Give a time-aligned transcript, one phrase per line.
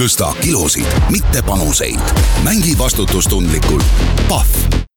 [0.00, 2.00] tõsta kilosid, mitte panuseid.
[2.44, 3.84] mängi vastutustundlikult.
[4.28, 4.89] Pahv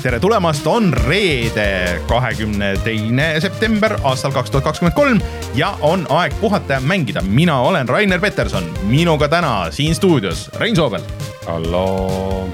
[0.00, 5.20] tere tulemast, on reede, kahekümne teine september aastal kaks tuhat kakskümmend kolm
[5.58, 7.22] ja on aeg puhata ja mängida.
[7.22, 11.04] mina olen Rainer Peterson, minuga täna siin stuudios Rein Soobel.
[11.46, 12.48] halloo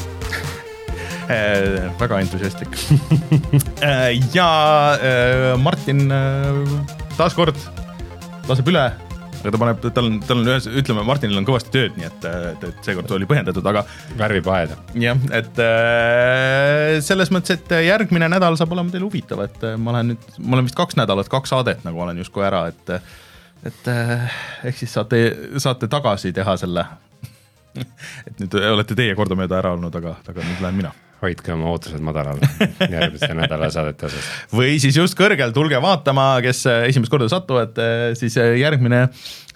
[1.30, 2.76] äh, väga entusiastlik
[3.82, 4.50] äh, ja
[4.98, 6.10] äh, Martin
[7.16, 7.56] taaskord
[8.48, 8.90] laseb üle
[9.46, 12.26] aga ta paneb, tal on, tal on ühes, ütleme, Martinil on kõvasti tööd, nii et,
[12.50, 13.84] et, et seekord oli põhjendatud, aga.
[14.18, 14.78] värvib aeda.
[15.02, 19.94] jah, et äh, selles mõttes, et järgmine nädal saab olema teil huvitav, et äh, ma
[19.94, 22.96] olen nüüd, ma olen vist kaks nädalat, kaks saadet nagu olen justkui ära, et
[23.66, 24.36] et äh,
[24.68, 25.22] ehk siis saate,
[25.62, 26.84] saate tagasi teha selle
[28.28, 30.94] et nüüd olete teie kordamööda ära olnud, aga, aga nüüd lähen mina
[31.26, 32.40] hoidke oma ootused madalal
[32.96, 34.30] järgmiste nädala saadete osas.
[34.54, 37.78] või siis just kõrgel, tulge vaatama, kes esimest korda satuvad,
[38.18, 39.06] siis järgmine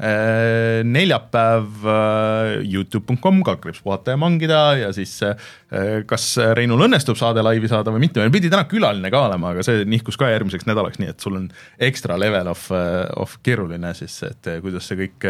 [0.00, 5.34] neljapäev äh, Youtube.com, kaldkriips puhata ja mangida ja siis äh,
[6.08, 9.64] kas Reinul õnnestub saade laivi saada või mitte, meil pidi täna külaline ka olema, aga
[9.66, 11.50] see nihkus ka järgmiseks nädalaks, nii et sul on
[11.90, 12.64] ekstra level of,
[13.20, 15.28] of keeruline siis, et kuidas see kõik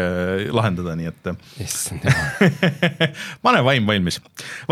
[0.55, 1.31] lahendada, nii et.
[1.63, 2.55] issand jumal.
[3.45, 4.21] pane vaim valmis,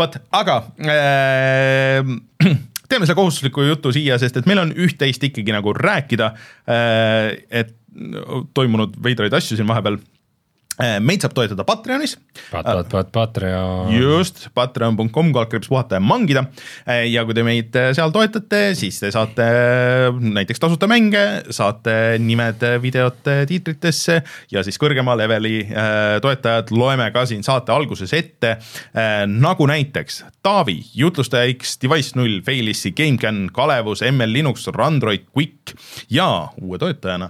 [0.00, 2.16] vot, aga äh,
[2.90, 6.32] teeme selle kohustusliku jutu siia, sest et meil on üht-teist ikkagi nagu rääkida.
[7.50, 7.76] et
[8.54, 10.09] toimunud veidraid asju siin vahepeal Äh,
[11.04, 12.16] meid saab toetada Patreonis.
[12.50, 13.92] Pat-, pat-, pat-, Patreon.
[13.94, 16.44] just, patreon.com, kaldkriips puhata ja mangida.
[16.88, 19.46] Äh, ja kui te meid äh, seal toetate, siis te saate
[20.20, 24.20] näiteks tasuta mänge, saate nimed videote tiitritesse
[24.52, 25.62] ja siis kõrgema leveli
[26.22, 28.56] toetajad loeme ka siin saate alguses ette.
[29.26, 35.74] nagu näiteks Taavi, jutlustaja X, Device null, Failissi, GameCAN, Kalevus, ML Linux, Randroid, Quick
[36.10, 37.28] ja uue toetajana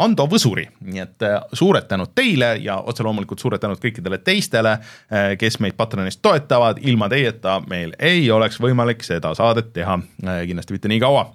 [0.00, 4.76] Ando Võsuri, nii et suured tänud teile ja otse loomulikult suured tänud kõikidele teistele,
[5.10, 10.42] eh, kes meid Patreonist toetavad, ilma teieta meil ei oleks võimalik seda saadet teha, eh,
[10.48, 11.26] kindlasti mitte nii kaua.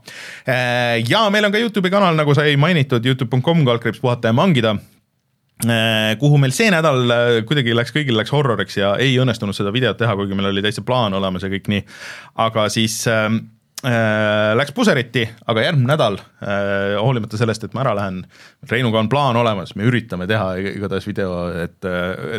[0.48, 4.78] Eh, ja meil on ka Youtube'i kanal, nagu sai mainitud, Youtube.com, kaldkriips puhata ja mangida
[6.20, 7.08] kuhu meil see nädal
[7.48, 10.84] kuidagi läks, kõigil läks horroriks ja ei õnnestunud seda videot teha, kuigi meil oli täitsa
[10.84, 11.86] plaan olemas ja kõik nii.
[12.44, 13.42] aga siis Äh,
[14.56, 18.22] läks puseriti, aga järgmine nädal, äh, hoolimata sellest, et ma ära lähen,
[18.70, 21.86] Reinuga on plaan olemas, me üritame teha igatahes video, et,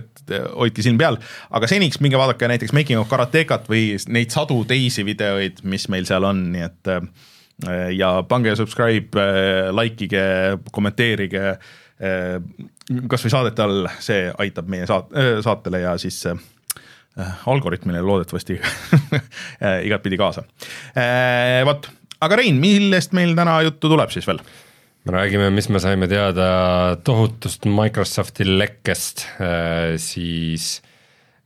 [0.00, 1.20] et hoidke silm peal,
[1.54, 6.08] aga seniks minge vaadake näiteks Making of Karatekat või neid sadu teisi videoid, mis meil
[6.08, 7.00] seal on, nii et äh,
[7.94, 9.28] ja pange subscribe,
[9.72, 10.26] like ige,
[10.72, 11.54] kommenteerige
[13.08, 16.55] kasvõi saadete all, see aitab meie saat-, saatele ja siis Äh,
[17.46, 20.44] algoritmile loodetavasti äh, igatpidi kaasa.
[20.96, 21.88] Äh, vot,
[22.20, 24.42] aga Rein, millest meil täna juttu tuleb siis veel?
[25.06, 26.46] me räägime, mis me saime teada
[27.06, 29.20] tohutust Microsofti lekkest,
[30.02, 30.64] siis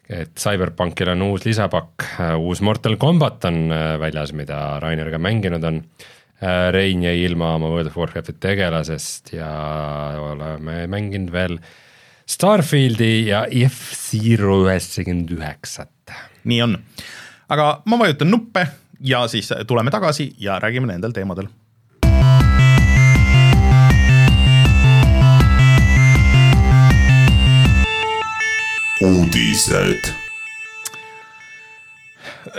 [0.09, 2.07] et CyberPunkil on uus lisapakk,
[2.41, 3.69] uus Mortal Combat on
[4.01, 5.83] väljas, mida Rainer ka mänginud on.
[6.73, 9.53] Rein jäi ilma oma World of Warcrafti tegelasest ja
[10.25, 11.77] oleme mänginud veel äh,
[12.31, 15.91] Starfieldi ja F-Zero üheksakümmend üheksat.
[16.45, 16.77] nii on,
[17.51, 18.63] aga ma vajutan nuppe
[19.03, 21.51] ja siis tuleme tagasi ja räägime nendel teemadel
[29.03, 30.15] uudised.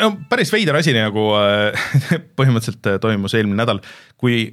[0.02, 1.88] no päris veider asi nagu äh,
[2.40, 3.80] põhimõtteliselt toimus eelmine nädal,
[4.20, 4.50] kui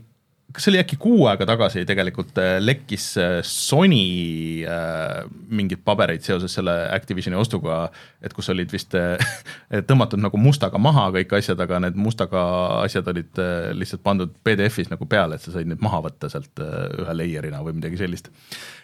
[0.52, 6.24] kas see oli äkki kuu aega tagasi tegelikult äh, lekkis äh, Sony äh, mingeid pabereid
[6.24, 7.82] seoses selle Activisioni ostuga,
[8.24, 9.20] et kus olid vist äh,
[9.88, 12.42] tõmmatud nagu mustaga maha kõik asjad, aga need mustaga
[12.80, 13.42] asjad olid
[13.76, 17.76] lihtsalt pandud PDF-is nagu peale, et sa said need maha võtta sealt ühe layer'ina või
[17.78, 18.32] midagi sellist.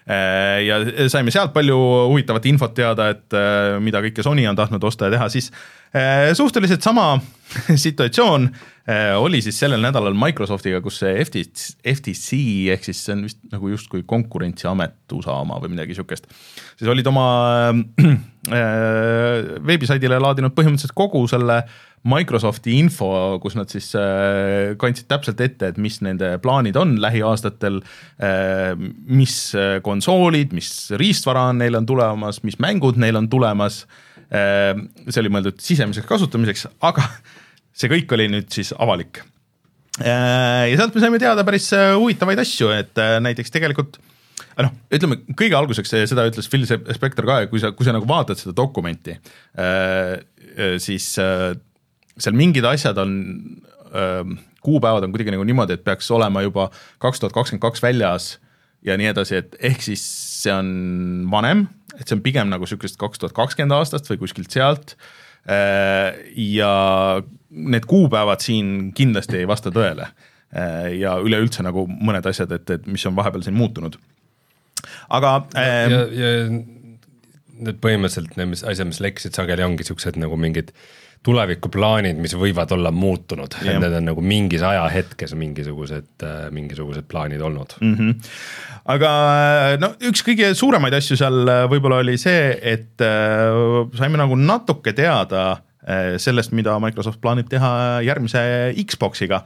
[0.04, 1.78] Ja saime sealt palju
[2.10, 5.48] huvitavat infot teada, et äh, mida kõike Sony on tahtnud osta ja teha, siis
[5.96, 7.14] äh, suhteliselt sama
[7.86, 8.50] situatsioon
[8.84, 12.40] Äh, oli siis sellel nädalal Microsoftiga, kus see FTC, FTC
[12.74, 16.28] ehk siis see on vist nagu justkui konkurentsiamet USA oma või midagi sihukest,
[16.76, 17.24] siis olid oma
[18.04, 21.62] äh, veebisaidile laadinud põhimõtteliselt kogu selle
[22.08, 23.08] Microsofti info,
[23.42, 28.72] kus nad siis äh, kandsid täpselt ette, et mis nende plaanid on lähiaastatel äh,,
[29.08, 29.38] mis
[29.84, 33.84] konsoolid, mis riistvara on neil on tulemas, mis mängud neil on tulemas
[34.28, 34.74] äh,,
[35.08, 37.08] see oli mõeldud sisemiseks kasutamiseks, aga
[37.78, 39.24] see kõik oli nüüd siis avalik.
[40.02, 44.00] Äh, ja sealt me saime teada päris äh, huvitavaid asju, et äh, näiteks tegelikult
[44.58, 48.40] noh, ütleme kõige alguseks seda ütles Phil Spector ka, kui sa, kui sa nagu vaatad
[48.40, 50.16] seda dokumenti äh,,
[50.82, 51.52] siis äh,
[52.18, 53.14] seal mingid asjad on
[53.90, 54.22] äh,,
[54.64, 56.70] kuupäevad on kuidagi nagu niimoodi, et peaks olema juba
[57.02, 58.28] kaks tuhat kakskümmend kaks väljas
[58.84, 60.04] ja nii edasi, et ehk siis
[60.44, 60.70] see on
[61.32, 61.66] vanem,
[61.98, 64.96] et see on pigem nagu niisugust kaks tuhat kakskümmend aastast või kuskilt sealt
[65.48, 66.14] äh,.
[66.36, 72.70] ja need kuupäevad siin kindlasti ei vasta tõele äh, ja üleüldse nagu mõned asjad, et,
[72.78, 74.00] et mis on vahepeal siin muutunud
[75.08, 76.32] aga ähm, ja, ja
[77.64, 80.72] need põhimõtteliselt need asjad, mis lekkisid sageli ongi siuksed nagu mingid
[81.24, 87.42] tulevikuplaanid, mis võivad olla muutunud, et need on nagu mingis ajahetkes mingisugused, äh, mingisugused plaanid
[87.44, 87.94] olnud mm.
[87.98, 88.32] -hmm.
[88.94, 93.04] aga äh, no üks kõige suuremaid asju seal äh, võib-olla oli see, et
[93.98, 95.62] saime nagu natuke teada
[96.16, 98.40] sellest, mida Microsoft plaanib teha järgmise
[98.88, 99.42] Xbox'iga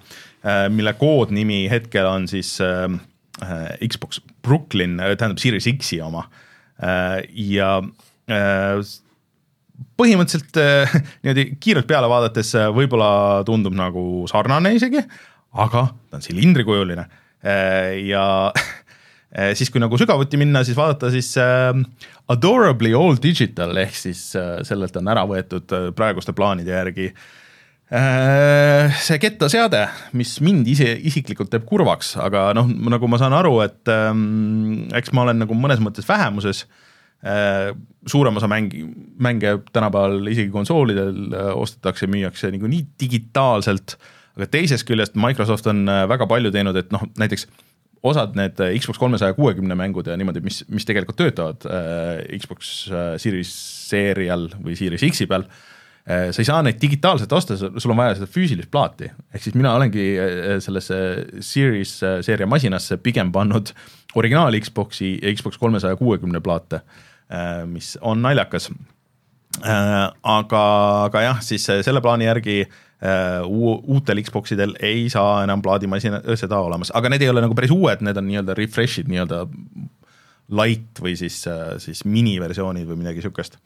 [0.71, 2.53] mille koodnimi hetkel on siis
[3.89, 6.29] Xbox Brooklyn, äh, tähendab Series X-i oma
[7.35, 7.81] ja
[9.99, 10.59] põhimõtteliselt
[11.23, 15.03] niimoodi kiirelt peale vaadates võib-olla tundub nagu sarnane isegi,
[15.59, 17.07] aga ta on silindrikujuline
[18.09, 18.25] ja
[19.59, 21.31] siis, kui nagu sügavuti minna, siis vaadata siis
[22.29, 24.31] Adorably All Digital ehk siis
[24.67, 27.13] sellelt on ära võetud praeguste plaanide järgi
[27.89, 29.87] see kettaseade,
[30.19, 35.15] mis mind ise isiklikult teeb kurvaks, aga noh, nagu ma saan aru, et ähm, eks
[35.17, 36.88] ma olen nagu mõnes mõttes vähemuses äh,.
[38.09, 38.85] Suurem osa mängi,
[39.19, 43.97] mänge tänapäeval isegi konsoolidel äh, ostetakse, müüakse niikuinii digitaalselt,
[44.39, 47.49] aga teisest küljest Microsoft on äh, väga palju teinud, et noh, näiteks
[48.07, 51.67] osad need äh, Xbox kolmesaja kuuekümne mängud ja niimoodi, mis, mis tegelikult töötavad
[52.39, 52.77] Xbox
[53.19, 53.51] Series
[53.91, 55.75] seerial või Series X-i peal Äh,
[56.09, 59.75] sa ei saa neid digitaalselt osta, sul on vaja seda füüsilist plaati, ehk siis mina
[59.77, 60.99] olengi äh, sellesse
[61.45, 63.75] Series äh, seeria masinasse pigem pannud
[64.17, 66.81] originaal Xbox'i Xbox kolmesaja kuuekümne plaate,
[67.69, 68.71] mis on naljakas.
[69.61, 70.63] aga,
[71.05, 72.63] aga jah, siis selle plaani järgi
[73.45, 78.01] uutel Xboxidel ei saa enam plaadimasina seda olemas, aga need ei ole nagu päris uued,
[78.07, 79.43] need on nii-öelda refresh'id nii-öelda
[80.57, 81.43] light või siis,
[81.85, 83.61] siis miniversioonid või midagi sihukest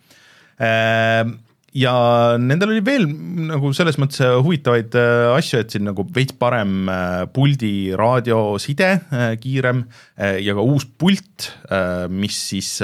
[1.77, 1.93] ja
[2.41, 3.07] nendel oli veel
[3.49, 8.91] nagu selles mõttes äh, huvitavaid äh, asju, et siin nagu veits parem äh, puldi raadioside,
[9.43, 9.85] kiirem
[10.17, 11.49] ja ka uus pult,
[12.13, 12.75] mis siis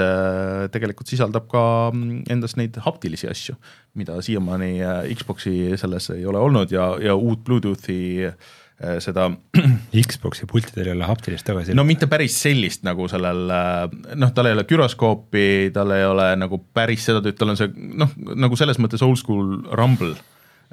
[0.73, 1.63] tegelikult sisaldab ka
[1.93, 3.55] mm, endas neid haptilisi asju,
[3.99, 4.71] mida siiamaani
[5.17, 7.99] Xbox'i selles ei ole olnud ja, ja uut Bluetoothi
[8.29, 8.57] äh,
[9.03, 9.27] seda.
[10.09, 11.75] Xbox'i pultidel ei ole haptilist tagasi.
[11.75, 16.31] no mitte päris sellist nagu sellel, äh, noh, tal ei ole güroskoopi, tal ei ole
[16.39, 20.13] nagu päris seda tal on see noh, nagu selles mõttes oldschool rumble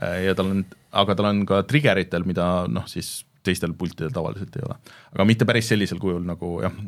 [0.02, 0.66] äh, ja tal on,
[1.02, 4.78] aga tal on ka trigger'itel, mida noh, siis teistel pultidel tavaliselt ei ole.
[5.14, 6.78] aga mitte päris sellisel kujul nagu jah,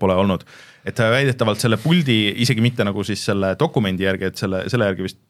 [0.00, 0.44] pole olnud.
[0.84, 5.08] et väidetavalt selle puldi, isegi mitte nagu siis selle dokumendi järgi, et selle, selle järgi
[5.08, 5.20] vist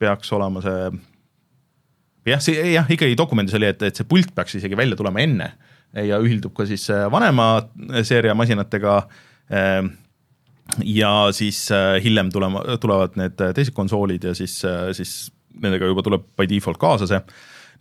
[0.00, 0.88] peaks olema see
[2.28, 5.52] jah, see jah, ikkagi dokumendis oli, et, et see pult peaks isegi välja tulema enne
[6.02, 7.68] ja ühildub ka siis äh, vanema
[8.06, 8.98] seeria masinatega.
[9.54, 9.94] Ähm,
[10.80, 15.28] ja siis äh, hiljem tulema, tulevad need teised konsoolid ja siis, äh, siis
[15.60, 17.20] nendega juba tuleb by default kaasa see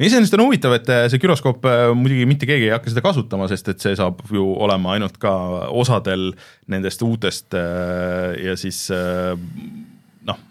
[0.03, 1.63] iseenesest on huvitav, et see güroskoop
[1.95, 5.31] muidugi mitte keegi ei hakka seda kasutama, sest et see saab ju olema ainult ka
[5.69, 6.31] osadel
[6.73, 8.87] nendest uutest ja siis
[10.25, 10.41] noh,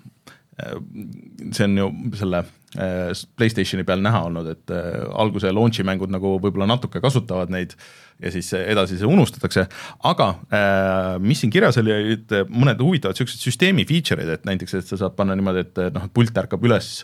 [1.51, 1.91] see on ju
[2.23, 7.53] selle Äh, Playstationi peal näha olnud, et äh, alguse launch'i mängud nagu võib-olla natuke kasutavad
[7.53, 7.75] neid
[8.23, 9.67] ja siis edasi see unustatakse,
[10.09, 14.89] aga äh, mis siin kirjas oli, olid mõned huvitavad niisugused süsteemi feature'id, et näiteks, et
[14.89, 17.03] sa saad panna niimoodi, et noh, pult ärkab üles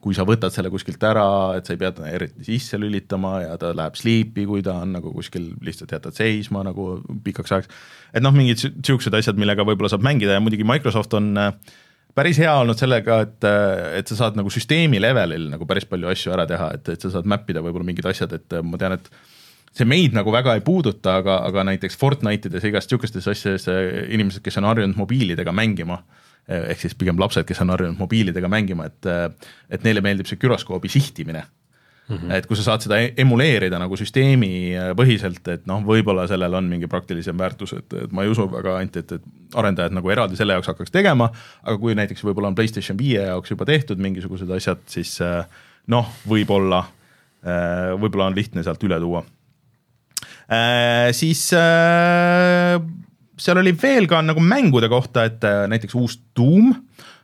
[0.00, 1.26] kui sa võtad selle kuskilt ära,
[1.58, 4.94] et sa ei pea teda eriti sisse lülitama ja ta läheb sleep'i, kui ta on
[4.96, 7.82] nagu kuskil lihtsalt jätad seisma nagu pikaks ajaks.
[8.14, 11.52] et noh, mingid niisugused asjad, millega võib-olla saab mängida ja muidugi Microsoft on äh,
[12.14, 13.48] päris hea olnud sellega, et,
[14.00, 17.12] et sa saad nagu süsteemi levelil nagu päris palju asju ära teha, et, et sa
[17.16, 19.10] saad map ida võib-olla mingid asjad, et ma tean, et
[19.76, 23.68] see meid nagu väga ei puuduta, aga, aga näiteks Fortnite'ides ja igast niisugustes asjades
[24.10, 26.00] inimesed, kes on harjunud mobiilidega mängima,
[26.50, 29.10] ehk siis pigem lapsed, kes on harjunud mobiilidega mängima, et
[29.70, 31.44] et neile meeldib see güroskoobi sihtimine
[32.10, 32.16] mm.
[32.16, 32.34] -hmm.
[32.34, 36.88] et kui sa saad seda e-, emuleerida nagu süsteemipõhiselt, et noh, võib-olla sellel on mingi
[36.90, 40.56] praktilisem väärtus, et, et ma ei usu väga ainult, et, et arendajad nagu eraldi selle
[40.58, 41.30] jaoks hakkaks tegema,
[41.62, 45.44] aga kui näiteks võib-olla on PlayStation viie jaoks juba tehtud mingisugused asjad, siis äh,
[45.90, 46.84] noh, võib-olla,
[47.44, 49.24] äh, võib-olla on lihtne sealt üle tuua.
[50.50, 51.46] Äh, siis
[53.40, 56.74] seal oli veel ka nagu mängude kohta, et näiteks uus Doom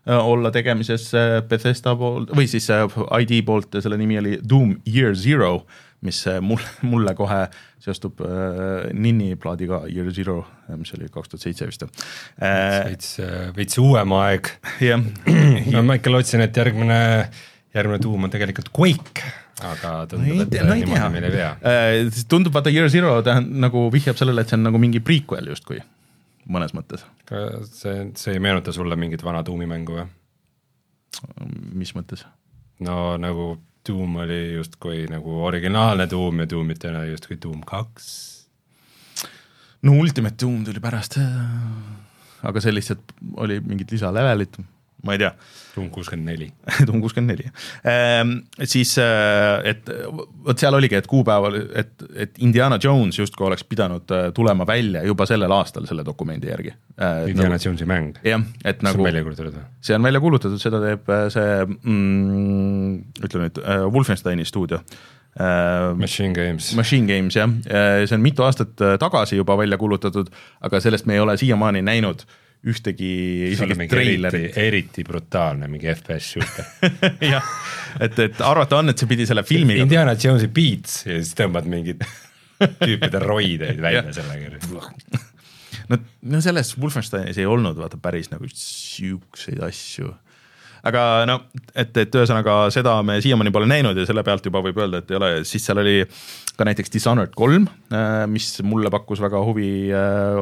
[0.06, 1.10] olla tegemises
[1.48, 2.84] Bethesda poolt või siis äh,
[3.20, 5.66] ID poolt, selle nimi oli Doom Year Zero,
[6.06, 7.46] mis äh, mulle, mulle kohe
[7.82, 10.42] seostub äh, Ninni plaadiga Year Zero,
[10.76, 12.84] mis oli kaks tuhat seitse vist äh,.
[12.90, 13.16] veits,
[13.56, 14.52] veits uuem aeg.
[14.84, 15.02] jah.
[15.75, 17.00] no ma ikka lootsin, et järgmine,
[17.75, 19.26] järgmine tuum on tegelikult Quake,
[19.66, 22.22] aga tundub, et no niimoodi meil ei äh,.
[22.30, 25.82] tundub, vaata Year Zero tähendab nagu vihjab sellele, et see on nagu mingi prequel justkui,
[26.47, 27.05] mõnes mõttes.
[27.71, 30.07] see, see ei meenuta sulle mingit vana tuumimängu või?
[31.75, 32.26] mis mõttes?
[32.81, 38.09] no nagu Doom oli justkui nagu originaalne Doom ja Doomit oli justkui Doom kaks.
[39.83, 41.19] no Ultimate Doom tuli pärast,
[42.43, 44.59] aga see lihtsalt oli mingid lisalevelid
[45.06, 45.32] ma ei tea.
[45.76, 46.46] Doom kuuskümmend neli.
[46.88, 47.50] Doom kuuskümmend neli,
[47.84, 48.32] ehm,
[48.64, 49.90] siis äh, et
[50.46, 55.04] vot seal oligi, et kuupäeval, et, et Indiana Jones justkui oleks pidanud äh, tulema välja
[55.06, 56.72] juba sellel aastal selle dokumendi järgi.
[56.96, 58.16] Äh, Indiana nagu, Jonesi mäng?
[58.25, 58.96] jah, et nagu.
[58.96, 59.66] see on välja kuulutatud või?
[59.88, 62.96] see on välja kuulutatud, seda teeb see mm,,
[63.28, 63.60] ütle nüüd,
[63.92, 64.80] Wolfensteini stuudio
[65.36, 66.70] Machine Games.
[66.78, 67.52] Machine Games jah,
[68.08, 68.72] see on mitu aastat
[69.02, 70.32] tagasi juba välja kuulutatud,
[70.64, 72.25] aga sellest me ei ole siiamaani näinud
[72.66, 73.11] ühtegi
[73.52, 74.56] isegi treilerit.
[74.58, 76.92] eriti brutaalne mingi FPS shooter
[77.35, 77.50] jah,
[78.02, 79.85] et, et arvata on, et see pidi selle filmiga.
[79.87, 82.02] Indiana Jonesi Beats ja siis tõmbad mingid
[82.82, 84.58] tüüpide roideid välja sellega.
[85.92, 86.00] no,
[86.32, 90.14] no selles Wolfensteinis ei olnud vaata päris nagu siukseid asju
[90.87, 91.38] aga no,
[91.75, 95.11] et, et ühesõnaga seda me siiamaani pole näinud ja selle pealt juba võib öelda, et
[95.12, 95.99] ei ole, siis seal oli
[96.56, 100.40] ka näiteks Dishonored kolm, äh, mis mulle pakkus väga huvi, äh,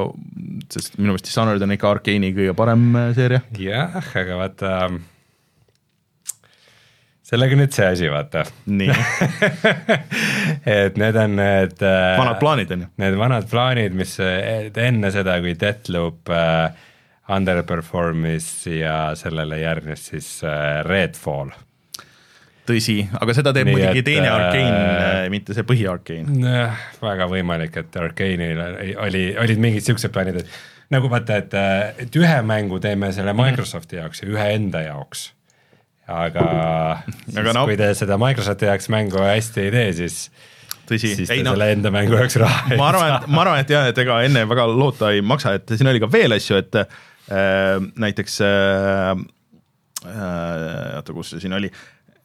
[0.72, 3.42] sest minu meelest Dishonored on ikka Arkeeni kõige parem äh, seeria.
[3.58, 4.76] jah, aga vaata
[7.24, 8.44] sellega nüüd see asi, vaata.
[8.68, 8.94] nii
[10.78, 12.90] et need on need vanad plaanid on ju?
[13.02, 16.90] Need vanad plaanid, mis enne seda, kui Deathloop äh,
[17.28, 21.52] underperform'is ja sellele järgnes siis äh, Redfall.
[22.68, 24.84] tõsi, aga seda teeb Nii muidugi et, teine Arkane
[25.24, 26.52] äh,, mitte see põhi-Arkane.
[27.00, 28.60] väga võimalik, et Arkane'il
[29.06, 30.58] oli, olid mingid siuksed plaanid, et
[30.92, 33.52] nagu vaata, et, äh, et ühe mängu teeme selle mhm.
[33.52, 35.30] Microsofti jaoks ja ühe enda jaoks.
[36.08, 36.48] aga,
[37.40, 37.64] aga no.
[37.68, 40.20] kui te seda Microsofti jaoks mängu hästi ei tee, siis
[40.84, 41.14] tõsi.
[41.16, 42.82] siis ei, selle no, enda mängu jaoks raha ei saa.
[42.82, 45.72] ma arvan, et ma arvan, et jah, et ega enne väga loota ei maksa, et
[45.72, 47.00] siin oli ka veel asju, et Äh,
[47.30, 49.10] näiteks äh,
[50.06, 51.70] äh, oota, kus see siin oli,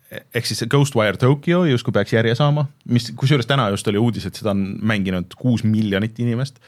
[0.09, 4.39] ehk siis Ghostwire Tokyo justkui peaks järje saama, mis, kusjuures täna just oli uudis, et
[4.39, 6.59] seda on mänginud kuus miljonit inimest,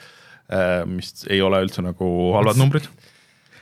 [0.91, 2.88] mis ei ole üldse nagu halvad numbrid.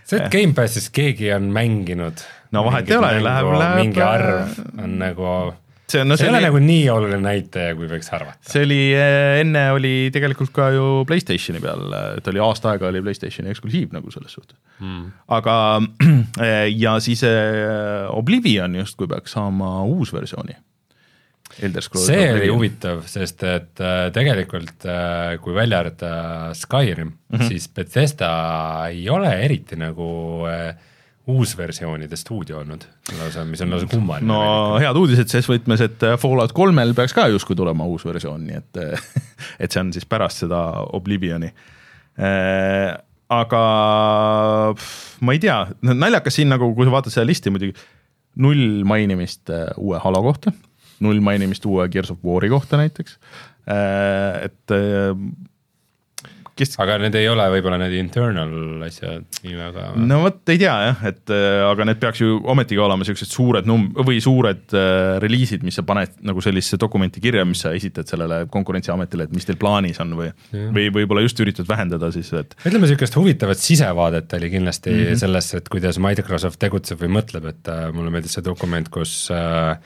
[0.03, 2.23] see, et Gamepassis keegi on mänginud
[2.55, 5.27] no vahet ei ole, läheb, läheb mingi arv on nagu
[5.91, 8.39] see, no, see, see ei ole nagu nii oluline näitaja, kui võiks arvata.
[8.51, 11.85] see oli, eh, enne oli tegelikult ka ju Playstationi peal,
[12.19, 15.11] et oli aasta aega oli Playstationi eksklusiiv nagu selles suhtes hmm..
[15.37, 15.55] aga
[16.45, 20.57] eh, ja siis eh, Oblivion justkui peaks saama uusversiooni.
[21.59, 22.35] see Oblivion.
[22.37, 23.81] oli huvitav, sest et
[24.15, 24.85] tegelikult
[25.41, 26.13] kui välja arvata
[26.53, 27.47] Skyrim mm, -hmm.
[27.47, 28.29] siis Bethesda
[28.91, 30.09] ei ole eriti nagu
[30.47, 30.75] äh,
[31.29, 32.85] uusversioonide stuudio olnud,
[33.17, 34.27] lausa, mis on lausa kummaline.
[34.27, 34.83] no tegelikult.
[34.83, 38.57] head uudised ses võtmes, et äh, Fallout kolmel peaks ka justkui tulema uus versioon, nii
[38.59, 39.11] et, äh,
[39.63, 40.63] et see on siis pärast seda
[40.97, 41.51] Oblivioni
[42.19, 42.95] äh,.
[43.29, 43.61] aga
[45.21, 47.77] ma ei tea, naljakas siin nagu, kui sa vaatad seda listi muidugi,
[48.41, 50.55] null mainimist äh, uue Halo kohta,
[51.05, 53.19] null mainimist uue Gears of War'i kohta näiteks
[53.69, 54.77] äh,, et
[56.59, 59.85] kes aga need ei ole võib-olla need internal asjad nii väga?
[60.09, 63.69] no vot, ei tea jah, et äh, aga need peaks ju ometigi olema niisugused suured
[63.69, 68.09] num- või suured äh, reliisid, mis sa paned nagu sellisesse dokumenti kirja, mis sa esitad
[68.09, 70.31] sellele Konkurentsiametile, et mis teil plaanis on või
[70.75, 75.21] või võib-olla just üritad vähendada siis, et ütleme, niisugust huvitavat sisevaadet oli kindlasti mm -hmm.
[75.23, 79.77] sellesse, et kuidas Microsoft tegutseb või mõtleb, et äh, mulle meeldis see dokument, kus äh,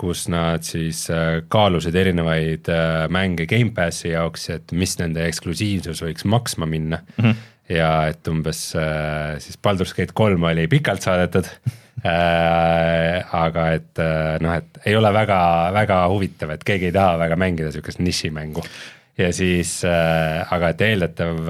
[0.00, 6.26] kus nad siis äh, kaalusid erinevaid äh, mänge Gamepassi jaoks, et mis nende eksklusiivsus võiks
[6.28, 7.24] maksma minna mm.
[7.24, 7.46] -hmm.
[7.78, 11.48] ja et umbes äh, siis Baldur's Gate kolm oli pikalt saadetud
[12.06, 13.98] aga et
[14.44, 15.38] noh, et ei ole väga,
[15.74, 18.62] väga huvitav, et keegi ei taha väga mängida sihukest nišimängu.
[19.18, 21.40] ja siis aga et eeldatav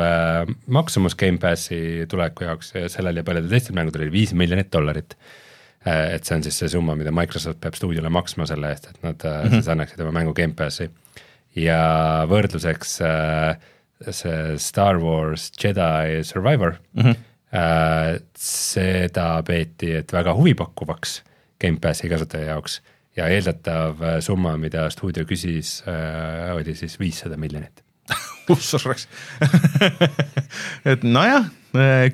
[0.66, 5.18] maksumus Gamepassi tuleku jaoks ja sellel ja paljudel teistel mängudel oli viis miljonit dollarit
[5.86, 9.22] et see on siis see summa, mida Microsoft peab stuudiole maksma selle eest, et nad
[9.22, 9.54] mm -hmm.
[9.54, 10.90] siis annaksid oma mängu Gamepassi.
[11.56, 13.56] ja võrdluseks äh,
[14.10, 17.16] see Star Wars Jedi Survivor mm, -hmm.
[18.36, 21.22] seda peeti, et väga huvipakkuvaks
[21.60, 22.82] Gamepassi kasutaja jaoks
[23.16, 25.82] ja eeldatav summa, mida stuudio küsis,
[26.54, 27.86] oli siis viissada miljonit
[28.52, 29.08] ussaks
[30.90, 31.50] et nojah, äh,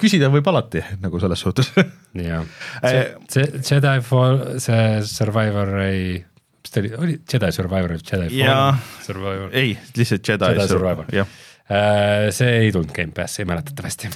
[0.00, 2.44] küsida võib alati nagu selles suhtes jah,
[2.82, 6.02] see, see Jedi Fall, see Survivor ei
[6.62, 8.68] mis ta oli, oli Jedi Survivor, Jedi Jaa.
[8.74, 9.48] Fallen Survivor.
[9.52, 11.10] ei, lihtsalt Jedi, Jedi Survivor.
[11.14, 11.40] jah
[11.72, 14.08] Äh, see ei tulnud Gamepassi mäletatavasti.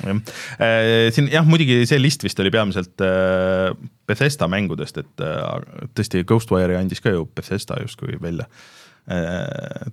[1.14, 3.70] siin jah, muidugi see list vist oli peamiselt äh,
[4.06, 8.48] Bethesda mängudest, et äh, tõesti Ghostwire'i andis ka ju Bethesda justkui välja.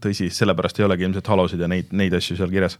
[0.01, 2.79] tõsi, sellepärast ei olegi ilmselt Halosid ja neid, neid asju seal kirjas.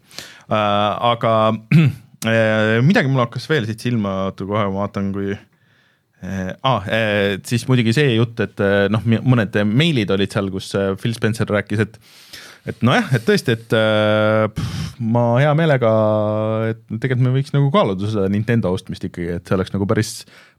[0.50, 1.92] aga äh,
[2.24, 7.66] midagi mul hakkas veel siit silma, oota kohe ma vaatan, kui äh, ah, äh, siis
[7.70, 11.84] muidugi see jutt, et äh, noh, mõned meilid olid seal, kus äh, Phil Spencer rääkis,
[11.84, 12.00] et
[12.64, 15.90] et nojah, et tõesti, et äh, pff, ma hea meelega,
[16.72, 20.14] et tegelikult me võiks nagu kaaluda seda Nintendo ostmist ikkagi, et see oleks nagu päris,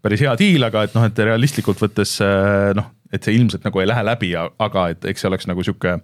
[0.05, 3.81] päris hea diil, aga et noh, et realistlikult võttes äh, noh, et see ilmselt nagu
[3.81, 5.97] ei lähe läbi, aga et eks see oleks nagu sihuke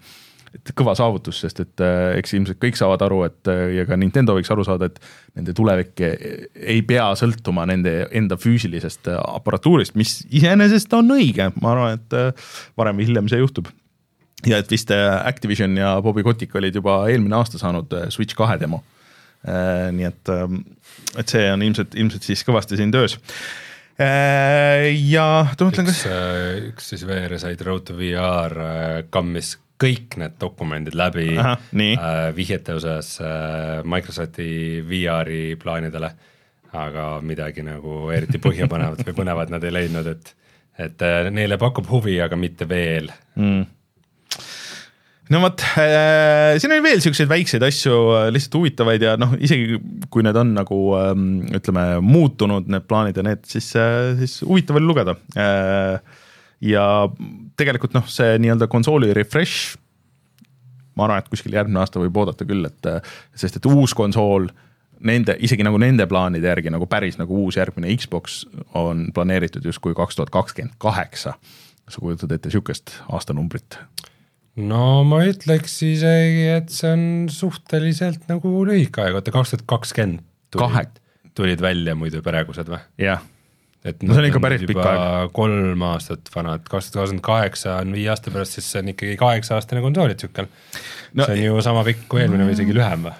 [0.57, 3.99] et kõva saavutus, sest et äh, eks ilmselt kõik saavad aru, et äh, ja ka
[3.99, 4.99] Nintendo võiks aru saada, et
[5.39, 11.75] nende tulevik ei pea sõltuma nende enda füüsilisest äh, aparatuurist, mis iseenesest on õige, ma
[11.75, 12.43] arvan, et
[12.79, 13.71] varem või hiljem see juhtub
[14.49, 18.81] ja et vist Activision ja Bobby Kotick olid juba eelmine aasta saanud Switch kahe demo.
[19.45, 20.31] nii et,
[21.21, 23.19] et see on ilmselt, ilmselt siis kõvasti siin töös.
[24.01, 26.07] ja ma mõtlen, kas,
[26.71, 28.57] üks siis VR-Side Road to VR
[29.13, 31.95] kammis kõik need dokumendid läbi Ahah, nii.
[31.97, 34.51] äh, vihjete osas äh, Microsofti
[34.89, 36.13] VR-i plaanidele,
[36.77, 40.37] aga midagi nagu eriti põhjapanevat või põnevat nad ei leidnud, et
[40.81, 43.11] et äh, neile pakub huvi, aga mitte veel.
[45.31, 47.99] no vot äh,, siin oli veel siukseid väikseid asju,
[48.33, 49.77] lihtsalt huvitavaid ja noh, isegi
[50.11, 53.73] kui need on nagu ähm, ütleme, muutunud, need plaanid ja need, siis,
[54.23, 56.19] siis huvitav oli lugeda äh,.
[56.61, 56.85] Ja
[57.57, 59.77] tegelikult noh, see nii-öelda konsooli refresh,
[60.99, 62.91] ma arvan, et kuskil järgmine aasta võib oodata küll, et
[63.39, 64.51] sest et uus konsool
[65.07, 68.43] nende, isegi nagu nende plaanide järgi nagu päris nagu uus järgmine Xbox
[68.77, 71.35] on planeeritud justkui kaks tuhat kakskümmend kaheksa.
[71.91, 73.79] sa kujutad ette sihukest aastanumbrit?
[74.57, 80.27] no ma ütleks isegi, et see on suhteliselt nagu lühike aeg, oota kaks tuhat kakskümmend
[80.51, 81.01] Kahe- tulid,
[81.35, 82.83] tulid välja muidu praegused või?
[83.01, 83.25] jah,
[83.85, 87.79] et No see on ikka päris pikk juba kolm aastat vanad, kaks tuhat kakskümmend kaheksa
[87.81, 91.25] on viie aasta pärast, siis see on ikkagi kaheksa aastane konsool tsükkel no,.
[91.25, 93.17] See on ju sama pikk kui eelmine või isegi lühem või?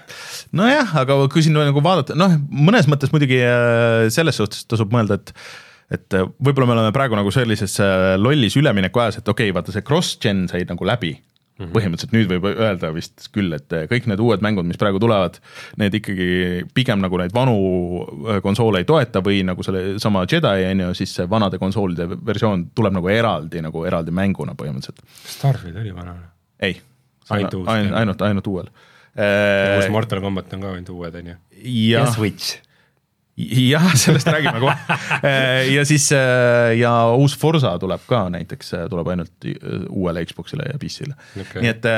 [0.61, 5.21] nojah, aga kui siin nagu vaadata, noh, mõnes mõttes muidugi äh, selles suhtes tasub mõelda,
[5.21, 5.35] et
[5.91, 9.57] et äh, võib-olla me oleme praegu nagu sellises äh, lollis ülemineku ajas, et okei okay,,
[9.57, 11.17] vaata see cross-gen sai nagu läbi
[11.61, 11.67] mm.
[11.67, 11.75] -hmm.
[11.77, 15.39] põhimõtteliselt nüüd võib öelda vist küll, et äh, kõik need uued mängud, mis praegu tulevad,
[15.81, 16.31] need ikkagi
[16.75, 17.57] pigem nagu neid vanu
[18.03, 22.71] äh, konsoole ei toeta või nagu sellesama Jedi on ju, siis see vanade konsoolide versioon
[22.75, 25.05] tuleb nagu eraldi nagu eraldi mänguna põhimõtteliselt.
[25.27, 26.17] Starfield oli vana.
[26.61, 26.81] ei,
[27.31, 28.73] Ainult ainult, ainult, ainult uuel.
[29.77, 31.39] uus Mortal Combat on ka ainult uued, on ju.
[31.93, 32.70] ja Switch.
[33.37, 34.75] jah, sellest räägime kohe.
[35.77, 40.79] ja siis äh, ja uus Forsa tuleb ka näiteks, tuleb ainult äh, uuele Xbox'ile ja
[40.81, 41.63] PC-le okay..
[41.63, 41.89] nii et,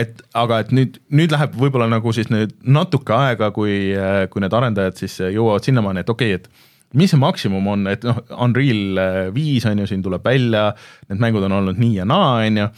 [0.00, 3.94] et aga et nüüd, nüüd läheb võib-olla nagu siis nüüd natuke aega, kui,
[4.30, 8.04] kui need arendajad siis jõuavad sinnamaani, et okei okay,, et mis see maksimum on, et
[8.06, 9.00] noh, Unreal
[9.34, 10.68] viis on ju siin tuleb välja,
[11.10, 12.68] need mängud on olnud nii ja naa, on ju,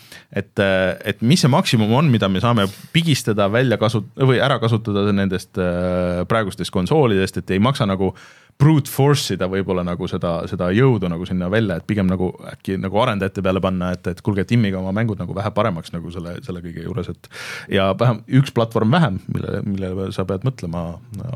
[0.43, 0.65] et,
[1.13, 5.61] et mis see maksimum on, mida me saame pigistada välja kasut- või ära kasutada nendest
[5.61, 8.15] äh, praegustest konsoolidest, et ei maksa nagu
[8.59, 12.79] brute force ida võib-olla nagu seda, seda jõudu nagu sinna välja, et pigem nagu äkki
[12.81, 16.37] nagu arendajate peale panna, et, et kuulge, timmige oma mängud nagu vähe paremaks nagu selle,
[16.47, 17.29] selle kõige juures, et
[17.77, 20.87] ja vähem üks platvorm vähem, mille, millele sa pead mõtlema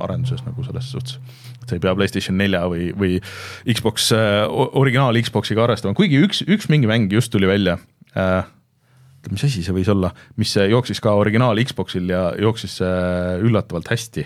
[0.01, 1.19] arenduses nagu selles suhtes.
[1.61, 3.19] et sa ei pea Playstation nelja või, või
[3.69, 4.13] Xbox,
[4.81, 7.77] originaal Xbox'iga arvestama, kuigi üks, üks mingi mäng just tuli välja
[8.17, 8.49] äh,
[9.29, 14.25] mis asi see võis olla, mis jooksis ka originaal Xbox'il ja jooksis äh, üllatavalt hästi.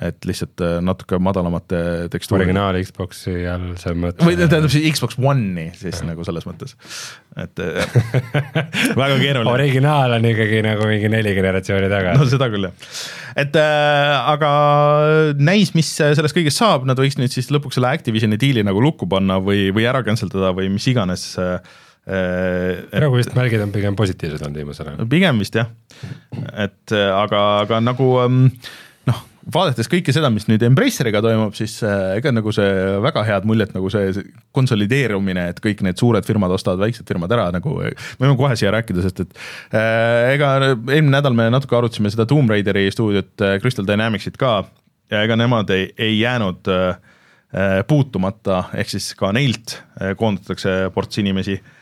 [0.00, 1.80] Et lihtsalt äh, natuke madalamate
[2.12, 2.46] tekstuuri.
[2.46, 4.24] originaal Xbox'i all see mõte.
[4.24, 6.72] või tähendab siis Xbox One'i siis nagu selles mõttes,
[7.40, 7.98] et äh,
[9.00, 9.52] väga keeruline.
[9.52, 12.88] originaal on ikkagi nagu mingi neli generatsiooni taga no seda küll jah,
[13.44, 14.54] et äh, aga
[15.36, 19.08] näis, mis sellest kõigest saab, nad võiks nüüd siis lõpuks selle Activisioni diili nagu lukku
[19.10, 21.60] panna või, või ära cancel dada või mis iganes äh,.
[22.08, 25.08] praegu vist märgid on pigem positiivsed olnud viimasel ajal.
[25.12, 25.68] pigem vist jah,
[26.56, 28.46] et äh, aga, aga nagu ähm,
[29.54, 32.68] vaadates kõike seda, mis nüüd Embraceriga toimub, siis äh, ega nagu see
[33.04, 34.24] väga head muljet nagu see,
[34.56, 38.72] konsolideerumine, et kõik need suured firmad ostavad väiksed firmad ära nagu, me võime kohe siia
[38.74, 39.34] rääkida, sest et
[39.72, 44.60] äh, ega eelmine nädal me natuke arutasime seda Tomb Raideri stuudiot äh, Crystal Dynamicsit ka
[45.10, 46.88] ja ega nemad ei, ei jäänud äh,
[47.54, 51.76] äh, puutumata, ehk siis ka neilt äh, koondatakse ports inimesi äh,.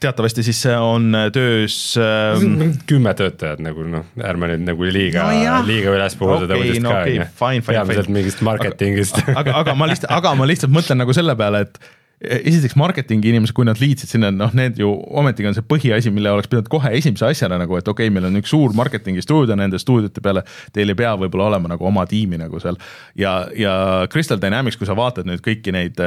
[0.00, 2.44] Teatavasti siis on töös äh,
[2.86, 6.84] kümme töötajat nagu noh, ärme nüüd nagu liiga no, liiga üles puhu seda Okei, uudist
[6.84, 7.66] no ka okei, onju.
[7.66, 8.18] peamiselt fine.
[8.20, 9.22] mingist marketingist.
[9.34, 11.80] aga, aga ma lihtsalt, aga ma lihtsalt mõtlen nagu selle peale, et
[12.24, 14.88] esiteks marketingi inimesed, kui nad liitsid sinna, noh, need ju
[15.20, 18.28] ometigi on see põhiasi, mille oleks pidanud kohe esimese asjana nagu, et okei okay,, meil
[18.30, 22.06] on üks suur marketingi stuudio nende stuudiote peale, teil ei pea võib-olla olema nagu oma
[22.08, 22.78] tiimi nagu seal.
[23.20, 23.74] ja, ja
[24.12, 26.00] Crystal Dynamics, kui sa vaatad nüüd kõiki neid,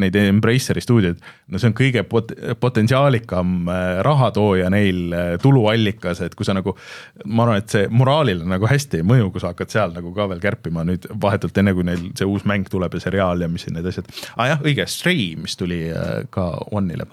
[0.00, 1.20] neid Embraceri stuudioid,
[1.52, 6.78] no see on kõige pot-, potentsiaalikam äh, rahatooja neil, äh, tuluallikas, et kui sa nagu,
[7.26, 10.30] ma arvan, et see moraalile nagu hästi ei mõju, kui sa hakkad seal nagu ka
[10.32, 13.68] veel kärpima nüüd vahetult enne, kui neil see uus mäng tuleb ja seriaal ja mis
[13.68, 14.08] need asjad.
[14.32, 17.06] aa ah, jah, õige, Stray mis tuli äh, ka One'ile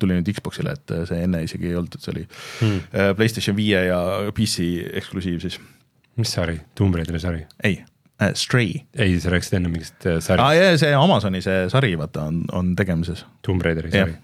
[0.00, 2.84] tuli nüüd Xbox'ile, et äh, see enne isegi ei olnud, et see oli hmm.
[2.92, 4.00] Äh, Playstation viie ja
[4.36, 4.70] PC
[5.02, 5.60] eksklusiiv siis.
[6.16, 7.44] mis sari, Tomb Raideri sari?
[7.64, 7.80] ei
[8.22, 8.82] äh,, Stray.
[8.94, 10.42] ei, sa rääkisid enne mingist sarist.
[10.42, 13.26] aa jaa, see Amazoni see sari, vaata, on, on tegemises.
[13.46, 14.16] Tomb Raideri sari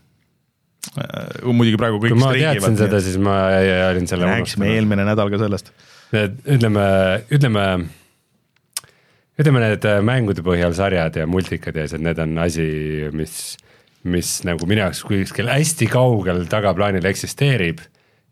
[1.46, 3.36] muidugi praegu kõik kui ma teadsin seda, siis ma
[3.92, 5.70] olin selle rääkisime eelmine nädal ka sellest.
[6.12, 6.86] ütleme,
[7.32, 7.66] ütleme
[9.40, 12.66] ütleme, need äh, mängude põhjal sarjad ja multikad ja asjad, need on asi,
[13.16, 13.36] mis,
[14.04, 17.80] mis nagu minu jaoks kuskil hästi kaugel tagaplaanil eksisteerib.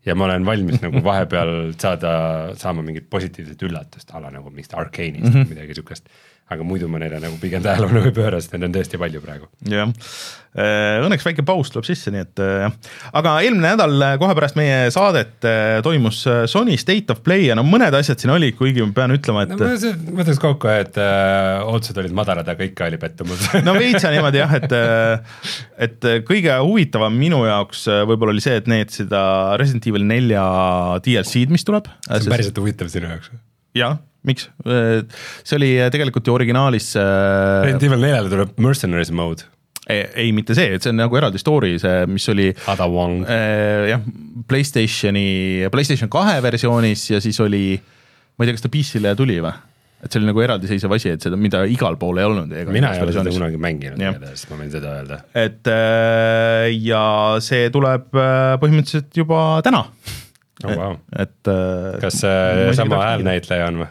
[0.04, 2.12] ja ma olen valmis nagu vahepeal saada,
[2.56, 5.48] saama mingit positiivset üllatust, a la nagu mingist Arcane'ist mm -hmm.
[5.48, 6.08] või midagi sihukest
[6.50, 9.46] aga muidu ma neile nagu pigem tähelepanu ei pööra, sest neid on tõesti palju praegu.
[9.70, 9.92] jah,
[10.58, 12.66] äh, õnneks väike paus tuleb sisse, nii et äh,
[13.20, 15.46] aga eelmine nädal äh, kohe pärast meie saadet
[15.86, 19.46] toimus Sony State of Play ja no mõned asjad siin olid, kuigi ma pean ütlema,
[19.46, 23.46] et no ma mõtleks kokku, et äh, ootused olid madalad, aga ikka oli pettumus.
[23.70, 24.76] No veits on niimoodi jah, et
[25.86, 29.22] et kõige huvitavam minu jaoks võib-olla oli see, et need seda
[29.60, 30.42] Resident Evil nelja
[31.04, 31.86] DLC-d, mis tuleb.
[32.08, 33.30] see on päriselt huvitav sinu jaoks.
[33.78, 34.48] Jah miks?
[34.64, 39.46] see oli tegelikult ju originaalis äh, Resident Evil neljale tuleb Mercenaries mode.
[39.90, 42.50] ei, ei, mitte see, et see on nagu eraldi story, see, mis oli.
[42.52, 44.04] Äh, jah,
[44.50, 47.74] Playstationi, Playstation kahe versioonis ja siis oli,
[48.36, 49.56] ma ei tea, kas ta PC-le tuli või?
[50.00, 52.54] et see oli nagu eraldiseisev asi, et seda, mida igal pool ei olnud.
[52.72, 55.20] mina ei ole seda kunagi mänginud, igatahes ma võin seda öelda.
[55.36, 57.02] et äh, ja
[57.44, 60.72] see tuleb põhimõtteliselt juba täna oh,.
[60.72, 60.98] Wow.
[61.12, 62.00] et, et.
[62.04, 63.90] kas see sama häälnäitleja on või?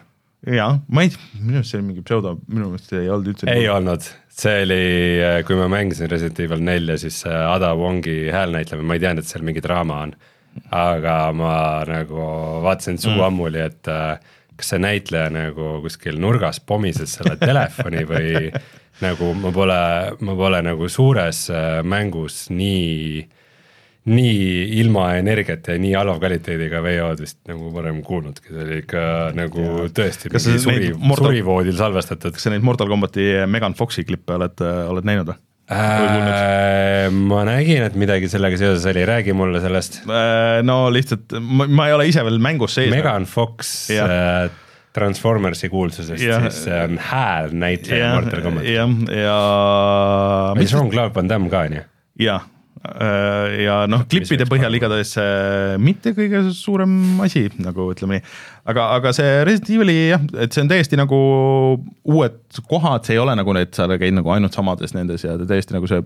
[0.56, 3.52] Jaa, ma ei, minu arust see oli mingi pseudo, minu meelest ei olnud üldse.
[3.52, 4.08] ei olnud,
[4.40, 4.82] see oli,
[5.48, 9.46] kui ma mängisin Resident Evil nelja, siis Ada Wongi häälnäitlemine, ma ei teadnud, et seal
[9.48, 10.18] mingi draama on.
[10.76, 11.54] aga ma
[11.88, 12.24] nagu
[12.66, 13.26] vaatasin suu mm.
[13.28, 14.18] ammuli, et äh,
[14.60, 18.50] kas see näitleja nagu kuskil nurgas pomises selle telefoni või
[19.06, 19.82] nagu ma pole,
[20.26, 23.28] ma pole nagu suures äh, mängus nii
[24.10, 29.04] nii ilma energiata ja nii halva kvaliteediga VO-d vist nagu varem kuulnudki, see oli ikka
[29.38, 29.92] nagu ja.
[30.02, 31.30] tõesti kas mingi suri, Mortal...
[31.30, 32.36] surivoodil salvestatud.
[32.36, 35.40] kas sa neid Mortal Combati Megan Foxi klippe oled, oled näinud või?
[35.70, 40.64] Äh, ma nägin, et midagi sellega seoses oli, räägi mulle sellest äh,.
[40.66, 42.90] no lihtsalt, ma ei ole ise veel mängus sees.
[42.94, 44.50] Megan Fox äh,
[44.98, 48.74] Transformersi kuulsusest, siis see on häälnäitleja Mortal Combatis.
[48.74, 50.56] jah, ja, ja.
[50.58, 51.92] meil Jean-Claude Van Damme ka on ju?
[52.26, 55.12] jah Äh, ja noh, klippide põhjal igatahes
[55.84, 58.24] mitte kõige suurem asi, nagu ütleme nii.
[58.72, 61.20] aga, aga see Resident Evil'i jah, et see on täiesti nagu
[62.08, 65.76] uued kohad, see ei ole nagu need, sa käid nagu ainult samades nendes ja täiesti
[65.76, 66.06] nagu see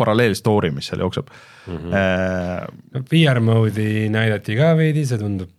[0.00, 1.76] paralleel story, mis seal jookseb mm.
[1.76, 2.00] -hmm.
[2.00, 5.52] Äh, VR mode'i näidati ka veidi, see tundub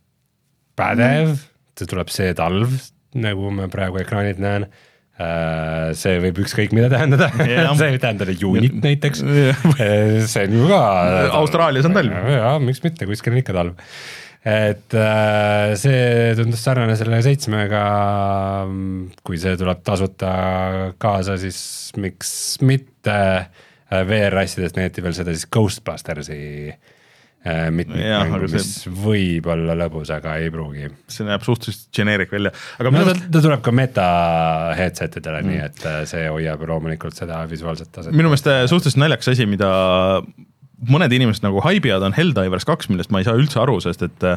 [0.75, 1.47] pädev mm, -hmm.
[1.77, 2.73] see tuleb see talv,
[3.13, 4.86] nagu ma praegu ekraanilt näen Äh,
[5.17, 7.31] see võib ükskõik mida tähendada.
[7.37, 9.23] See võib tähendada juunit näiteks.
[9.77, 10.79] Äh, see on ju ka
[11.37, 12.13] Austraalias on talv.
[12.31, 13.87] jaa, miks mitte, kuskil on ikka talv.
[14.47, 17.83] et äh, see tundus sarnane selle seitsmega,
[19.27, 20.33] kui see tuleb tasuta
[21.01, 21.61] kaasa, siis
[22.01, 22.31] miks
[22.65, 23.17] mitte.
[23.87, 26.39] VR-asjadest näidati veel seda siis Ghostbustersi
[26.73, 26.96] äh, Äh,
[27.45, 28.91] mitmikmängu, mis see...
[28.91, 30.89] võib olla lõbus, aga ei pruugi.
[31.11, 34.07] see näeb suhteliselt generic välja, aga no, ta, ta tuleb ka meta
[34.77, 38.15] headset idele mm., nii et äh, see hoiab loomulikult seda visuaalset taset.
[38.15, 39.69] minu meelest äh, suhteliselt naljakas asi, mida
[40.91, 44.27] mõned inimesed nagu haibivad, on Helldivers kaks, millest ma ei saa üldse aru, sest et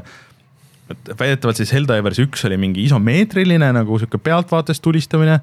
[0.91, 5.37] et väidetavalt siis Helldivers üks oli mingi isomeetriline nagu sihuke pealtvaatest tulistamine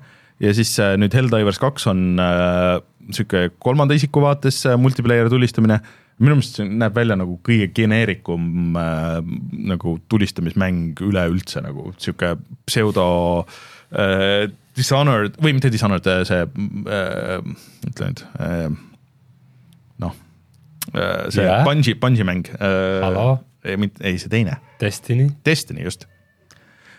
[0.43, 2.73] ja siis nüüd Helldivers kaks on äh,
[3.15, 5.79] sihuke kolmanda isiku vaates multiplayer tulistamine
[6.17, 9.19] minu meelest see näeb välja nagu kõige geneerikum äh,
[9.69, 12.33] nagu tulistamismäng üleüldse nagu sihuke
[12.69, 13.07] pseudo
[13.93, 17.39] äh, Dishonored või mitte Dishonored, äh, see äh,,
[17.89, 18.67] ütle nüüd äh,,
[20.01, 20.13] noh
[20.93, 21.63] äh,, see yeah.
[21.67, 23.37] Bungi, Bungi mäng äh,.
[23.67, 24.59] ei, mitte, ei see teine.
[24.81, 25.31] Destiny.
[25.45, 26.07] Destiny, just.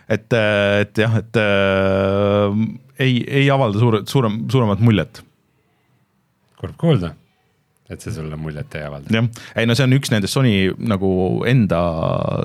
[0.07, 2.59] et, äh, et jah, et äh,
[3.03, 5.25] ei, ei avalda suure, suurem, suuremat muljet.
[6.59, 7.17] kurb kuulda
[7.89, 9.11] et see sulle muljet ei avalda.
[9.13, 11.11] jah, ei no see on üks nendest Sony nagu
[11.49, 11.81] enda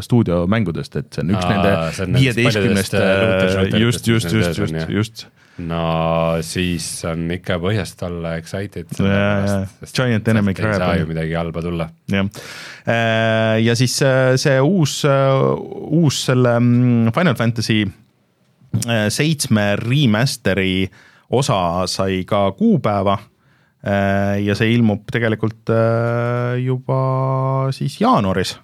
[0.04, 5.26] stuudiomängudest, et see on üks Aa, nende viieteistkümnest, äh, just, just, just, just, just
[5.62, 5.82] no
[6.42, 8.90] siis on ikka põhjust olla excited.
[9.94, 10.96] Giant enemy ei saa crab.
[10.98, 11.88] ju midagi halba tulla.
[12.10, 12.30] jah,
[13.62, 20.88] ja siis äh, see uus, uus selle mm, Final Fantasy äh, seitsme remaster'i
[21.34, 23.18] osa sai ka kuupäeva.
[23.84, 27.00] Ja see ilmub tegelikult äh, juba
[27.76, 28.54] siis jaanuaris.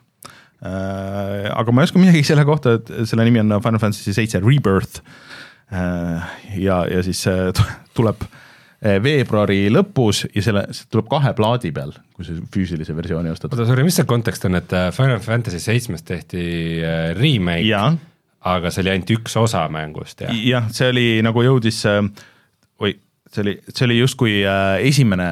[0.60, 5.00] aga ma ei oska midagi selle kohta, et selle nimi on Final Fantasy seitse Rebirth.
[6.56, 7.22] ja, ja siis
[7.96, 13.32] tuleb äh, veebruari lõpus ja selle, see tuleb kahe plaadi peal, kui sa füüsilise versiooni
[13.32, 13.52] ostad.
[13.52, 16.44] oota, sorry, mis see kontekst on, et äh, Final Fantasy seitsmest tehti
[16.80, 17.98] äh, remake, jah,
[18.50, 21.82] aga see oli ainult üks osa mängust ja jah, see oli nagu jõudis,
[22.80, 22.94] oi,
[23.34, 25.28] see oli, see oli justkui äh, esimene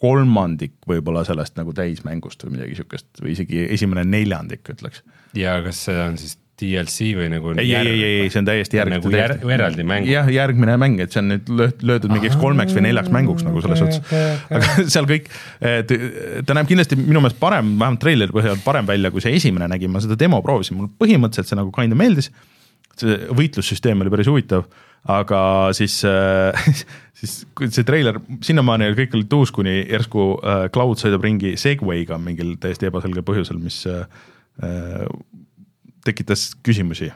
[0.00, 5.02] kolmandik võib-olla sellest nagu täismängust või midagi sihukest või isegi esimene neljandik, ütleks.
[5.36, 8.78] ja kas see on siis DLC või nagu ei, ei, ei, ei, see on täiesti
[8.78, 8.92] järg-.
[8.92, 10.08] nagu jär- eraldi mäng?
[10.08, 13.62] jah, järgmine mäng, et see on nüüd löö- löödud mingiks kolmeks või neljaks mänguks nagu
[13.64, 14.58] selles suhtes okei, okei.
[14.58, 19.24] aga seal kõik, ta näeb kindlasti minu meelest parem, vähemalt treileri põhjal parem välja, kui
[19.24, 22.30] see esimene nägi, ma seda demo proovisin, mulle põhimõtteliselt see nagu kinda meeldis.
[23.00, 24.66] see võitlussüsteem oli päris huvitav,
[25.08, 25.40] aga
[25.76, 26.00] siis,
[27.20, 31.54] siis kui see treiler, sinnamaani oli kõik olid uus, kuni järsku äh, Cloud sõidab ringi
[31.60, 34.04] Segway'ga mingil täiesti ebaselgel põhjusel, mis äh,
[34.64, 35.06] äh,
[36.06, 37.10] tekitas küsimusi.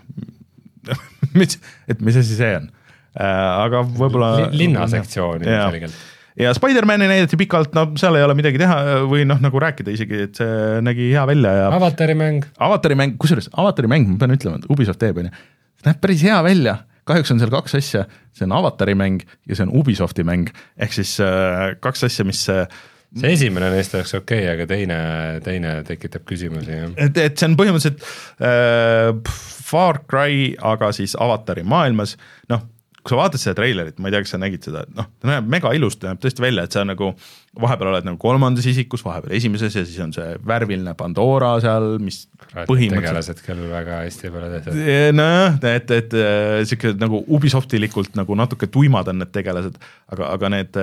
[1.39, 5.95] mis, et mis asi see on äh,, aga võib-olla Li- linnasektsiooni selgelt.
[6.37, 10.27] ja Spider-man'i näidati pikalt, no seal ei ole midagi teha või noh, nagu rääkida isegi,
[10.27, 14.37] et see nägi hea välja ja avatari mäng, avatari mäng, kusjuures avatari mäng, ma pean
[14.37, 15.47] ütlema, et Ubisoft teeb, on ju,
[15.89, 16.77] näeb päris hea välja,
[17.09, 20.97] kahjuks on seal kaks asja, see on avatari mäng ja see on Ubisofti mäng, ehk
[20.97, 22.67] siis äh, kaks asja, mis äh,
[23.15, 24.99] see esimene neist oleks okei okay,, aga teine,
[25.47, 26.95] teine tekitab küsimusi jah.
[27.07, 28.07] et, et see on põhimõtteliselt
[28.43, 32.19] äh, Far Cry, aga siis avatari maailmas,
[32.53, 32.67] noh,
[33.05, 35.31] kui sa vaatad seda treilerit, ma ei tea, kas sa nägid seda, et noh, ta
[35.31, 37.13] näeb mega ilus, ta näeb tõesti välja, et sa nagu
[37.61, 42.25] vahepeal oled nagu kolmandas isikus, vahepeal esimeses ja siis on see värviline Pandora seal, mis
[42.55, 44.81] põhimõtteliselt tegelased küll väga hästi peale tehtud.
[45.19, 49.77] nojah, et, et äh, sihuke nagu Ubisoftilikult nagu natuke tuimad on need tegelased,
[50.15, 50.81] aga, aga need,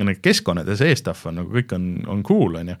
[0.00, 2.78] need keskkonnad ja see stuff on nagu kõik on, on cool, on ju.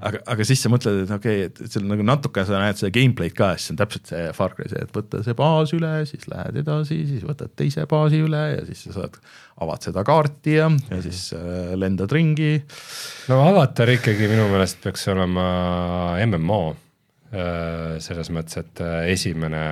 [0.00, 2.78] aga, aga siis sa mõtled, et okei okay,, et et seal nagu natuke sa näed
[2.80, 5.72] seda gameplay'd ka, siis see on täpselt see Far Cry see, et võtta see baas
[5.76, 9.18] üle, siis lähed edasi, siis võtad teise baasi üle ja siis sa saad,
[9.64, 12.58] avad seda kaarti ja, ja siis äh, lendad ringi.
[13.30, 15.46] no avatar ikkagi minu meelest peaks olema
[16.26, 16.64] MMO
[18.02, 19.62] selles mõttes, et äh, esimene,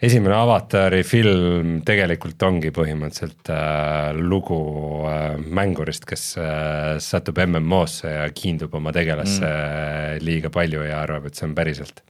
[0.00, 4.60] esimene avatari film tegelikult ongi põhimõtteliselt äh, lugu
[5.08, 10.24] äh, mängurist, kes äh, satub MMO-sse ja kiindub oma tegelasse mm.
[10.24, 12.02] liiga palju ja arvab, et see on päriselt.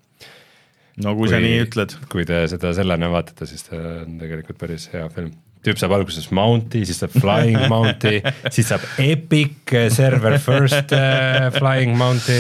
[1.03, 1.99] no kui, kui sa nii ütled.
[2.13, 6.31] kui te seda sellena vaatate, siis ta on tegelikult päris hea film tüüp saab alguses
[6.35, 8.19] Mounti, siis saab Flying Mounti,
[8.55, 12.39] siis saab Epic server first äh, Flying Mounti.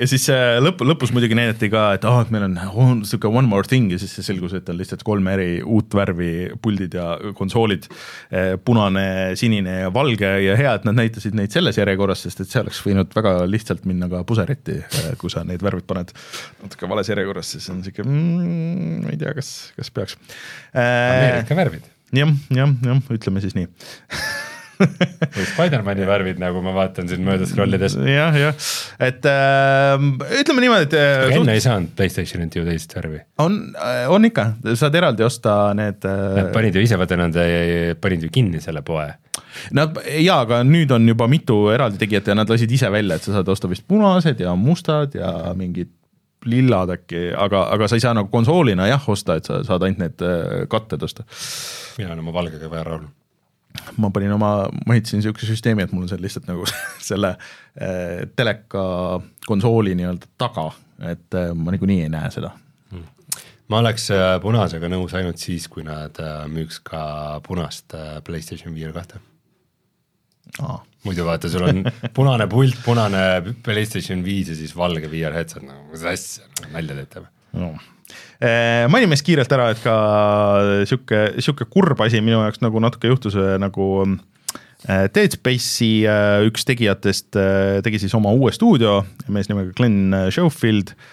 [0.00, 3.28] ja siis äh, lõpp, lõpus muidugi näidati ka, et aa, et meil on, on sihuke
[3.28, 6.30] one more thing ja siis selgus, et on lihtsalt kolm eri uut värvi
[6.62, 7.90] puldid ja konsoolid.
[8.64, 12.62] punane, sinine ja valge ja hea, et nad näitasid neid selles järjekorras, sest et see
[12.62, 14.80] oleks võinud väga lihtsalt minna ka puseretti,
[15.20, 16.14] kui sa neid värvid paned
[16.62, 20.20] natuke vales järjekorras, siis on sihuke mm,, ma ei tea, kas, kas peaks.
[20.72, 23.68] Ameerika värvid jah, jah, jah, ütleme siis nii
[24.80, 27.96] või Spider-man'i värvid, nagu ma vaatan siin mööda scroll'ides.
[28.08, 28.68] jah, jah,
[29.02, 30.06] et äh,
[30.40, 33.20] ütleme niimoodi, et äh, enne ei saanud Playstationilt ju teist värvi.
[33.44, 33.58] on,
[34.12, 34.46] on ikka,
[34.78, 36.04] saad eraldi osta need.
[36.06, 37.36] Nad panid ju ise, vaata nad
[38.00, 39.08] panid ju kinni selle poe.
[39.76, 43.26] Nad jaa, aga nüüd on juba mitu eraldi tegijat ja nad lasid ise välja, et
[43.26, 45.92] sa saad osta vist punased ja mustad ja mingid
[46.44, 50.02] lillad äkki, aga, aga sa ei saa nagu konsoolina jah osta, et sa saad ainult
[50.02, 51.26] need äh, katted osta.
[51.98, 53.08] mina olen oma valgega väga rahul.
[53.96, 54.52] ma panin oma,
[54.86, 56.66] ma ehitasin niisuguse süsteemi, et mul on seal lihtsalt nagu
[57.10, 58.82] selle äh, teleka
[59.46, 60.70] konsooli nii-öelda taga,
[61.12, 62.54] et äh, ma niikuinii ei näe seda
[63.70, 67.02] ma oleks äh, punasega nõus ainult siis, kui nad äh, müüks ka
[67.46, 67.94] punast
[68.26, 69.20] Playstation VR kahte.
[70.58, 70.80] Aa.
[71.06, 71.84] Muidu vaata, sul on
[72.16, 73.22] punane pult, punane
[73.64, 77.30] Playstation viis ja siis valge VR headset, no mis asja, nalja teete või?
[77.60, 77.70] no..
[78.92, 79.94] mainime siis kiirelt ära, et ka
[80.90, 86.04] sihuke, sihuke kurb asi minu jaoks nagu natuke juhtus äh, nagu äh, Dead Space'i
[86.48, 87.40] üks tegijatest
[87.86, 89.00] tegi siis oma uue stuudio,
[89.32, 91.08] mees nimega Glen Schofield äh,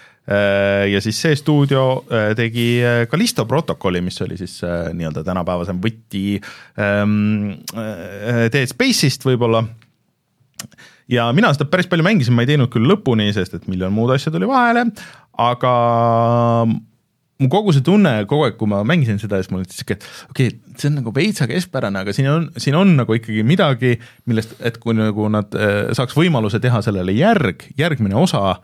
[0.92, 5.80] ja siis see stuudio äh, tegi äh, Callisto protokolli, mis oli siis äh, nii-öelda tänapäevasem
[5.84, 6.26] võti
[6.82, 9.63] ähm, äh, Dead Space'ist võib-olla.
[11.08, 14.12] Ja mina seda päris palju mängisin, ma ei teinud küll lõpuni, sest et miljon muud
[14.12, 14.90] asja tuli vahele,
[15.40, 15.74] aga
[17.38, 20.08] mu kogu see tunne kogu aeg, kui ma mängisin seda, siis mul oli siuke, et
[20.32, 23.96] okei okay,, see on nagu veitsa keskpärane, aga siin on, siin on nagu ikkagi midagi,
[24.30, 28.58] millest, et kui nagu nad äh, saaks võimaluse teha sellele järg, järgmine osa,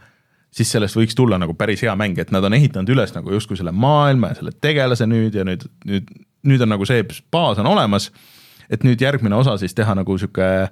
[0.53, 3.57] siis sellest võiks tulla nagu päris hea mäng, et nad on ehitanud üles nagu justkui
[3.59, 6.09] selle maailma ja selle tegelase nüüd ja nüüd, nüüd,
[6.49, 8.11] nüüd on nagu see baas on olemas.
[8.69, 10.69] et nüüd järgmine osa siis teha nagu sihuke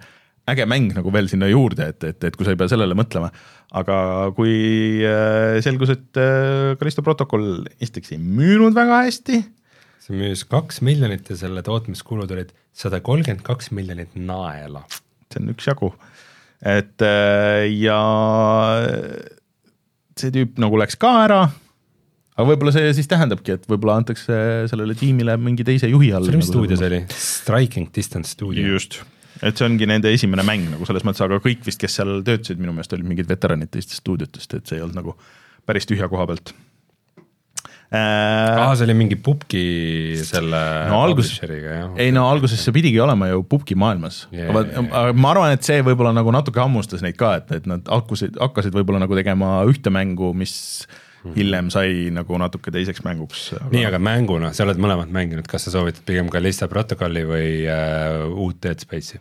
[0.50, 3.32] äge mäng nagu veel sinna juurde, et, et, et kui sa ei pea sellele mõtlema.
[3.72, 3.96] aga
[4.36, 9.44] kui äh, selgus, et äh, Callisto protokoll esiteks ei müünud väga hästi.
[10.02, 14.86] see müüs kaks miljonit ja selle tootmiskulud olid sada kolmkümmend kaks miljonit naela.
[15.32, 15.94] see on üksjagu,
[16.62, 18.02] et äh, ja
[20.22, 21.42] see tüüp nagu läks ka ära
[22.38, 24.38] aga võib-olla see siis tähendabki, et võib-olla antakse
[24.72, 26.30] sellele tiimile mingi teise juhi all.
[26.36, 27.02] mis stuudio see oli?
[27.14, 28.66] Striking Distance stuudio.
[28.76, 29.02] just
[29.42, 32.60] et see ongi nende esimene mäng nagu selles mõttes, aga kõik vist, kes seal töötasid,
[32.62, 35.16] minu meelest olid mingid veteranid teistest stuudiotest, et see ei olnud nagu
[35.68, 36.54] päris tühja koha pealt.
[37.92, 39.64] Aa, see oli mingi pubgi
[40.24, 45.34] selle no algus, ei no alguses see pidigi olema ju pubgi maailmas yeah,, aga ma
[45.34, 49.04] arvan, et see võib-olla nagu natuke hammustas neid ka, et, et nad hakkasid, hakkasid võib-olla
[49.04, 50.54] nagu tegema ühte mängu, mis
[51.26, 51.36] mhm.
[51.36, 53.74] hiljem sai nagu natuke teiseks mänguks aga....
[53.76, 58.32] nii, aga mänguna, sa oled mõlemat mänginud, kas sa soovitad pigem Kalista protokolli või uh,
[58.32, 59.20] uut Dead Space'i?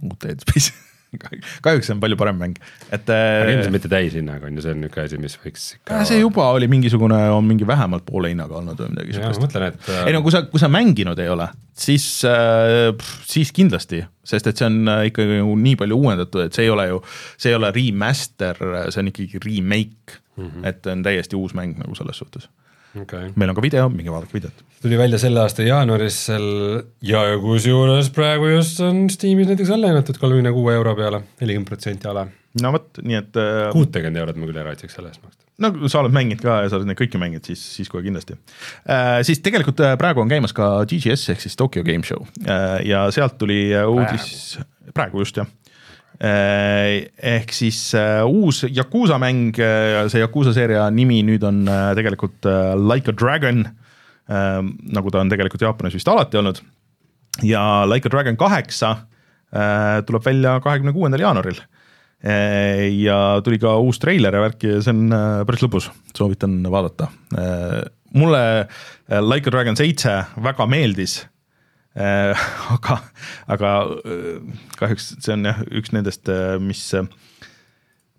[0.00, 0.80] uut Dead Space'i
[1.64, 2.56] kahjuks see on palju parem mäng,
[2.88, 3.10] et.
[3.12, 5.98] aga ilmselt mitte täishinnaga on ju, see on niisugune asi, mis võiks ikka.
[6.08, 9.42] see juba oli mingisugune, on mingi vähemalt poole hinnaga olnud või midagi siukest.
[9.42, 9.90] ma mõtlen, et.
[9.92, 11.50] Äh, ei no kui sa, kui sa mänginud ei ole,
[11.84, 12.88] siis äh,,
[13.28, 16.72] siis kindlasti, sest et see on äh, ikkagi ju nii palju uuendatud, et see ei
[16.72, 17.04] ole ju,
[17.36, 20.66] see ei ole remaster, see on ikkagi remake mm, -hmm.
[20.72, 22.48] et on täiesti uus mäng nagu selles suhtes
[23.00, 23.32] okay..
[23.36, 24.64] meil on ka video, minge vaadake videot.
[24.82, 26.48] tuli välja selle aasta jaanuaris seal
[27.06, 32.10] ja kusjuures praegu just on Steamis näiteks alla hinnatud kolmekümne kuue euro peale, nelikümmend protsenti
[32.10, 32.26] ala.
[32.62, 33.70] no vot, nii et äh,.
[33.74, 36.70] kuutekümmet eurot ma küll ei raitsiks selle eest maksta no sa oled mänginud ka ja
[36.70, 39.20] sa oled neid kõiki mänginud, siis, siis kohe kindlasti äh,.
[39.26, 43.06] siis tegelikult äh, praegu on käimas ka GGS ehk siis Tokyo Game Show äh, ja
[43.14, 44.58] sealt tuli äh, uudis,
[44.96, 45.48] praegu just jah
[46.22, 51.64] ehk siis uh, uus Yakuusa mäng, äh, see Yakuusa seeria nimi nüüd on
[51.98, 52.46] tegelikult
[52.78, 53.64] Like a Dragon
[54.32, 56.60] nagu ta on tegelikult Jaapanis vist alati olnud.
[57.42, 58.94] ja Like a Dragon kaheksa
[60.06, 61.58] tuleb välja kahekümne kuuendal jaanuaril.
[63.02, 65.12] Ja tuli ka uus treiler ja värk ja see on
[65.44, 67.10] päris lõbus, soovitan vaadata.
[68.14, 68.44] Mulle
[69.26, 71.18] Like a Dragon seitse väga meeldis
[72.76, 72.98] aga,
[73.52, 73.72] aga
[74.08, 74.38] äh,
[74.78, 76.86] kahjuks see on jah, üks nendest, äh, mis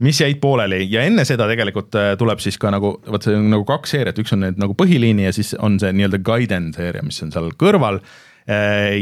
[0.04, 3.66] mis jäid pooleli ja enne seda tegelikult tuleb siis ka nagu, vot see on nagu
[3.66, 7.22] kaks seeriat, üks on need nagu põhiliini ja siis on see nii-öelda Gaiden seeria, mis
[7.24, 8.02] on seal kõrval.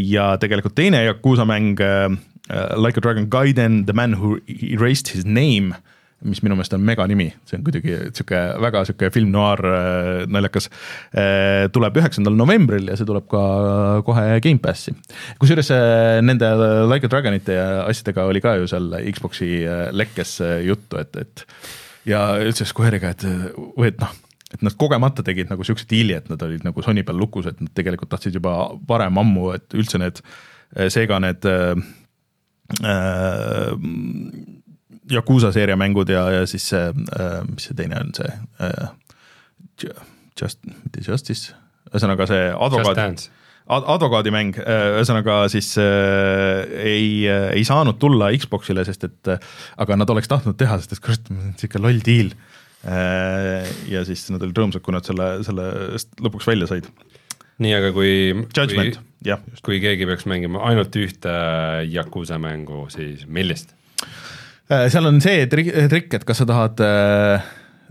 [0.05, 5.79] ja tegelikult teine Yakuusa mäng Like a Dragon Gaiden, The Man Who Erased His Name
[6.27, 10.69] mis minu meelest on meganimi, see on kuidagi sihuke väga sihuke film noir äh, naljakas.
[11.17, 13.43] Äh, tuleb üheksandal novembril ja see tuleb ka
[14.07, 14.93] kohe Gamepassi.
[15.41, 16.51] kusjuures äh, nende
[16.89, 19.53] Like a Dragonite asjadega oli ka ju seal Xbox'i
[19.97, 21.45] lekkes juttu, et, et
[22.09, 23.25] ja üldse Square'iga, et,
[23.77, 24.19] või et noh
[24.51, 27.61] et nad kogemata tegid nagu siukse diili, et nad olid nagu Sony peal lukus, et
[27.63, 30.19] nad tegelikult tahtsid juba varem ammu, et üldse need,
[30.91, 31.79] seega need äh,
[35.09, 38.29] Yakuusa seeria mängud ja, ja siis see äh,, mis see teine on, see
[38.61, 38.89] äh,
[40.41, 41.55] Just, mitte Justice,
[41.91, 43.25] ühesõnaga see advokaat,
[43.71, 49.41] advokaadimäng, äh, ühesõnaga siis äh, ei äh,, ei saanud tulla Xbox'ile, sest et äh,
[49.81, 52.31] aga nad oleks tahtnud teha, sest et kurat, sihuke loll deal
[52.85, 53.67] äh,.
[53.91, 55.67] ja siis nad olid rõõmsad, kui nad selle, selle
[56.23, 56.89] lõpuks välja said.
[57.61, 58.13] nii, aga kui,
[58.53, 58.95] kui,
[59.65, 61.37] kui keegi peaks mängima ainult ühte
[61.91, 63.75] Yakuusa mängu, siis millist?
[64.71, 67.43] Äh, seal on see trikk, et kas sa tahad, äh,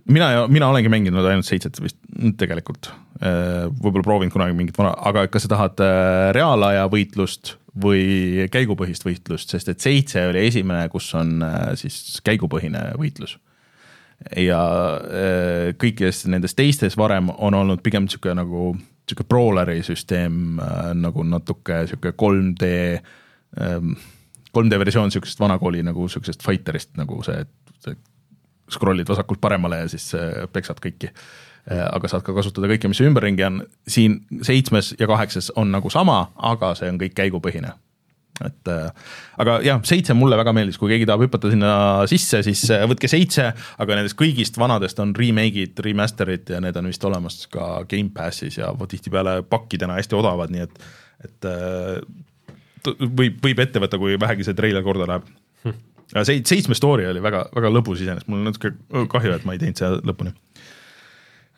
[0.09, 1.99] mina, mina olengi mänginud ainult seitset vist
[2.41, 2.89] tegelikult,
[3.21, 5.83] äh, võib-olla proovinud kunagi mingit vana, aga kas sa tahad
[6.37, 11.45] reaalaja võitlust või käigupõhist võitlust, sest et seitse oli esimene, kus on
[11.79, 13.37] siis käigupõhine võitlus.
[14.37, 14.59] Ja
[15.81, 20.59] kõikides nendes teistes varem on olnud pigem niisugune nagu niisugune brawleri süsteem
[20.99, 22.73] nagu natuke niisugune 3D
[23.63, 23.95] ähm,
[24.57, 27.71] 3D versioon sihukesest vanakooli nagu sihukesest fighter'ist nagu see, et
[28.71, 31.11] scroll'id vasakult paremale ja siis äh, peksad kõiki.
[31.71, 35.93] Äh, aga saad ka kasutada kõike, mis ümberringi on, siin seitsmes ja kaheksas on nagu
[35.93, 37.75] sama, aga see on kõik käigupõhine.
[38.47, 39.11] Et äh,
[39.43, 41.75] aga jah, seitse mulle väga meeldis, kui keegi tahab hüpata sinna
[42.09, 43.51] sisse, siis võtke seitse,
[43.83, 48.73] aga nendest kõigist vanadest on remake'id, remaster'id ja need on vist olemas ka Gamepassis ja
[48.81, 50.83] tihtipeale pakkidena hästi odavad, nii et,
[51.29, 51.51] et
[52.89, 55.31] võib, võib ette võtta, kui vähegi see treiler korda läheb
[55.67, 55.79] hm..
[56.23, 58.75] see seitsme story oli väga, väga lõbus iseenesest, mul on natuke
[59.13, 60.35] kahju, et ma ei teinud seda lõpuni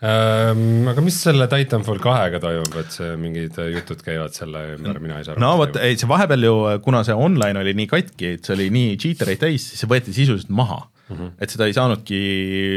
[0.02, 5.20] ähm, aga mis selle Titanfall kahega toimub, et see mingid jutud käivad selle ümber, mina
[5.20, 5.44] ei saa aru.
[5.44, 6.56] no vot, ei see vahepeal ju,
[6.86, 10.16] kuna see online oli nii katki, et see oli nii cheatereid täis, siis see võeti
[10.16, 11.16] sisuliselt maha mm.
[11.16, 11.32] -hmm.
[11.38, 12.20] et seda ei saanudki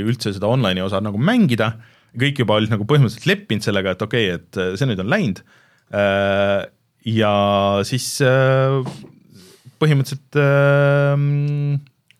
[0.06, 1.74] üldse seda online'i osa nagu mängida,
[2.16, 5.42] kõik juba olid nagu põhimõtteliselt leppinud sellega, et okei okay,, et see nüüd on läinud.
[5.96, 6.66] Äh,
[7.06, 7.34] ja
[7.86, 8.80] siis äh,
[9.82, 10.40] põhimõtteliselt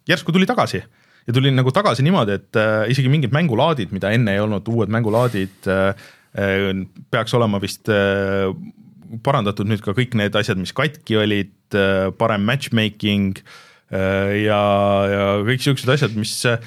[0.10, 0.84] järsku tuli tagasi.
[1.26, 4.92] Ja tuli nagu tagasi niimoodi, et äh, isegi mingid mängulaadid, mida enne ei olnud, uued
[4.94, 6.04] mängulaadid äh,
[6.38, 6.68] äh,
[7.10, 8.52] peaks olema vist äh,
[9.26, 14.62] parandatud nüüd ka kõik need asjad, mis katki olid äh,, parem matchmaking äh, ja,
[15.10, 16.62] ja kõik siuksed asjad, mis äh,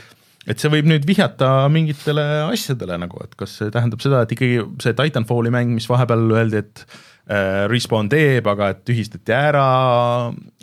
[0.50, 4.64] et see võib nüüd vihjata mingitele asjadele nagu, et kas see tähendab seda, et ikkagi
[4.82, 9.64] see Titanfalli mäng, mis vahepeal öeldi, et Äh, Respawn teeb, aga et tühistati ära,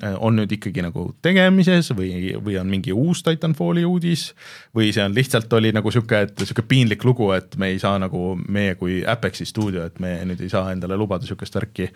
[0.01, 4.32] äh, on nüüd ikkagi nagu tegemises või, või on mingi uus Titanfalli uudis
[4.74, 7.99] või see on lihtsalt oli nagu sihuke, et sihuke piinlik lugu, et me ei saa
[8.01, 11.91] nagu meie kui Apexi stuudio, et me nüüd ei saa endale lubada sihukest värki.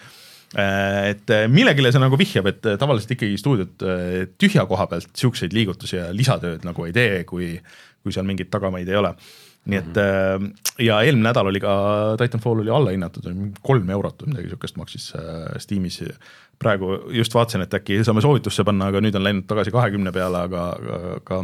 [0.53, 3.89] Äh, et millegile see nagu vihjab, et tavaliselt ikkagi stuudiod
[4.38, 7.55] tühja koha pealt siukseid liigutusi ja lisatööd nagu ei tee, kui,
[8.03, 9.15] kui seal mingeid tagamaid ei ole
[9.66, 10.84] nii et mm -hmm.
[10.86, 11.74] ja eelmine nädal oli ka
[12.18, 13.28] Titanfall oli allahinnatud,
[13.62, 16.03] kolm eurot või midagi niisugust maksis äh, Steamis.
[16.60, 20.38] praegu just vaatasin, et äkki saame soovitusse panna, aga nüüd on läinud tagasi kahekümne peale,
[20.38, 20.64] aga,
[21.16, 21.43] aga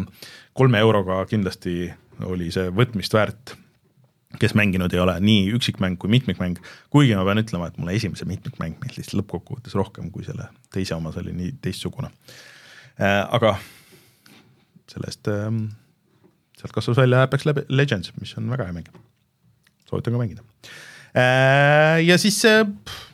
[0.54, 1.94] kolme euroga kindlasti
[2.24, 3.56] oli see võtmist väärt
[4.40, 6.60] kes mänginud ei ole, nii üksikmäng kui mitmikmäng,
[6.90, 11.14] kuigi ma pean ütlema, et mulle esimese mitmikmäng meeldis lõppkokkuvõttes rohkem kui selle teise oma,
[11.14, 12.12] see oli nii teistsugune
[13.00, 13.24] äh,.
[13.32, 13.56] aga
[14.92, 15.50] sellest äh,
[16.66, 18.90] sealt kasvas välja Apex Legends, mis on väga hea mäng.
[19.86, 20.42] soovitan ka mängida.
[21.16, 22.42] Äh, ja siis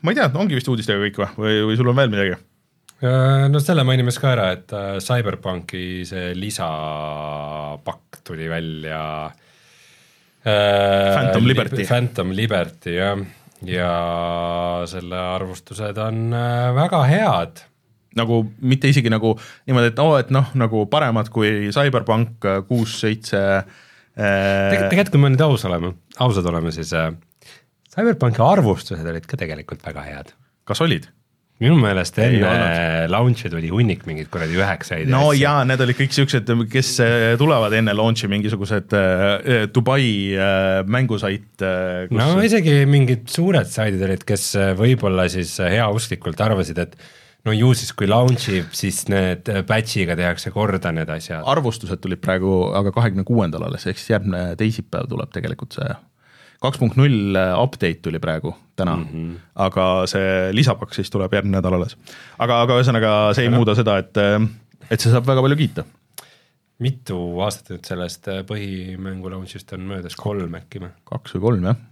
[0.01, 2.39] ma ei tea, ongi vist uudistega kõik või, või, või sul on veel midagi?
[3.01, 9.01] Äh, no selle mainime siis ka ära, et äh, CyberPunki see lisapakk tuli välja
[10.45, 11.13] äh,.
[11.15, 11.85] Phantom Liberty.
[11.89, 13.19] Phantom Liberty jah,
[13.65, 13.91] ja
[14.89, 16.29] selle arvustused on
[16.77, 17.65] väga head
[18.19, 22.59] nagu mitte isegi nagu niimoodi, et oo oh,, et noh, nagu paremad kui CyberPunk äh,
[22.67, 23.65] kuus, seitse äh....
[24.17, 27.11] tegelikult, kui me nüüd aus oleme, ausad oleme, siis äh,
[27.91, 30.35] CyberPunki arvustused olid ka tegelikult väga head.
[30.67, 31.09] kas olid?
[31.61, 32.51] minu meelest enne
[33.11, 35.09] launch'i tuli hunnik mingeid kuradi üheksaid.
[35.11, 35.41] no asja.
[35.43, 41.61] jaa, need olid kõik siuksed, kes äh, tulevad enne launch'i mingisugused äh, Dubai äh, mängusait
[41.61, 42.09] äh,.
[42.17, 46.97] No isegi mingid suured saidid olid, kes äh, võib-olla siis heausklikult arvasid, et
[47.47, 51.43] no ju siis, kui launch ib, siis need batch'iga tehakse korda need asjad.
[51.49, 55.89] arvustused tulid praegu aga kahekümne kuuendal alles, ehk siis järgmine teisipäev tuleb tegelikult see
[56.61, 59.39] kaks punkt null update tuli praegu täna mm, -hmm.
[59.65, 61.97] aga see lisapakk siis tuleb järgmine nädal alles.
[62.37, 64.21] aga, aga ühesõnaga see ei muuda seda, et,
[64.89, 65.85] et see saab väga palju kiita.
[66.79, 70.93] mitu aastat nüüd sellest põhimängu launch'ist on möödas, kolm äkki või?
[71.09, 71.87] kaks või kolm, jah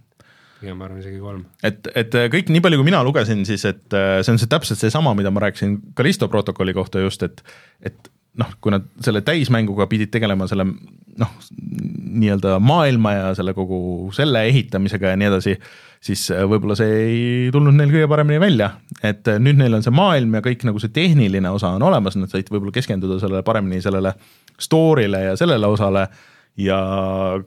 [0.60, 1.42] pigem ma arvan isegi kolm.
[1.66, 4.50] et, et äh, kõik, nii palju kui mina lugesin, siis et äh, see on see
[4.50, 7.44] täpselt seesama, mida ma rääkisin Callisto protokolli kohta just, et
[7.86, 10.68] et noh, kui nad selle täismänguga pidid tegelema selle
[11.20, 15.56] noh, nii-öelda maailma ja selle kogu selle ehitamisega ja nii edasi,
[16.04, 19.94] siis äh, võib-olla see ei tulnud neil kõige paremini välja, et nüüd neil on see
[19.94, 23.82] maailm ja kõik nagu see tehniline osa on olemas, nad said võib-olla keskenduda sellele paremini
[23.84, 24.14] sellele
[24.60, 26.06] story'le ja sellele osale
[26.58, 26.80] ja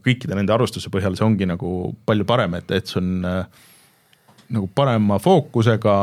[0.04, 3.62] kõikide nende arvustuse põhjal see ongi nagu palju parem, et, et see on äh,
[4.54, 5.96] nagu parema fookusega,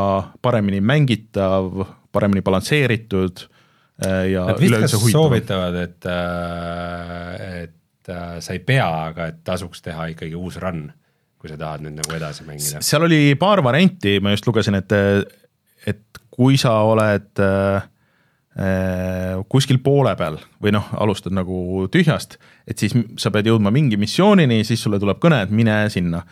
[0.43, 5.19] paremini mängitav, paremini balansseeritud äh, ja üleüldse huvitav.
[5.19, 10.89] soovitavad, et, äh, et sa ei pea, aga et tasuks teha ikkagi uus run,
[11.41, 12.83] kui sa tahad nüüd nagu edasi mängida.
[12.85, 14.93] seal oli paar varianti, ma just lugesin, et,
[15.89, 17.89] et kui sa oled Äh,
[19.49, 22.35] kuskil poole peal või noh, alustad nagu tühjast,
[22.67, 26.25] et siis sa pead jõudma mingi missioonini, siis sulle tuleb kõne, et mine sinna.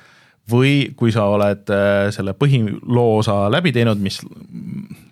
[0.49, 4.23] või kui sa oled äh, selle põhiloo osa läbi teinud, mis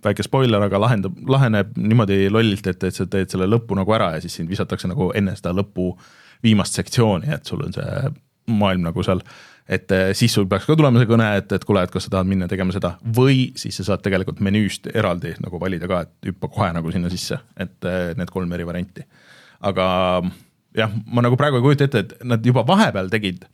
[0.05, 4.15] väike spoiler, aga lahendab, laheneb niimoodi lollilt, et, et sa teed selle lõppu nagu ära
[4.15, 5.93] ja siis sind visatakse nagu enne seda lõpu
[6.43, 8.15] viimast sektsiooni, et sul on see
[8.47, 9.21] maailm nagu seal
[9.67, 12.13] et eh, siis sul peaks ka tulema see kõne, et, et kuule, et kas sa
[12.15, 16.31] tahad minna tegema seda või siis sa saad tegelikult menüüst eraldi nagu valida ka, et
[16.31, 19.07] hüppa kohe nagu sinna sisse, et eh, need kolm eri varianti.
[19.67, 19.87] aga
[20.77, 23.47] jah, ma nagu praegu ei kujuta ette, et nad juba vahepeal tegid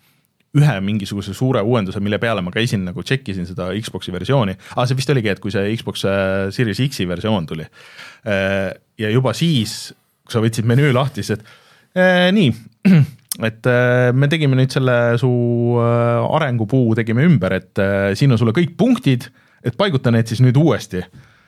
[0.59, 4.85] ühe mingisuguse suure uuenduse, mille peale ma käisin nagu check isin seda Xbox'i versiooni ah,,
[4.85, 7.65] see vist oligi, et kui see Xbox eh, Series X-i versioon tuli.
[9.01, 9.95] ja juba siis,
[10.27, 12.53] kui sa võtsid menüü lahti, siis et nii
[13.41, 15.30] et äh, me tegime nüüd selle su
[15.80, 19.30] äh, arengupuu tegime ümber, et äh, siin on sulle kõik punktid,
[19.64, 21.05] et paiguta need siis nüüd uuesti.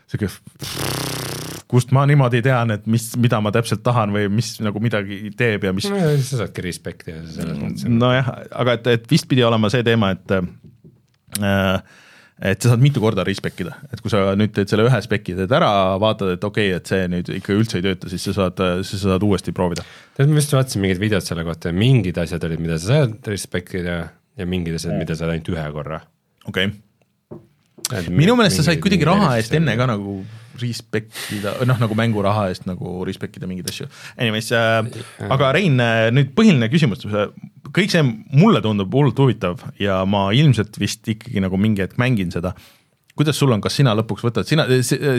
[0.08, 0.30] sihuke
[1.74, 5.64] kust ma niimoodi tean, et mis, mida ma täpselt tahan või mis nagu midagi teeb
[5.66, 8.30] ja mis no ja siis sa saadki respekti ja selles mõttes nojah,
[8.62, 12.00] aga et, et vist pidi olema see teema, et äh,
[12.42, 15.36] et sa saad mitu korda respec ida, et kui sa nüüd teed selle ühe spec'i
[15.38, 15.70] teed ära,
[16.02, 19.04] vaatad, et okei okay,, et see nüüd ikka üldse ei tööta, siis sa saad, siis
[19.04, 19.86] sa saad uuesti proovida.
[20.16, 23.30] tead, ma just vaatasin mingid videod selle kohta ja mingid asjad olid, mida sa saad
[23.30, 23.98] respektida
[24.34, 26.00] ja mingid asjad, mida saad ainult ühe korra.
[26.48, 30.22] okei okay., minu meelest sa said kuidagi raha eest enne ka nagu
[30.62, 33.88] respect ida, noh nagu mänguraha eest nagu respect ida mingeid asju.
[34.18, 34.80] Anyways äh,,
[35.30, 35.80] aga Rein,
[36.14, 37.04] nüüd põhiline küsimus,
[37.74, 42.32] kõik see mulle tundub hullult huvitav ja ma ilmselt vist ikkagi nagu mingi hetk mängin
[42.34, 42.54] seda
[43.14, 44.64] kuidas sul on, kas sina lõpuks võtad, sina,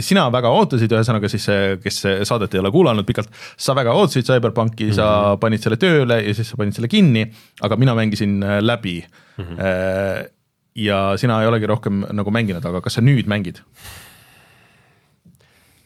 [0.04, 1.46] sina väga ootasid, ühesõnaga siis,
[1.84, 4.98] kes saadet ei ole kuulanud pikalt, sa väga ootasid CyberPunki mm, -hmm.
[4.98, 7.24] sa panid selle tööle ja siis sa panid selle kinni,
[7.64, 8.98] aga mina mängisin äh, läbi
[9.38, 9.44] mm.
[9.46, 10.32] -hmm.
[10.76, 13.64] ja sina ei olegi rohkem nagu mänginud, aga kas sa nüüd mängid?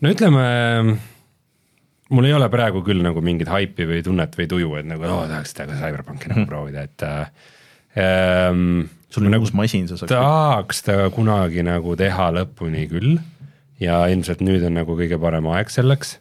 [0.03, 0.43] No ütleme,
[2.09, 5.25] mul ei ole praegu küll nagu mingit haipi või tunnet või tuju, et nagu oo,
[5.29, 7.05] tahaks seda CyberPunki nagu proovida, et
[7.99, 10.13] ähm, sul on uus masin, sa saaks.
[10.13, 13.19] tahaks ta kunagi nagu teha lõpuni küll
[13.81, 16.17] ja ilmselt nüüd on nagu kõige parem aeg selleks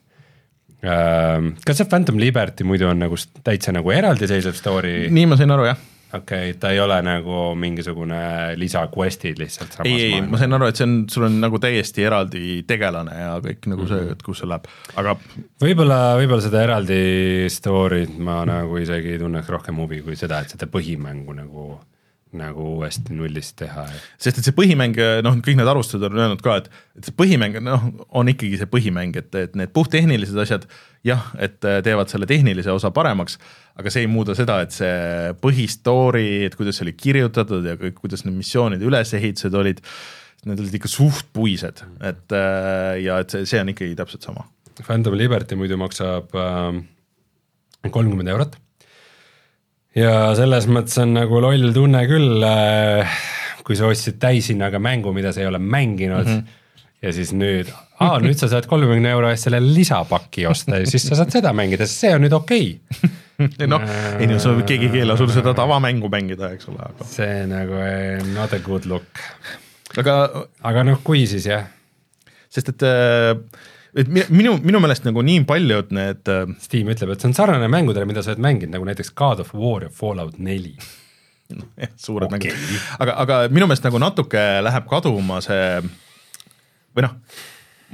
[0.86, 1.54] ähm,.
[1.66, 5.08] kas see Phantom Liberty muidu on nagu täitsa nagu eraldiseisev story?
[5.12, 5.80] nii ma sain aru, jah.
[6.12, 8.20] Okei okay,, ta ei ole nagu mingisugune
[8.56, 12.06] lisaquest'id lihtsalt samas ei, ei, ma sain aru, et see on, sul on nagu täiesti
[12.08, 15.14] eraldi tegelane ja kõik nagu see, et kus see läheb, aga
[15.64, 17.02] võib-olla, võib-olla seda eraldi
[17.52, 21.70] story't ma nagu isegi tunneks rohkem huvi kui seda, et seda põhimängu nagu,
[22.36, 26.42] nagu uuesti nullist teha, et sest et see põhimäng, noh, kõik need arvustused on öelnud
[26.44, 26.68] ka, et,
[26.98, 27.86] et see põhimäng, noh,
[28.20, 30.66] on ikkagi see põhimäng, et, et need puhttehnilised asjad
[31.08, 33.38] jah, et teevad selle tehnilise osa paremaks,
[33.80, 37.96] aga see ei muuda seda, et see põhistory, et kuidas see oli kirjutatud ja kõik,
[38.02, 39.82] kuidas need missioonide ülesehitused olid,
[40.48, 44.46] need olid ikka suht puised, et äh, ja et see, see on ikkagi täpselt sama.
[44.78, 46.30] Phantom Liberty muidu maksab
[47.90, 48.58] kolmkümmend eurot.
[49.96, 52.44] Ja selles mõttes on nagu loll tunne küll,
[53.66, 56.34] kui sa ostsid täishinnaga mängu, mida sa ei ole mänginud mm.
[56.34, 56.90] -hmm.
[57.02, 61.08] ja siis nüüd, aa nüüd sa saad kolmekümne euro eest selle lisapaki osta ja siis
[61.08, 62.68] sa saad seda mängida, sest see on nüüd okei
[62.98, 63.66] okay..
[63.70, 63.82] noh,
[64.18, 67.80] ei no sa, keegi ei keela sul seda tavamängu mängida, eks ole, aga, see nagu
[67.84, 69.24] eh, not a good look,
[69.96, 70.20] aga
[70.62, 71.66] aga noh, kui siis jah
[72.52, 72.86] sest et,
[73.96, 77.36] et mi- minu, minu meelest nagu nii paljud need äh, Steam ütleb, et see on
[77.38, 80.74] sarnane mängudele, mida sa oled mänginud, nagu näiteks God of War ja Fallout neli.
[81.48, 82.50] jah, suured Okei.
[82.52, 85.78] mängud, aga, aga minu meelest nagu natuke läheb kaduma see
[86.96, 87.14] või noh,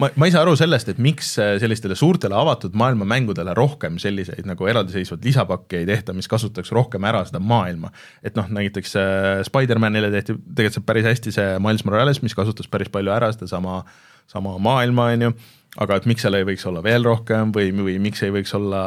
[0.01, 4.47] ma, ma ei saa aru sellest, et miks sellistele suurtele avatud maailma mängudele rohkem selliseid
[4.49, 7.93] nagu eraldiseisvaid lisapakke ei tehta, mis kasutaks rohkem ära seda maailma.
[8.27, 12.91] et noh, näiteks äh, Spider-manile tehti tegelikult päris hästi see Miles Morales, mis kasutas päris
[12.91, 13.85] palju ära sedasama,
[14.27, 15.35] sama maailma, on ju
[15.83, 18.83] aga et miks seal ei võiks olla veel rohkem või, või miks ei võiks olla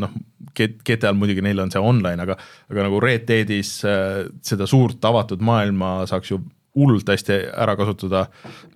[0.00, 0.12] noh,
[0.56, 2.38] GTA-l muidugi neil on see online, aga
[2.70, 6.40] aga nagu Red Deadis äh, seda suurt avatud maailma saaks ju
[6.76, 8.26] hullult hästi ära kasutada.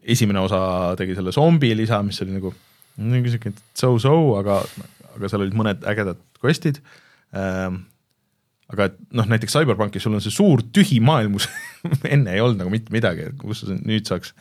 [0.03, 2.53] esimene osa tegi selle zombi lisa, mis oli nagu
[2.97, 4.61] siuke so-so, aga,
[5.16, 6.80] aga seal olid mõned ägedad quest'id
[7.36, 7.86] ähm,.
[8.71, 11.49] Aga et noh, näiteks CyberPunkis sul on see suur tühi maailm, kus
[12.14, 14.35] enne ei olnud nagu mitte midagi, kus sa nüüd saaks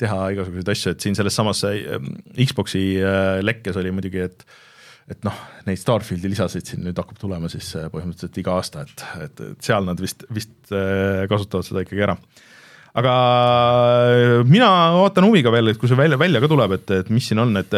[0.00, 4.46] teha igasuguseid asju, et siin selles samas ähm, Xbox'i äh, lekkes oli muidugi, et
[5.04, 9.04] et noh, neid Starfieldi lisasid siin nüüd hakkab tulema siis äh, põhimõtteliselt iga aasta, et,
[9.26, 12.16] et, et seal nad vist, vist äh, kasutavad seda ikkagi ära.
[12.94, 13.12] Aga
[14.46, 14.68] mina
[15.02, 17.50] ootan huviga veel, et kui see välja, välja ka tuleb, et, et mis siin on,
[17.58, 17.74] et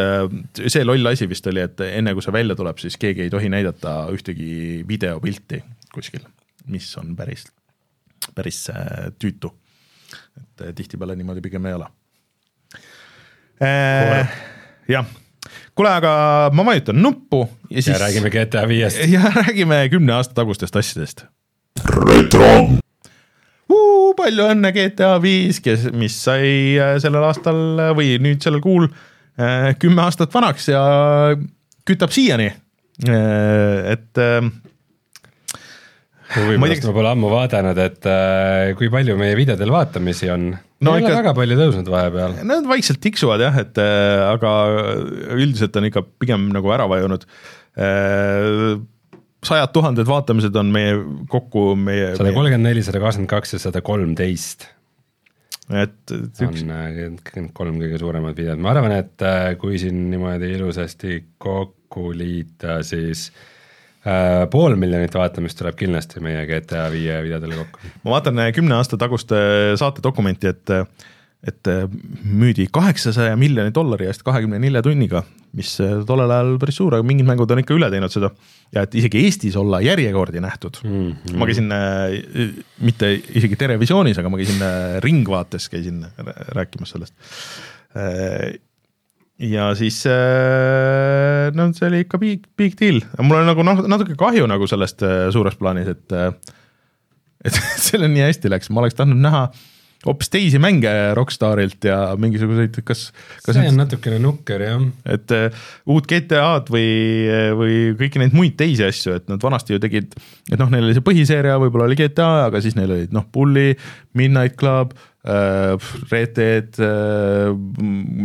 [0.61, 3.49] see loll asi vist oli, et enne kui see välja tuleb, siis keegi ei tohi
[3.49, 5.63] näidata ühtegi videopilti
[5.97, 6.25] kuskil,
[6.69, 7.47] mis on päris,
[8.35, 9.53] päris äh, tüütu.
[10.37, 11.87] et äh, tihtipeale niimoodi pigem ei ole
[13.61, 14.35] äh,.
[14.87, 15.07] jah,
[15.75, 16.11] kuule, aga
[16.53, 19.01] ma vajutan nuppu ja siis ja räägime GTA viiest.
[19.15, 21.25] ja räägime kümne aasta tagustest asjadest.
[22.05, 22.51] retro,
[24.17, 27.59] palju õnne GTA viis, kes, mis sai sellel aastal
[27.97, 28.87] või nüüd sellel kuul
[29.81, 30.81] kümme aastat vanaks ja
[31.85, 32.47] kütab siiani.
[33.05, 34.23] et
[36.35, 40.49] huvi pärast ma pole ammu vaadanud, et äh, kui palju meie videodel vaatamisi on.
[40.83, 41.15] No ei ikka...
[41.21, 42.37] väga palju tõusnud vahepeal.
[42.47, 44.53] nad vaikselt tiksuvad jah, et äh, aga
[45.37, 47.25] üldiselt on ikka pigem nagu ära vajunud
[47.79, 48.77] äh,
[49.47, 50.95] sajad tuhanded vaatamised on meie
[51.31, 54.67] kokku meie, sada kolmkümmend neli, sada kakskümmend kaks ja sada kolmteist
[55.67, 60.53] et, üks on äh, kolm kõige suuremat videot, ma arvan, et äh, kui siin niimoodi
[60.55, 63.53] ilusasti kokku liita, siis äh,
[64.51, 67.93] pool miljonit vaatamist tuleb kindlasti meie GTA viie videodele kokku.
[68.05, 70.85] ma vaatan äh, kümne aasta tagust äh, saate dokumenti, et äh,
[71.45, 71.85] et äh,
[72.25, 75.21] müüdi kaheksasaja miljoni dollari eest kahekümne nelja tunniga,
[75.57, 78.31] mis äh, tollel ajal päris suur, aga mingid mängud on ikka üle teinud seda.
[78.73, 81.11] ja et isegi Eestis olla järjekordi nähtud mm.
[81.11, 81.37] -hmm.
[81.37, 86.05] ma käisin äh,, mitte isegi Terevisioonis, aga ma käisin äh, Ringvaates käisin
[86.57, 87.13] rääkimas sellest
[87.95, 88.57] äh,
[89.37, 94.17] ja siis äh, no see oli ikka big, big deal, mul on nagu noh, natuke
[94.19, 96.17] kahju nagu sellest äh, suures plaanis, et
[97.47, 99.65] et sellel nii hästi läks, ma oleks tahtnud näha äh,
[100.05, 103.07] hoopis teisi mänge Rockstarilt ja mingisuguseid, kas,
[103.41, 104.85] kas see on et, natukene nukker jah.
[105.09, 106.87] et uh, uut GTA-d või,
[107.57, 110.13] või kõiki neid muid teisi asju, et nad vanasti ju tegid,
[110.51, 113.73] et noh, neil oli see põhiseeria, võib-olla oli GTA, aga siis neil olid noh, Bully,
[114.17, 115.75] Midnight Club uh,,
[116.13, 117.51] Red Dead uh,,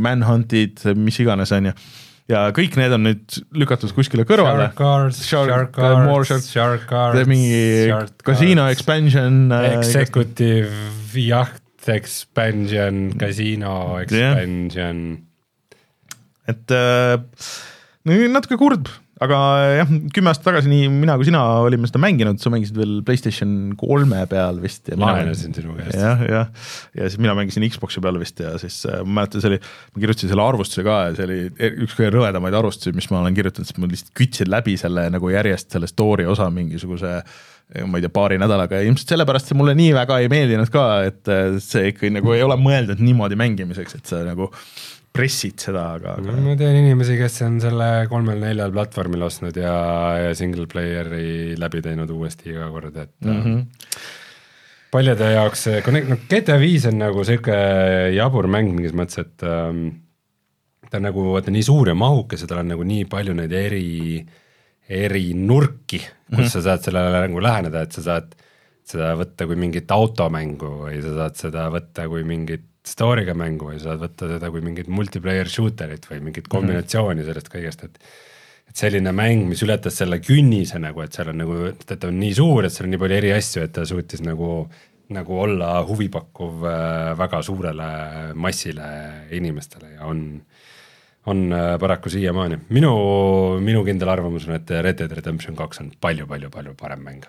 [0.06, 1.76] Manhuntid, mis iganes, on ju
[2.30, 4.68] ja kõik need on nüüd lükatud kuskile kõrvale.
[4.70, 7.90] Shark Cars, Shark Cars, mingi
[8.24, 9.50] Casino Expansion.
[9.72, 10.70] Executive
[11.18, 14.70] jaht expansion, Casino expansion.
[14.74, 15.28] Yeah..
[16.46, 17.18] et äh,
[18.28, 18.88] natuke kurb,
[19.22, 19.38] aga
[19.78, 23.54] jah, kümme aastat tagasi nii mina kui sina olime seda mänginud, sa mängisid veel Playstation
[23.80, 24.90] kolme peal vist.
[24.90, 25.96] laenasin sinu käest.
[25.98, 26.66] jah, jah,
[26.98, 29.62] ja siis mina mängisin Xbox'i peal vist ja siis äh, ma mäletan, see oli,
[29.94, 31.40] ma kirjutasin selle arvustuse ka ja see oli
[31.86, 35.32] üks kõige rõvedamaid arvustusi, mis ma olen kirjutanud, sest ma lihtsalt kütsin läbi selle nagu
[35.32, 37.20] järjest selle story osa mingisuguse
[37.88, 40.86] ma ei tea, paari nädalaga ja ilmselt sellepärast see mulle nii väga ei meeldinud ka,
[41.08, 44.50] et äh, see ikkagi nagu ei ole mõeldud niimoodi mängimiseks, et sa nagu
[45.12, 46.34] pressid seda, aga, aga....
[46.46, 49.74] ma tean inimesi, kes on selle kolmel-neljal platvormil ostnud ja,
[50.22, 53.42] ja single player'i läbi teinud uuesti iga kord, et mm.
[53.42, 53.64] -hmm.
[54.92, 57.58] paljude jaoks noh GTA viis on nagu sihuke
[58.16, 59.88] jabur mäng mingis mõttes, et ähm,
[60.88, 63.52] ta on nagu vaata nii suur ja mahukas ja tal on nagu nii palju neid
[63.52, 63.90] eri
[64.20, 64.40] äh,
[64.92, 66.48] eri nurki, kus mm -hmm.
[66.48, 68.34] sa saad sellele nagu läheneda, et sa saad
[68.84, 73.78] seda võtta kui mingit automängu või sa saad seda võtta kui mingit story'ga mängu või
[73.78, 76.52] sa saad võtta seda kui mingit multiplayer shooter'it või mingit mhm.
[76.56, 77.32] kombinatsiooni mm -hmm.
[77.32, 77.98] sellest kõigest, et
[78.72, 82.16] et selline mäng, mis ületas selle künnise nagu, et seal on nagu, et ta on
[82.16, 84.68] nii suur, et seal on nii palju eri asju, et ta suutis nagu
[85.12, 87.88] nagu olla huvipakkuv äh, väga suurele
[88.34, 88.86] massile
[89.30, 90.40] inimestele ja on
[91.26, 92.58] on äh, paraku siiamaani.
[92.68, 92.92] minu,
[93.60, 97.26] minu kindel arvamus on, et Red Dead Redemption kaks on palju-palju-palju parem mäng.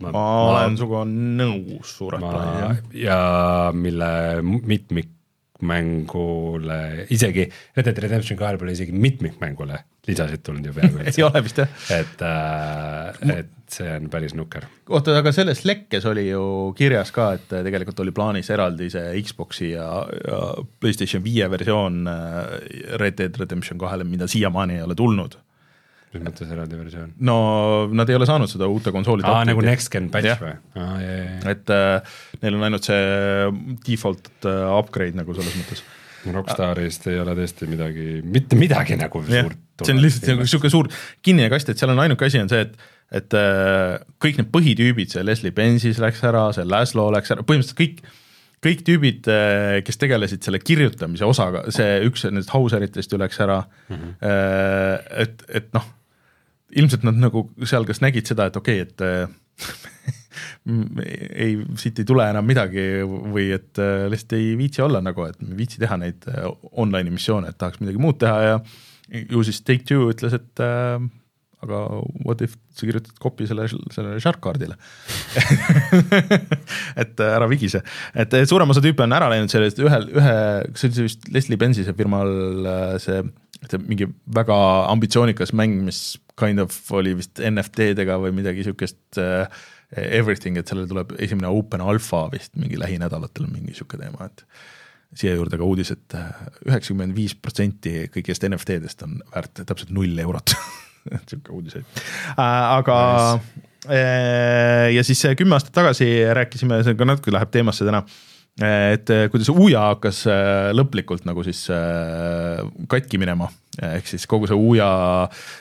[0.00, 2.84] Ma, ma olen sinuga nõus suures plaanis, jah.
[3.06, 3.22] ja
[3.76, 4.10] mille
[4.42, 5.16] mitmik
[5.60, 7.44] mängule, isegi
[7.76, 9.76] Red Dead Redemption kahel pole isegi mitmikmängule
[10.08, 11.74] lisasid tulnud ju peaaegu üldse ei ole vist jah.
[11.96, 14.66] et äh,, et see on päris nukker.
[14.88, 16.42] oota, aga selles lekkes oli ju
[16.78, 19.90] kirjas ka, et tegelikult oli plaanis eraldi see Xbox'i ja,
[20.24, 20.40] ja
[20.80, 22.40] PlayStation viie versioon äh,
[23.02, 25.38] Red Dead Redemption kahele, mida siiamaani ei ole tulnud
[26.14, 27.14] mis mõttes eraldi versioon?
[27.26, 27.38] no
[27.94, 30.54] nad ei ole saanud seda uute konsoolide aa, nagu next gen patch või?
[31.52, 33.00] et äh, neil on ainult see
[33.86, 35.82] default äh, upgrade nagu selles mõttes.
[36.20, 40.72] Rockstarist ei ole tõesti midagi, mitte midagi nagu ja, suurt see on lihtsalt nagu niisugune
[40.72, 40.88] suur
[41.24, 42.74] kinnine kast, et seal on ainuke asi on see, et
[43.10, 47.80] et äh, kõik need põhitüübid, see Leslie Benzis läks ära, see Laszlo läks ära, põhimõtteliselt
[47.80, 48.02] kõik
[48.60, 53.62] kõik tüübid, äh, kes tegelesid selle kirjutamise osaga, see üks nendest Hauseritest ju läks ära
[53.64, 53.96] mm.
[53.96, 55.16] -hmm.
[55.24, 55.88] et, et noh
[56.76, 59.28] ilmselt nad nagu seal kas nägid seda, et okei okay,, et äh,
[61.44, 65.40] ei, siit ei tule enam midagi või et äh, lihtsalt ei viitsi olla nagu, et
[65.44, 68.60] ei viitsi teha neid äh, online'i missioone, et tahaks midagi muud teha ja
[69.10, 71.02] ju siis Take-Two ütles, et äh,
[71.60, 71.80] aga
[72.24, 74.78] what if sa kirjutad copy selle, sellele Shark-kaardile
[77.02, 77.82] et ära vigise,
[78.14, 80.38] et suurem osa tüüpe on ära läinud sellest ühel, ühe,
[80.78, 82.32] see oli vist Leslie Benzise firmal
[83.02, 83.20] see,
[83.66, 84.08] see mingi
[84.40, 84.56] väga
[84.94, 89.62] ambitsioonikas mäng, mis kind of oli vist NFT-dega või midagi sihukest uh,
[89.96, 94.44] everything, et sellele tuleb esimene open alfa vist mingi lähinädalatel mingi sihuke teema, et
[95.18, 100.18] siia juurde ka uudis et, et üheksakümmend viis protsenti kõigist NFT-dest on väärt täpselt null
[100.22, 100.54] eurot
[101.30, 101.86] sihuke uudiseid
[102.36, 102.44] äh,,
[102.76, 102.98] aga
[103.40, 103.64] nice.
[103.90, 108.04] äh, ja siis kümme aastat tagasi rääkisime, see ka natuke läheb teemasse täna
[108.60, 111.62] et kuidas Uja hakkas äh, lõplikult nagu siis
[112.90, 113.48] katki minema,
[113.80, 114.90] ehk siis kogu see Uja,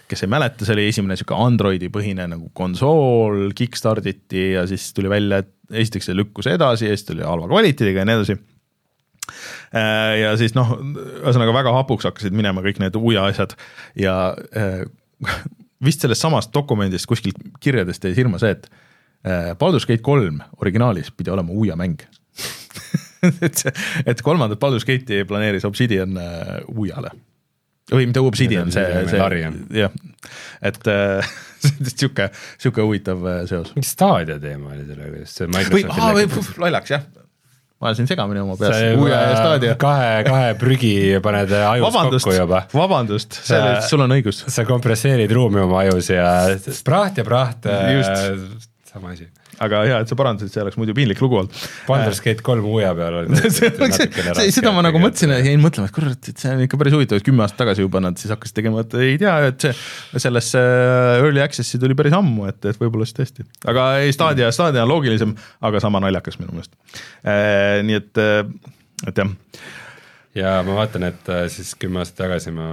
[0.09, 4.89] kes ei mäleta, see oli esimene sihuke Androidi põhine nagu konsool, kick-start iti ja siis
[4.97, 8.39] tuli välja, et esiteks see lükkus edasi ja siis tuli halva kvaliteediga ja nii edasi.
[9.69, 13.53] Ja siis noh, ühesõnaga väga hapuks hakkasid minema kõik need Uja asjad
[13.99, 14.15] ja
[15.85, 18.65] vist sellest samast dokumendist kuskil kirjadest jäi silma see, et
[19.59, 22.01] Baldur's Gate kolm originaalis pidi olema Uia mäng
[23.47, 23.63] et,
[24.05, 27.11] et kolmandat Baldur's Gate'i planeeris Obsidian uh, Ujale
[27.89, 29.21] või mitte Obsidian, see, see
[29.79, 29.93] jah,
[30.65, 31.31] et äh,
[31.89, 32.29] sihuke,
[32.61, 33.73] sihuke huvitav seos.
[33.75, 36.05] mingi Stadia teema oli sellega, see Microsofti.
[36.19, 37.07] või, lollaks jah,
[37.79, 38.77] ma ajasin segamini oma peas,
[39.39, 39.75] Stadia.
[39.81, 40.93] kahe, kahe prügi
[41.25, 42.63] paned ajus vabandust, kokku juba.
[42.75, 44.45] vabandust, selles, sul on õigus.
[44.53, 46.29] sa kompresseerid ruumi oma ajus ja
[46.85, 47.69] praht ja praht,
[48.93, 49.29] sama asi
[49.63, 51.55] aga hea, et sa parandasid, see oleks muidu piinlik lugu olnud.
[51.87, 53.39] Baldur's Gate kolm uue peal oli
[54.55, 57.19] seda ma nagu mõtlesin ja jäin mõtlema, et kurat, et see on ikka päris huvitav,
[57.19, 60.61] et kümme aastat tagasi juba nad siis hakkasid tegema, et ei tea, et see sellesse
[60.61, 63.47] äh, early access'i tuli päris ammu, et, et võib-olla siis tõesti.
[63.69, 65.35] aga ei, Stadia, Stadia on loogilisem,
[65.65, 66.75] aga sama naljakas minu meelest.
[67.23, 68.45] Äh, nii et, äh,
[69.09, 69.35] et jah
[70.37, 72.67] ja ma vaatan, et siis kümme aastat tagasi ma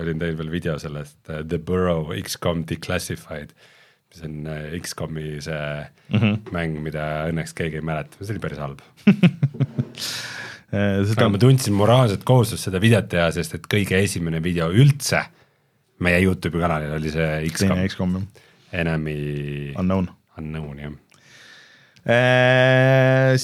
[0.00, 3.52] olin teinud veel video sellest The Burrow X-com Declassified
[4.14, 5.60] mis on äh, X-komi see
[6.08, 6.52] mm -hmm.
[6.54, 8.80] mäng, mida õnneks keegi ei mäleta, see oli päris halb.
[10.74, 11.28] Äh, seda...
[11.30, 15.20] ma tundsin moraalset kohustust seda videot teha, sest et kõige esimene video üldse
[16.02, 18.16] meie Youtube'i kanalil oli see X-kom,
[18.74, 20.08] Enemy Unknown,
[20.40, 20.96] Unknown jah.
[22.10, 23.36] Äh,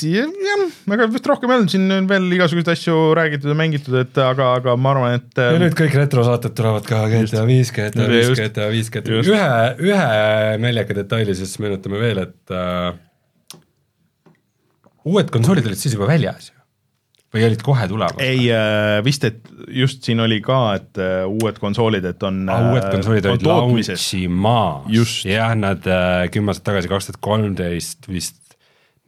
[0.00, 0.62] jah,
[0.94, 4.54] ega vist rohkem ei olnud, siin on veel igasuguseid asju räägitud ja mängitud, et aga,
[4.60, 5.36] aga ma arvan, et.
[5.36, 9.52] ja nüüd kõik retrosaated tulevad ka GTA viis, GTA viis, GTA viis, GTA viis, ühe,
[9.90, 10.08] ühe
[10.62, 12.96] naljaka detaili siis meenutame veel, et uh,
[15.12, 16.58] uued konsoolid olid siis juba väljas ju
[17.32, 18.20] või olid kohe tulemas?
[18.20, 19.40] ei äh,, vist, et
[19.72, 22.68] just siin oli ka, et äh, uued konsoolid, et on ah,.
[22.72, 25.88] uued konsoolid olid launchimas, jah, nad
[26.32, 28.41] kümme aastat tagasi, kaks tuhat kolmteist vist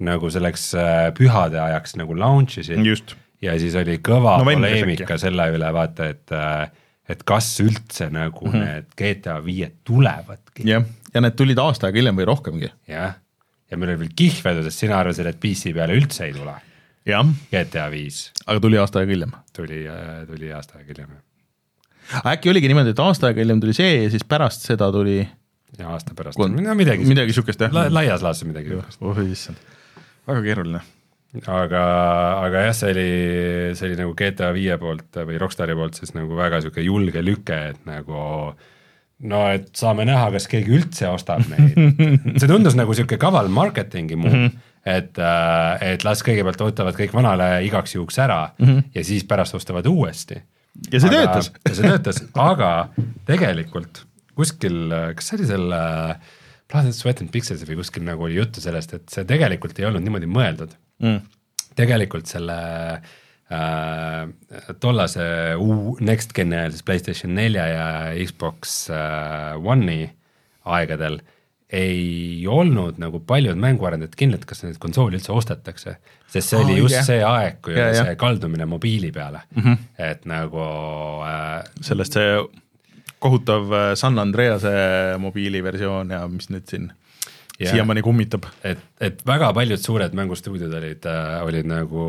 [0.06, 3.14] nagu selleks äh, pühade ajaks nagu launch isid.
[3.42, 6.70] ja siis oli kõva no, poleemika selle üle, vaata, et, äh,
[7.10, 8.64] et kas üldse nagu mm -hmm.
[8.64, 10.66] need GTA viied tulevadki.
[10.68, 12.72] jah, ja need tulid aasta aega hiljem või rohkemgi.
[12.88, 13.18] jah,
[13.70, 16.54] ja meil oli veel kihvedu, sest sina arvasid, et PC peale üldse ei tule.
[17.04, 18.32] GTA viis.
[18.46, 19.32] aga tuli aasta aega hiljem?
[19.52, 22.32] tuli, äh, tuli aasta aega hiljem, jah.
[22.32, 25.28] äkki oligi niimoodi, et aasta aega hiljem tuli see ja siis pärast seda tuli
[25.78, 29.02] ja aasta pärast, no midagi midagi niisugust jah La, laias laastus midagi niisugust.
[29.02, 29.73] oh issand
[30.28, 30.82] väga keeruline.
[31.50, 31.80] aga,
[32.44, 33.08] aga jah, see oli,
[33.74, 37.58] see oli nagu GTA viie poolt või Rockstari poolt siis nagu väga sihuke julge lüke,
[37.72, 38.54] et nagu
[39.30, 41.74] no et saame näha, kas keegi üldse ostab neid
[42.40, 44.70] see tundus nagu sihuke kaval marketingi move mm, -hmm.
[44.94, 48.90] et, äh, et las kõigepealt ootavad kõik vanale igaks juhuks ära mm -hmm.
[48.94, 50.38] ja siis pärast ostavad uuesti.
[50.92, 52.72] ja see aga, töötas ja see töötas, aga
[53.26, 54.04] tegelikult
[54.34, 56.32] kuskil, kas see oli selle äh,
[56.74, 60.02] Planet Sweat and Pixels või kuskil nagu oli juttu sellest, et see tegelikult ei olnud
[60.02, 61.20] niimoodi mõeldud mm..
[61.78, 62.56] tegelikult selle
[62.98, 64.24] äh,
[64.82, 65.28] tollase
[66.02, 67.86] next gen'i ajal, siis Playstation nelja ja
[68.24, 70.08] Xbox äh, One'i
[70.64, 71.20] aegadel
[71.74, 75.96] ei olnud nagu paljud mänguarendajad kindlad, kas neid konsooli üldse ostetakse.
[76.30, 77.06] sest see oh, oli just yeah.
[77.06, 78.10] see aeg, kui yeah, oli yeah.
[78.10, 79.78] see kaldumine mobiili peale mm, -hmm.
[80.10, 80.66] et nagu
[81.26, 82.36] äh, sellest see
[83.22, 84.72] kohutav äh, San Andrease
[85.22, 87.72] mobiiliversioon ja mis nüüd siin yeah.
[87.72, 88.48] siiamaani kummitab.
[88.64, 92.06] et, et väga paljud suured mängustuudiod olid äh,, olid nagu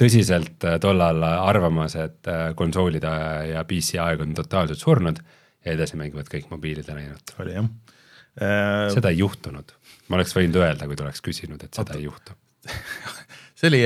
[0.00, 3.12] tõsiselt äh, tollal arvamas, et konsoolide
[3.52, 5.22] ja PC aeg on totaalselt surnud
[5.62, 7.34] ja edasi mängivad kõik mobiilidele ainult.
[7.42, 8.88] oli jah äh,.
[8.94, 9.76] seda ei juhtunud,
[10.08, 12.00] ma oleks võinud öelda, kui ta oleks küsinud, et seda Oota.
[12.00, 12.38] ei juhtu
[13.58, 13.84] see oli,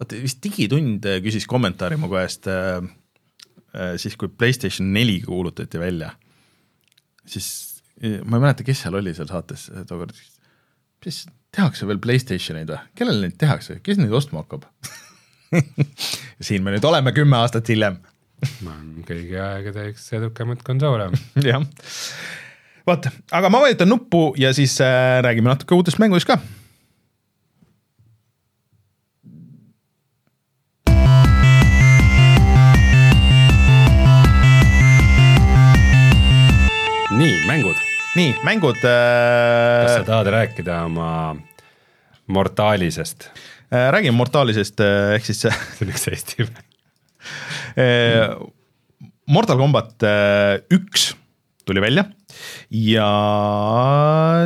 [0.00, 2.82] vaata vist Digitund küsis kommentaari mu käest Äh,
[3.96, 6.10] siis, kui PlayStation neli kuulutati välja,
[7.26, 7.46] siis
[8.02, 10.16] ma ei mäleta, kes seal oli seal saates tookord,
[11.06, 14.66] mis tehakse veel Playstationeid või, kellele neid tehakse, kes neid ostma hakkab?
[16.46, 17.98] Siin me nüüd oleme kümme aastat hiljem.
[19.06, 21.10] Kõigi aegade üks edukamaid konsoole.
[21.48, 21.62] Jah,
[22.88, 26.40] vaata, aga ma vajutan nuppu ja siis äh, räägime natuke uutest mängudest ka
[38.12, 39.84] nii, mängud äh....
[39.84, 41.34] kas sa tahad rääkida oma
[42.32, 43.30] Mortalisest
[43.72, 43.88] äh,?
[43.94, 46.44] räägime Mortalisest äh, ehk siis see on üks Eesti
[47.80, 48.34] äh,
[49.32, 51.12] Mortal Combat äh, üks
[51.64, 52.04] tuli välja
[52.68, 53.06] ja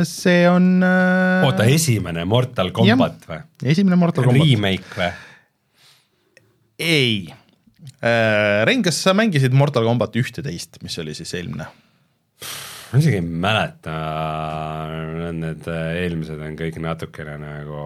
[0.07, 1.43] see on äh....
[1.47, 3.41] oota, esimene Mortal Combat või?
[3.67, 4.47] esimene Mortal Combat.
[4.47, 5.11] Remake või?
[6.87, 7.11] ei
[7.99, 8.63] äh,.
[8.69, 11.67] Rein, kas sa mängisid Mortal Combat ühteteist, mis oli siis eelmine?
[12.91, 13.95] Ma isegi ei mäleta,
[15.35, 17.81] need eelmised on kõik natukene nagu,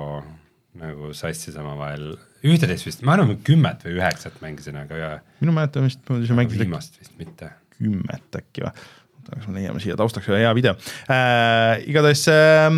[0.81, 2.13] nagu sassis omavahel,
[2.45, 7.01] ühteteist vist, ma arvan, kümmet või üheksat mängisin, aga minu mäletamist mööda sa mängisid viimast
[7.01, 7.51] vist mitte.
[7.77, 8.73] kümmet äkki või,
[9.17, 10.77] oota, kas me leiame siia taustaks ühe hea video.
[11.09, 12.69] Äh,, igatahes äh,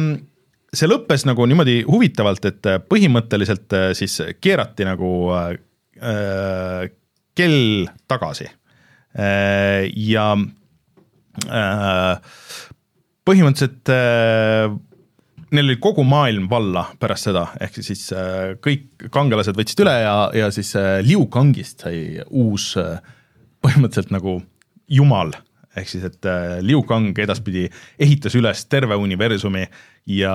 [0.74, 6.84] see lõppes nagu niimoodi huvitavalt, et põhimõtteliselt äh, siis keerati nagu äh,
[7.36, 8.48] kell tagasi.
[9.14, 10.63] Äh, ja Äh,
[13.24, 14.74] põhimõtteliselt äh,
[15.54, 20.16] neil oli kogu maailm valla pärast seda, ehk siis äh, kõik kangelased võtsid üle ja,
[20.36, 22.98] ja siis äh, Liu Kangist sai uus äh,
[23.64, 24.40] põhimõtteliselt nagu
[24.92, 25.34] jumal,
[25.78, 27.68] ehk siis, et äh, Liu Kang edaspidi
[28.02, 29.68] ehitas üles terve universumi
[30.10, 30.34] ja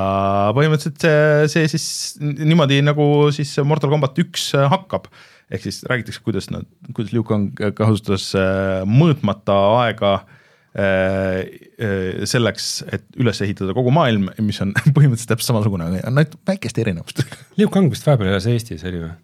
[0.57, 1.88] põhimõtteliselt see, see siis
[2.22, 5.11] niimoodi nagu siis Mortal Combat üks äh, hakkab.
[5.51, 10.38] ehk siis räägitakse, kuidas nad, kuidas Liu Kang kasutas äh, mõõtmata aega äh, äh,
[10.79, 17.41] selleks, et üles ehitada kogu maailm, mis on põhimõtteliselt täpselt samasugune, ainult väikeste erinevustega.
[17.59, 19.14] Liu Kang vist vahepeal elas Eestis, oli või?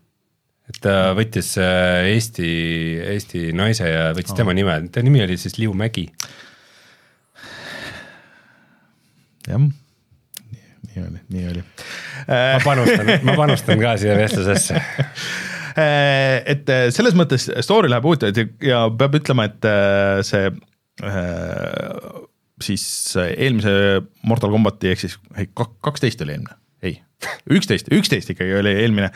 [0.72, 2.48] et ta võttis äh, Eesti,
[3.12, 4.40] Eesti naise ja võttis oh.
[4.40, 6.08] tema nime, ta nimi oli siis Liu Mägi.
[9.44, 11.64] jah, nii oli, nii oli.
[12.26, 14.80] ma panustan, ma panustan ka siia vestlusesse
[16.54, 20.48] et äh, selles mõttes story läheb huvitavalt ja peab ütlema, et äh, see
[22.64, 22.84] siis
[23.18, 23.72] eelmise
[24.28, 25.16] Mortal Combati ehk siis
[25.54, 26.54] kaksteist oli eelmine,
[26.86, 26.98] ei,
[27.56, 29.10] üksteist, üksteist ikkagi oli eelmine.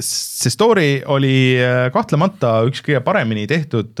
[0.00, 1.58] see story oli
[1.92, 4.00] kahtlemata üks kõige paremini tehtud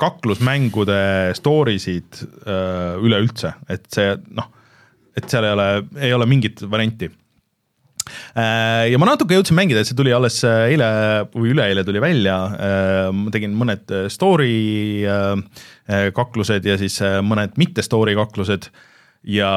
[0.00, 1.00] kaklusmängude
[1.36, 4.48] story sid üleüldse, et see noh,
[5.18, 5.68] et seal ei ole,
[6.00, 7.10] ei ole mingit varianti
[8.34, 10.90] ja ma natuke jõudsin mängida, see tuli alles eile
[11.34, 12.36] või üleeile tuli välja.
[13.16, 15.04] ma tegin mõned story
[16.16, 18.70] kaklused ja siis mõned mitte story kaklused
[19.26, 19.50] ja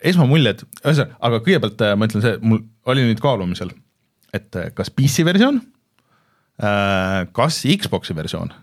[0.00, 3.72] esmamuljed, ühesõnaga, aga kõigepealt ma ütlen see, mul oli nüüd kaalumisel,
[4.36, 5.60] et kas PC versioon,
[7.36, 8.54] kas Xbox'i versioon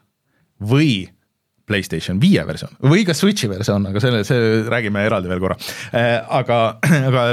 [0.57, 1.05] või
[1.67, 5.57] Playstation viie versioon või ka Switch'i versioon, aga selle, see räägime eraldi veel korra.
[6.39, 6.59] aga,
[7.09, 7.25] aga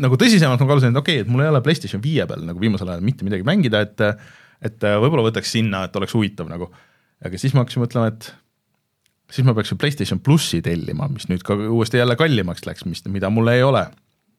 [0.00, 2.62] nagu tõsisemalt ma kaalusin, et okei okay,, et mul ei ole Playstation viie peal nagu
[2.62, 4.08] viimasel ajal mitte midagi mängida, et
[4.64, 6.70] et võib-olla võtaks sinna, et oleks huvitav nagu.
[7.24, 8.30] aga siis ma hakkasin mõtlema, et
[9.32, 13.04] siis ma peaks ju Playstation plussi tellima, mis nüüd ka uuesti jälle kallimaks läks, mis,
[13.12, 13.84] mida mul ei ole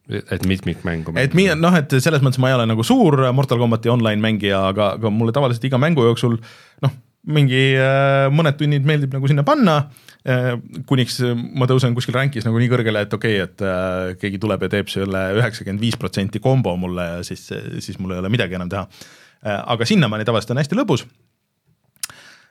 [0.09, 1.15] et mitmikmängu.
[1.17, 4.67] et mi-, noh, et selles mõttes ma ei ole nagu suur Mortal Combati online mängija,
[4.69, 6.37] aga, aga mulle tavaliselt iga mängu jooksul
[6.85, 6.93] noh,
[7.26, 9.76] mingi äh, mõned tunnid meeldib nagu sinna panna
[10.28, 10.53] äh,,
[10.89, 11.19] kuniks
[11.57, 14.71] ma tõusen kuskil rankis nagu nii kõrgele, et okei okay,, et äh, keegi tuleb ja
[14.78, 17.47] teeb selle üheksakümmend viis protsenti kombo mulle ja siis,
[17.84, 18.86] siis mul ei ole midagi enam teha
[19.45, 21.05] aga sinnamaani tavaliselt on hästi lõbus.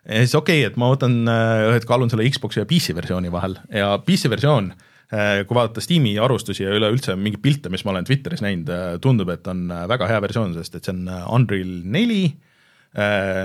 [0.07, 3.59] ja siis okei okay,, et ma võtan äh,, kaalun selle Xbox'i ja PC versiooni vahel
[3.71, 4.73] ja PC versioon
[5.15, 8.71] kui vaadata Steam'i arvustusi ja üleüldse mingeid pilte, mis ma olen Twitteris näinud,
[9.05, 11.05] tundub, et on väga hea versioon, sest et see on
[11.37, 12.25] Unreal neli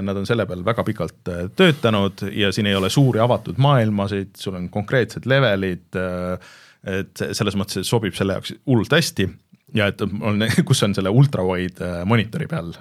[0.05, 4.35] nad on selle peal väga pikalt äh, töötanud ja siin ei ole suuri avatud maailmasid,
[4.37, 6.57] sul on konkreetsed levelid, äh,
[6.99, 9.25] et selles mõttes sobib selle jaoks hullult hästi
[9.75, 12.71] ja et on, kus on selle ultrawide monitori peal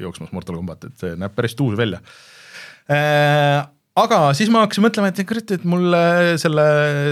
[0.00, 2.02] jooksmas Mortal Combat, et see näeb päris tuus välja.
[4.00, 5.96] aga siis ma hakkasin mõtlema, et kurat, et mul
[6.40, 6.66] selle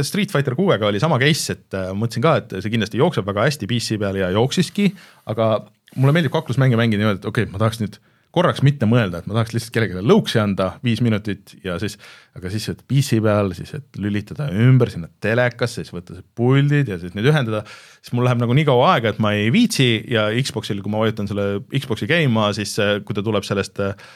[0.06, 3.68] Street Fighter kuuega oli sama case, et mõtlesin ka, et see kindlasti jookseb väga hästi
[3.70, 4.92] PC peal ja jooksiski,
[5.32, 5.50] aga
[5.96, 8.00] mulle meeldib kaklusmänge mängida niimoodi, et okei okay,, ma tahaks nüüd
[8.38, 11.98] korraks mitte mõelda, et ma tahaks lihtsalt kellelegi lõuksi anda viis minutit ja siis,
[12.38, 16.92] aga siis, et PC peal, siis et lülitada ümber sinna telekasse, siis võtta see puldid
[16.92, 17.64] ja siis need ühendada,
[17.98, 21.02] siis mul läheb nagu nii kaua aega, et ma ei viitsi ja Xboxil, kui ma
[21.02, 24.08] vajutan selle Xbox'i käima, siis kui ta tuleb sellest äh,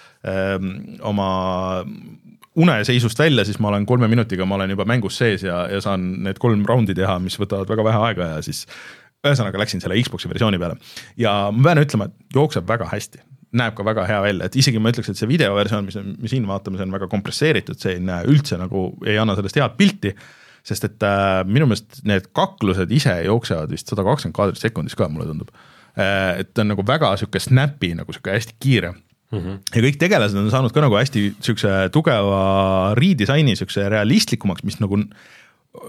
[1.09, 1.29] oma
[2.63, 6.11] uneseisust välja, siis ma olen kolme minutiga, ma olen juba mängus sees ja, ja saan
[6.27, 8.67] need kolm raundi teha, mis võtavad väga vähe aega ja siis
[9.23, 10.79] ühesõnaga läksin selle Xbox'i versiooni peale.
[11.21, 13.23] Ja ma pean ütlema, et jookseb väga hästi,
[13.57, 16.47] näeb ka väga hea välja, et isegi ma ütleks, et see videoversioon, mis me siin
[16.49, 20.15] vaatame, see on väga kompresseeritud, see ei näe üldse nagu, ei anna sellest head pilti,
[20.67, 25.09] sest et äh, minu meelest need kaklused ise jooksevad vist sada kakskümmend kaadrit sekundis ka,
[25.11, 26.43] mulle tundub äh,.
[26.43, 29.39] et ta on nagu väga sihuke snappy, nagu sihuke hästi kiire mm.
[29.39, 29.59] -hmm.
[29.75, 35.03] ja kõik tegelased on saanud ka nagu hästi sihukese tugeva redisaini, sihukese realistlikumaks, mis nagu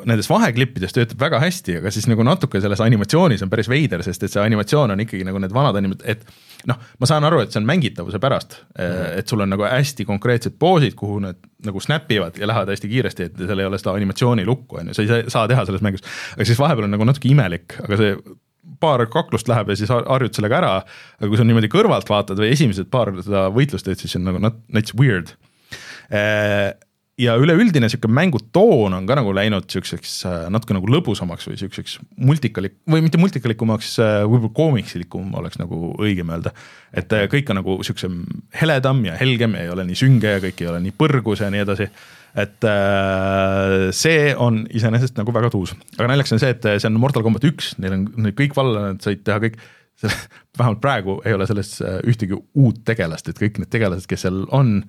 [0.07, 4.23] nendes vaheklippides töötab väga hästi, aga siis nagu natuke selles animatsioonis on päris veider, sest
[4.23, 6.23] et see animatsioon on ikkagi nagu need vanad anim-, et
[6.69, 10.05] noh, ma saan aru, et see on mängitavuse pärast mm., et sul on nagu hästi
[10.07, 13.79] konkreetsed poosid, kuhu need nagu snap ivad ja lähevad hästi kiiresti, et seal ei ole
[13.81, 16.07] seda animatsiooni lukku, on ju, sa ei saa teha selles mängus.
[16.37, 18.15] aga siis vahepeal on nagu natuke imelik, aga see
[18.83, 20.71] paar kaklust läheb ja siis harjud sellega ära,
[21.19, 24.31] aga kui sa niimoodi kõrvalt vaatad või esimesed paar seda võitlust teed, siis see on
[24.31, 25.35] nagu nats weird
[27.21, 31.99] ja üleüldine sihuke mängutoon on ka nagu läinud siukseks äh, natuke nagu lõbusamaks või siukseks
[32.17, 36.55] multikalik- või mitte multikalikumaks, äh, võib-olla koomiksilikum oleks nagu õigem öelda.
[36.93, 38.23] et äh, kõik on nagu siuksem
[38.61, 41.51] heledam ja helgem ja ei ole nii sünge ja kõik ei ole nii põrgus ja
[41.53, 41.89] nii edasi.
[42.33, 42.65] et
[43.93, 47.45] see on iseenesest nagu väga tuus, aga naljakas on see, et see on Mortal Combat
[47.45, 49.61] üks, neil on, kõik vallanad said teha kõik
[50.57, 51.75] vähemalt praegu ei ole selles
[52.09, 54.79] ühtegi uut tegelast, et kõik need tegelased, kes seal on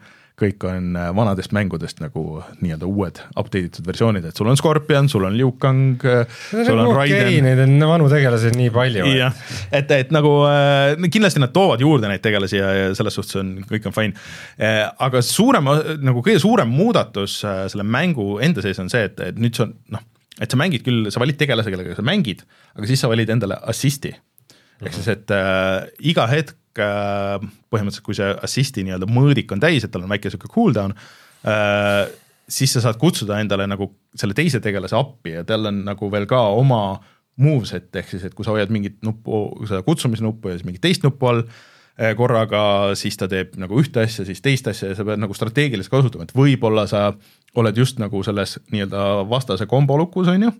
[0.40, 5.06] kõik on äh, vanadest mängudest nagu nii-öelda uued update itud versioonid, et sul on Scorpion,
[5.10, 6.02] sul on Liu Kang,
[6.50, 7.46] sul on okay, Raiden.
[7.46, 9.06] Neid on vanu tegelasi nii palju.
[9.14, 9.36] jah,
[9.70, 13.54] et, et nagu äh, kindlasti nad toovad juurde neid tegelasi ja, ja selles suhtes on,
[13.70, 14.18] kõik on fine
[14.58, 14.82] äh,.
[15.06, 15.70] aga suurem,
[16.02, 19.68] nagu kõige suurem muudatus äh, selle mängu enda sees on see, et, et nüüd see
[19.68, 20.02] on noh,
[20.42, 22.42] et sa mängid küll, sa valid tegelase, kellega sa mängid,
[22.74, 24.16] aga siis sa valid endale assist'i.
[24.82, 29.84] ehk siis, et äh, iga hetk äh, põhimõtteliselt, kui see assist'i nii-öelda mõõdik on täis,
[29.84, 30.94] et tal on väike sihuke cooldown
[31.46, 32.04] äh,,
[32.48, 36.26] siis sa saad kutsuda endale nagu selle teise tegelase appi ja tal on nagu veel
[36.30, 36.98] ka oma
[37.40, 41.06] moveset, ehk siis, et kui sa hoiad mingit nuppu, seda kutsumisnuppu ja siis mingit teist
[41.06, 45.06] nuppu all äh, korraga, siis ta teeb nagu ühte asja, siis teist asja ja sa
[45.06, 47.08] pead nagu strateegiliselt kasutama, et võib-olla sa
[47.58, 50.52] oled just nagu selles nii-öelda vastase kombo lukus, on ju,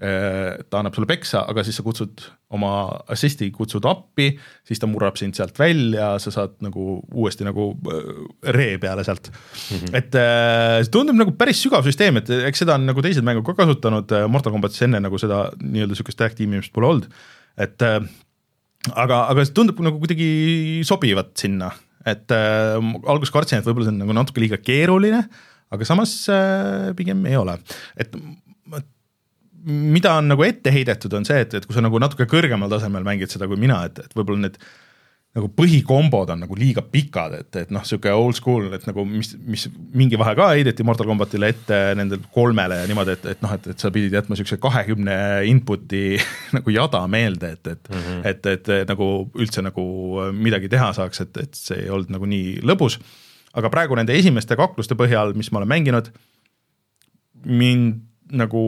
[0.00, 2.22] ta annab sulle peksa, aga siis sa kutsud
[2.56, 2.70] oma
[3.12, 4.30] assist'i, kutsud appi,
[4.66, 8.08] siis ta murrab sind sealt välja, sa saad nagu uuesti nagu äh,
[8.56, 9.76] ree peale sealt mm.
[9.76, 9.98] -hmm.
[10.00, 13.46] et äh, see tundub nagu päris sügav süsteem, et eks seda on nagu teised mängud
[13.46, 17.12] ka kasutanud, Mortal Combatis enne nagu seda nii-öelda sihukest tag tiimimist pole olnud,
[17.60, 18.00] et äh,
[18.96, 21.70] aga, aga see tundub nagu kuidagi sobivat sinna,
[22.08, 25.26] et äh, alguses kartsin, et võib-olla see on nagu natuke liiga keeruline,
[25.70, 27.60] aga samas äh, pigem ei ole,
[28.00, 28.16] et
[29.64, 33.04] mida on nagu ette heidetud, on see, et, et kui sa nagu natuke kõrgemal tasemel
[33.06, 34.60] mängid seda kui mina, et, et võib-olla need
[35.30, 39.30] nagu põhikombod on nagu liiga pikad, et, et noh, sihuke old school, et nagu mis,
[39.46, 43.52] mis mingi vahe ka heideti Mortal Combatile ette nendel kolmele ja niimoodi, et, et noh,
[43.54, 45.14] et, et sa pidid jätma siukse kahekümne
[45.46, 46.18] input'i
[46.56, 48.26] nagu jada meelde, et, et mm, -hmm.
[48.32, 49.86] et, et, et nagu üldse nagu
[50.34, 52.98] midagi teha saaks, et, et see ei olnud nagu nii lõbus.
[53.54, 56.10] aga praegu nende esimeste kakluste põhjal, mis ma olen mänginud,
[57.44, 58.62] mind nagu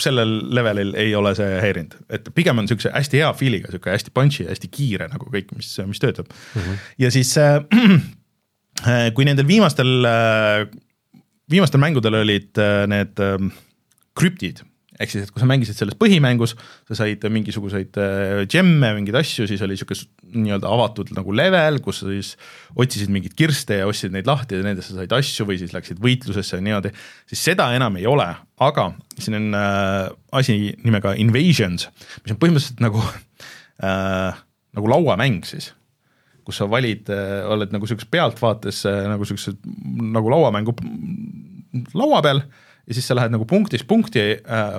[0.00, 4.14] sellel levelil ei ole see häirinud, et pigem on niisuguse hästi hea feel'iga, niisugune hästi
[4.14, 6.60] punchy hästi kiire nagu kõik, mis, mis töötab mm.
[6.60, 6.86] -hmm.
[7.04, 10.66] ja siis äh, kui nendel viimastel äh,,
[11.50, 13.50] viimastel mängudel olid äh, need äh,
[14.18, 14.64] krüptid
[15.00, 16.54] ehk siis, et kui sa mängisid selles põhimängus,
[16.88, 17.98] sa said mingisuguseid
[18.48, 22.32] džemme, äh, mingeid asju, siis oli niisugune nii-öelda avatud nagu level, kus sa siis
[22.78, 26.00] otsisid mingeid kirste ja ostsid neid lahti ja nendest sa said asju või siis läksid
[26.02, 26.92] võitlusesse ja niimoodi,
[27.30, 28.28] siis seda enam ei ole,
[28.64, 30.02] aga siin on äh,
[30.40, 31.88] asi nimega Invasions,
[32.22, 33.02] mis on põhimõtteliselt nagu
[33.84, 34.44] äh,,
[34.76, 35.72] nagu lauamäng siis.
[36.46, 39.56] Kus sa valid äh,, oled nagu sihukeses pealtvaates äh, nagu siukse
[40.16, 40.76] nagu lauamängu
[41.96, 42.40] laua peal
[42.86, 44.76] ja siis sa lähed nagu punktist punkti äh,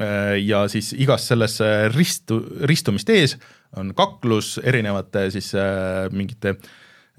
[0.00, 1.60] äh, ja siis igas selles
[1.94, 3.38] ristu, ristumist ees
[3.78, 6.56] on kaklus erinevate siis äh, mingite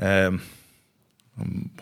[0.01, 0.31] äh,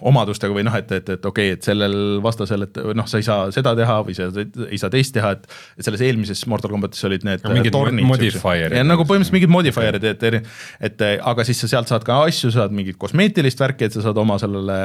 [0.01, 1.95] omadustega või noh, et, et, et okei okay,, et sellel
[2.25, 5.45] vastasel, et noh, sa ei saa seda teha või sa ei saa teist teha, et
[5.77, 8.79] et selles eelmises Mortal Combatis olid need mingid tornid, modifier'id.
[8.89, 10.49] nagu põhimõtteliselt mingid modifier'id, et, et,
[10.89, 14.17] et aga siis sa sealt saad ka asju, saad mingit kosmeetilist värki, et sa saad
[14.23, 14.79] oma sellele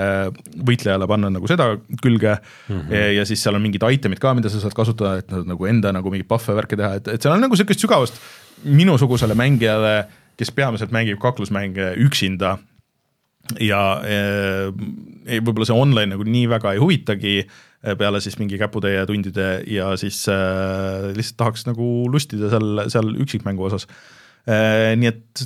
[0.68, 1.70] võitlejale panna nagu seda
[2.04, 2.92] külge mm -hmm.
[2.92, 5.96] ja, ja siis seal on mingid item'id ka, mida sa saad kasutada, et nagu enda
[5.96, 8.20] nagu mingeid buff'e värke teha, et, et seal on nagu niisugust sügavust
[8.64, 12.58] minusugusele mängijale, kes peamiselt mängib kaklusmänge üksinda
[13.62, 14.18] ja e,
[15.38, 17.48] võib-olla see online nagu nii väga ei huvitagi e,
[17.98, 23.68] peale siis mingi käputäie tundide ja siis äh, lihtsalt tahaks nagu lustida seal, seal üksikmängu
[23.70, 23.88] osas.
[24.48, 25.42] Nii et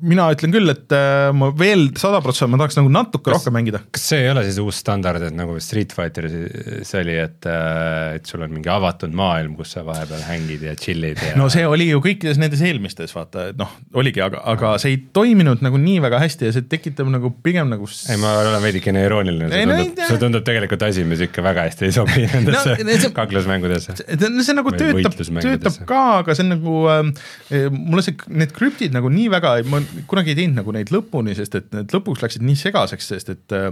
[0.00, 3.54] mina ütlen küll, et äh, ma veel sada protsenti, ma tahaks nagu natuke kas, rohkem
[3.56, 3.82] mängida.
[3.92, 8.30] kas see ei ole siis uus standard, et nagu Street Fighteris oli, et, äh, et
[8.30, 11.34] sul on mingi avatud maailm, kus sa vahepeal hängid ja chill'id ja.
[11.38, 15.00] no see oli ju kõikides nendes eelmistes, vaata, et noh, oligi, aga, aga see ei
[15.16, 17.88] toiminud nagu nii väga hästi ja see tekitab nagu pigem nagu.
[18.08, 21.88] ei, ma olen veidikene irooniline, see tundub, see tundub tegelikult asi, mis ikka väga hästi
[21.90, 23.98] ei sobi nendesse no, kaklusmängudesse.
[24.00, 29.12] see, nagu töötab, töötab ka, aga see on nagu äh,, mulle see, need krüptid nagu
[29.12, 32.58] nii väga, ma kunagi ei teinud nagu neid lõpuni, sest et need lõpuks läksid nii
[32.58, 33.70] segaseks, sest et äh,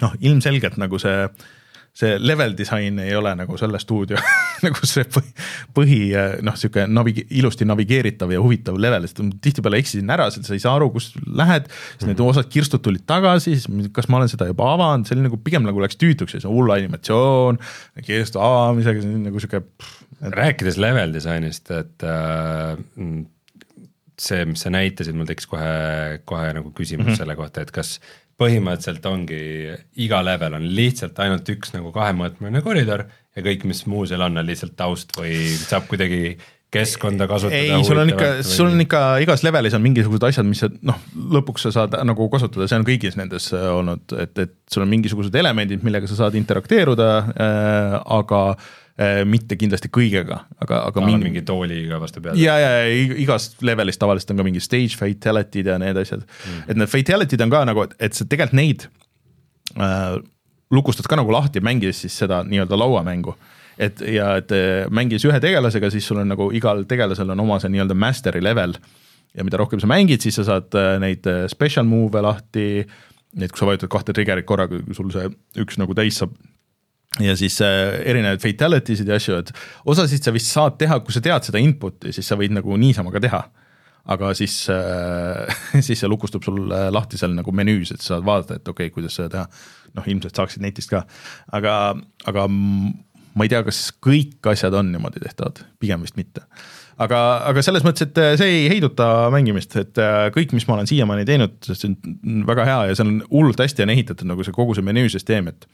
[0.00, 1.26] noh, ilmselgelt nagu see,
[1.96, 4.20] see level disain ei ole nagu selle stuudio
[4.64, 5.32] nagu see põhi,
[5.76, 5.98] põhi
[6.46, 10.62] noh, sihuke navi-, ilusti navigeeritav ja huvitav level, sest tihtipeale eksisin ära, sest sa ei
[10.64, 14.48] saa aru, kus lähed, siis need osad kirstud tulid tagasi, siis kas ma olen seda
[14.50, 17.60] juba avanud, see oli nagu pigem nagu läks tüütuks ja see hull animatsioon,
[18.06, 19.64] kirstu avamisega, see on nagu sihuke.
[20.22, 22.78] rääkides level disainist, et äh,
[24.22, 27.20] see, mis sa näitasid, mul tekkis kohe, kohe nagu küsimus mm -hmm.
[27.22, 27.98] selle kohta, et kas
[28.40, 29.42] põhimõtteliselt ongi
[30.02, 33.04] iga level on lihtsalt ainult üks nagu kahemõõtmeline koridor
[33.36, 36.36] ja kõik, mis muu seal on, on lihtsalt taust või saab kuidagi
[36.72, 37.76] keskkonda kasutada.
[37.76, 41.02] ei, sul on ikka, sul on ikka igas levelis on mingisugused asjad, mis sa noh,
[41.36, 44.88] lõpuks sa saad nagu kasutada, see on kõigis nendes äh, olnud, et, et sul on
[44.88, 48.81] mingisugused elemendid, millega sa saad interakteeruda äh,, aga äh, Äh,
[49.24, 52.36] mitte kindlasti kõigega, aga, aga mingi, mingi tooliga vastu pead.
[52.36, 56.66] ja, ja, ja igas levelis tavaliselt on ka mingi stage fatality'd ja need asjad mm.,
[56.68, 58.84] et need fatality'd on ka nagu, et sa tegelikult neid
[59.80, 60.18] äh,
[60.76, 63.32] lukustad ka nagu lahti, mängides siis seda nii-öelda lauamängu
[63.80, 67.58] et ja et äh, mängides ühe tegelasega, siis sul on nagu igal tegelasel on oma
[67.62, 68.76] see nii-öelda master'i level
[69.32, 72.66] ja mida rohkem sa mängid, siis sa saad äh, neid äh, special move'e lahti,
[73.38, 75.30] neid, kui sa vajutad kahte trigger'it korraga, sul see
[75.62, 76.34] üks nagu täis saab
[77.20, 79.52] ja siis äh, erinevaid fatality sid ja asju, et
[79.88, 83.12] osasid sa vist saad teha, kui sa tead seda input'i, siis sa võid nagu niisama
[83.12, 83.42] ka teha.
[84.12, 85.52] aga siis äh,,
[85.86, 88.88] siis see lukustub sul äh, lahti seal nagu menüüs, et sa saad vaadata, et okei
[88.88, 89.46] okay,, kuidas seda teha.
[89.94, 91.04] noh, ilmselt saaksid netist ka,
[91.52, 91.94] aga,
[92.26, 96.46] aga ma ei tea, kas kõik asjad on niimoodi tehtavad, pigem vist mitte
[97.02, 100.00] aga, aga selles mõttes, et see ei heiduta mängimist, et
[100.34, 103.84] kõik, mis ma olen siiamaani teinud, see on väga hea ja see on hullult hästi
[103.84, 105.68] on ehitatud nagu see kogu see menüüsüsteem, et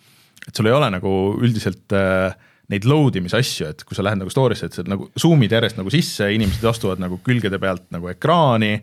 [0.46, 2.36] et sul ei ole nagu üldiselt äh,
[2.68, 5.78] neid load imise asju, et kui sa lähed nagu story'sse, et sa nagu zoom'id järjest
[5.80, 8.76] nagu sisse, inimesed astuvad nagu külgede pealt nagu ekraani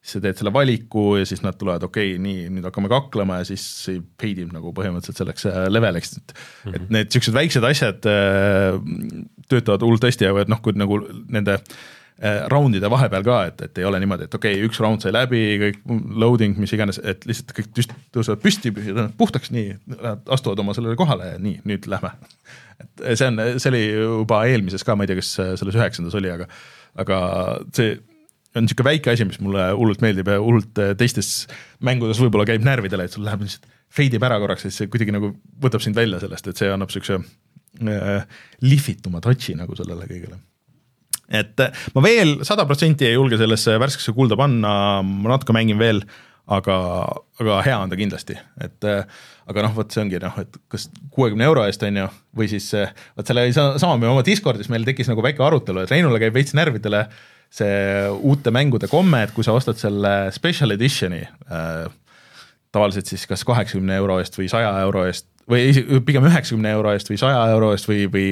[0.00, 3.42] siis sa teed selle valiku ja siis nad tulevad, okei okay,, nii, nüüd hakkame kaklema
[3.42, 3.64] ja siis
[4.20, 6.76] peidib nagu põhimõtteliselt selleks äh, leveliks, et mm -hmm.
[6.76, 8.78] et need niisugused väiksed asjad äh,
[9.52, 11.80] töötavad hullult hästi ja noh, kui nagu nende äh,
[12.52, 15.40] roundide vahepeal ka, et, et ei ole niimoodi, et okei okay,, üks round sai läbi,
[15.62, 15.78] kõik
[16.20, 18.74] loading, mis iganes, et lihtsalt kõik tüst, tõusevad püsti,
[19.16, 22.12] puhtaks, nii, nad astuvad oma sellele kohale ja nii, nüüd lähme.
[22.82, 26.32] et see on, see oli juba eelmises ka, ma ei tea, kas selles üheksandas oli,
[26.34, 26.48] aga
[26.98, 27.18] aga
[27.76, 27.96] see
[28.56, 31.44] on niisugune väike asi, mis mulle hullult meeldib ja hullult äh, teistes
[31.86, 35.14] mängudes võib-olla käib närvidele, et sul läheb lihtsalt, fade ib ära korraks siis see kuidagi
[35.14, 37.20] nagu võtab sind välja sellest, et see annab niisuguse
[37.86, 40.40] äh, lihvituma touch'i nagu sellele kõigele.
[41.30, 44.72] Et äh, ma veel sada protsenti ei julge sellesse värskesse kulda panna,
[45.06, 46.02] ma natuke mängin veel,
[46.50, 46.76] aga,
[47.38, 49.04] aga hea on ta kindlasti, et äh,
[49.50, 52.66] aga noh, vot see ongi noh, et kas kuuekümne euro eest on ju, või siis
[52.78, 56.34] äh, vot selle sama me oma Discordis meil tekkis nagu väike arutelu, et Reinule käib
[56.36, 57.06] veits närvidele
[57.50, 61.88] see uute mängude komme, et kui sa ostad selle special edition'i äh,
[62.74, 67.10] tavaliselt siis kas kaheksakümne euro eest või saja euro eest või pigem üheksakümne euro eest
[67.12, 68.28] või saja euro eest või, või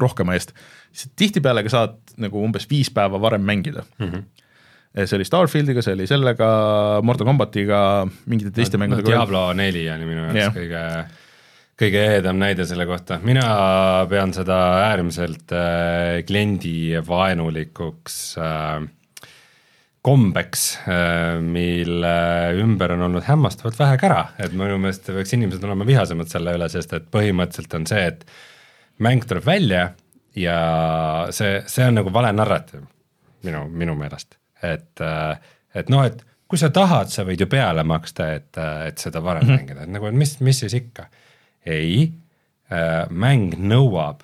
[0.00, 0.54] rohkema eest,
[0.92, 4.08] siis tihtipeale ka saad nagu umbes viis päeva varem mängida mm.
[4.08, 4.30] -hmm
[4.94, 6.48] see oli Starfieldiga, see oli sellega,
[7.02, 9.14] Mortal Combatiga, mingite teiste no, mängudega no,.
[9.16, 10.54] Diablo neli oli minu jaoks yeah.
[10.54, 10.82] kõige
[11.82, 13.46] kõige ehedam näide selle kohta, mina
[14.10, 18.86] pean seda äärmiselt äh, kliendivaenulikuks äh,
[20.04, 22.14] kombeks äh,, mille
[22.60, 26.68] ümber on olnud hämmastavalt vähe kära, et minu meelest peaks inimesed olema vihasemad selle üle,
[26.72, 28.26] sest et põhimõtteliselt on see, et
[29.04, 29.86] mäng tuleb välja
[30.36, 30.58] ja
[31.34, 32.84] see, see on nagu vale narratiiv.
[33.44, 37.84] Minu, minu meelest, et, äh, et noh, et kui sa tahad, sa võid ju peale
[37.84, 39.64] maksta, et, et seda varem mm -hmm.
[39.64, 41.08] mängida, et nagu, et mis, mis siis ikka.
[41.66, 42.12] Ei
[42.72, 44.20] äh,, mäng nõuab,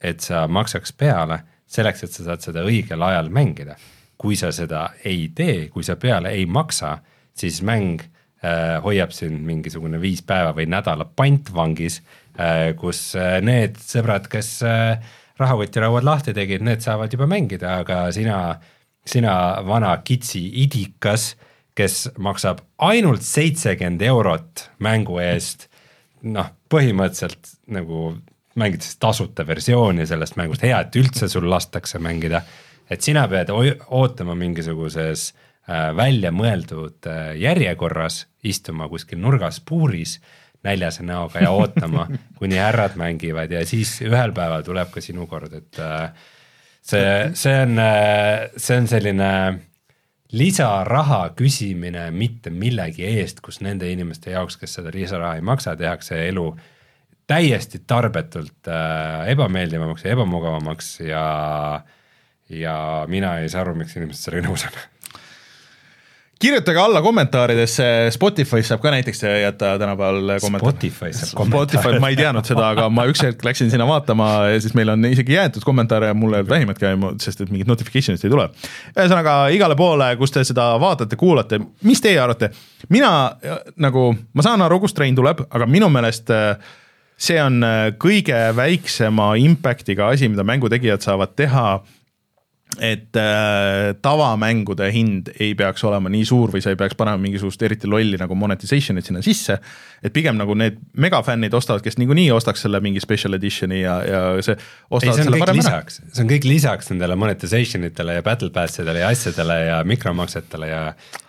[0.00, 3.76] et sa maksaks peale selleks, et sa saad seda õigel ajal mängida.
[4.20, 6.98] Kui sa seda ei tee, kui sa peale ei maksa,
[7.36, 12.00] siis mäng äh, hoiab sind mingisugune viis päeva või nädala pantvangis
[12.36, 15.00] äh,, kus äh, need sõbrad, kes äh,
[15.40, 18.58] rahakotirauad lahti tegid, need saavad juba mängida, aga sina,
[19.08, 21.32] sina vana kitsi idikas,
[21.76, 25.70] kes maksab ainult seitsekümmend eurot mängu eest
[26.28, 28.10] noh, põhimõtteliselt nagu
[28.60, 32.42] mängid siis tasuta versiooni sellest mängust, hea, et üldse sul lastakse mängida.
[32.90, 40.18] Et sina pead ootama mingisuguses äh, välja mõeldud äh, järjekorras, istuma kuskil nurgas puuris
[40.62, 42.06] näljase näoga ja ootama,
[42.38, 43.50] kuni härrad mängivad.
[43.52, 46.10] Ja siis ühel päeval tuleb ka sinu kord, et äh,
[46.82, 49.30] see, see on, äh, see on selline
[50.32, 56.20] lisaraha küsimine mitte millegi eest, kus nende inimeste jaoks, kes seda lisaraha ei maksa, tehakse
[56.28, 56.52] elu
[57.30, 61.24] täiesti tarbetult äh, ebameeldivamaks ja ebamugavamaks ja,
[62.50, 64.80] ja mina ei saa aru, miks inimesed sellega nõus on
[66.40, 67.84] kirjutage alla kommentaaridesse,
[68.14, 70.72] Spotify's saab ka näiteks jätta tänapäeval kommentaare.
[70.72, 71.82] Spotify's saab kommentaare.
[71.82, 74.88] Spotify, ma ei teadnud seda, aga ma üks hetk läksin sinna vaatama ja siis meil
[74.94, 78.48] on isegi jäetud kommentaare mul ei olnud vähimatki aimu, sest et mingit notification'it ei tule.
[78.94, 82.54] ühesõnaga igale poole, kus te seda vaatate, kuulate, mis teie arvate?
[82.88, 83.12] mina
[83.76, 86.56] nagu, ma saan aru, kust Rein tuleb, aga minu meelest äh,
[87.20, 91.82] see on äh, kõige väiksema impact'iga asi, mida mängutegijad saavad teha
[92.80, 97.60] et äh, tavamängude hind ei peaks olema nii suur või sa ei peaks panema mingisugust
[97.66, 99.58] eriti lolli nagu monetization'it sinna sisse.
[100.02, 104.22] et pigem nagu need megafännid ostavad, kes niikuinii ostaks selle mingi special edition'i ja, ja
[104.40, 104.56] see.
[104.56, 108.80] ei, see on kõik lisaks, see on kõik lisaks nendele monetization itele ja battle pass
[108.80, 110.84] idele ja asjadele ja mikromaksetele ja,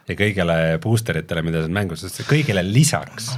[0.07, 3.34] ja kõigele booster itele, mida seal mängus, sest kõigele lisaks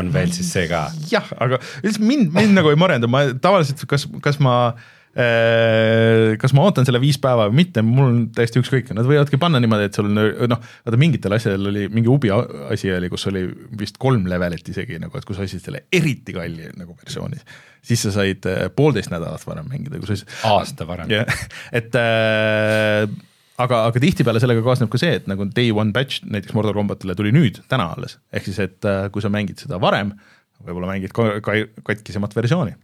[0.00, 0.86] on veel siis see ka.
[1.12, 1.60] jah, aga
[2.00, 7.00] mind, mind nagu ei morenda, ma tavaliselt, kas, kas ma äh, kas ma ootan selle
[7.02, 10.60] viis päeva või mitte, mul on täiesti ükskõik, nad võivadki panna niimoodi, et sul noh,
[10.86, 13.42] vaata mingitel asjadel oli mingi ubi asi oli, kus oli
[13.80, 17.40] vist kolm levelit isegi nagu, et kui sa ostsid selle eriti kalli nagu versiooni,
[17.82, 21.10] siis sa said äh, poolteist nädalat varem mängida, kui sa siis aasta varem.
[21.10, 21.26] jah,
[21.82, 23.10] et äh,
[23.58, 27.18] aga, aga tihtipeale sellega kaasneb ka see, et nagu day one batch näiteks Mortal Combatile
[27.18, 30.14] tuli nüüd, täna alles, ehk siis, et äh, kui sa mängid seda varem,
[30.62, 31.58] võib-olla mängid ka, ka
[31.90, 32.78] katkisemat versiooni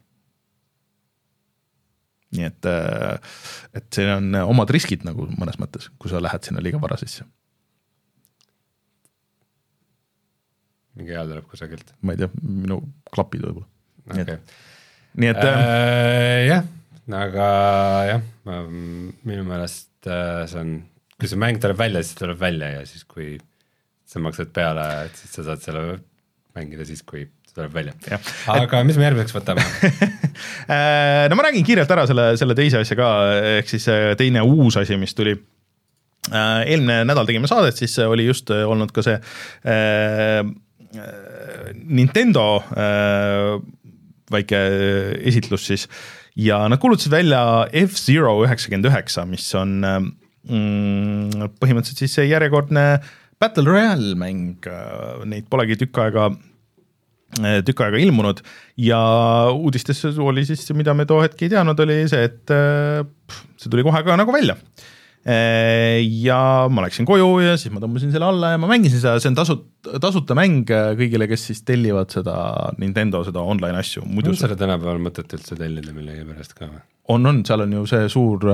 [2.34, 3.38] nii et, äh,
[3.78, 7.26] et siin on omad riskid nagu mõnes mõttes, kui sa lähed sinna liiga vara sisse.
[10.94, 11.94] mingi hääl tuleb kusagilt.
[12.02, 12.78] ma ei tea, minu
[13.10, 13.66] klapid võib-olla
[14.22, 14.38] okay..
[15.18, 16.42] nii et äh, äh,.
[16.46, 16.68] jah,
[17.20, 17.48] aga
[18.12, 20.76] jah, minu meelest äh, see on,
[21.18, 23.34] kui see mäng tuleb välja, siis tuleb välja ja siis, kui
[24.08, 25.98] sa maksad peale, et siis sa saad selle
[26.54, 27.94] mängida siis, kui see tuleb välja.
[28.50, 28.86] aga et...
[28.88, 29.64] mis me järgmiseks võtame?
[30.64, 33.08] Äh, no ma räägin kiirelt ära selle, selle teise asja ka,
[33.60, 35.34] ehk siis äh, teine uus asi, mis tuli.
[36.32, 39.18] Äh, eelmine nädal tegime saadet, siis oli just olnud ka see
[39.68, 40.40] äh,
[41.84, 43.58] Nintendo äh,
[44.32, 44.62] väike
[45.30, 45.84] esitlus siis.
[46.34, 47.42] Ja nad kuulutasid välja
[47.84, 52.88] F-Zero üheksakümmend üheksa, mis on mm, põhimõtteliselt siis see järjekordne
[53.38, 54.66] Battle Royale mäng,
[55.28, 56.32] neid polegi tükk aega
[57.66, 58.42] tükk aega ilmunud
[58.80, 58.98] ja
[59.54, 63.04] uudistes oli siis, mida me too hetk ei teadnud, oli see, et eh,
[63.60, 64.58] see tuli kohe ka nagu välja.
[65.24, 69.16] Eh, ja ma läksin koju ja siis ma tõmbasin selle alla ja ma mängisin seda,
[69.22, 72.34] see on tasuta, tasuta mäng kõigile, kes siis tellivad seda
[72.76, 74.04] Nintendo seda online asju.
[74.04, 76.82] on seda tänapäeval mõtet üldse tellida millegipärast ka või?
[77.08, 78.44] on, on, seal on ju see suur,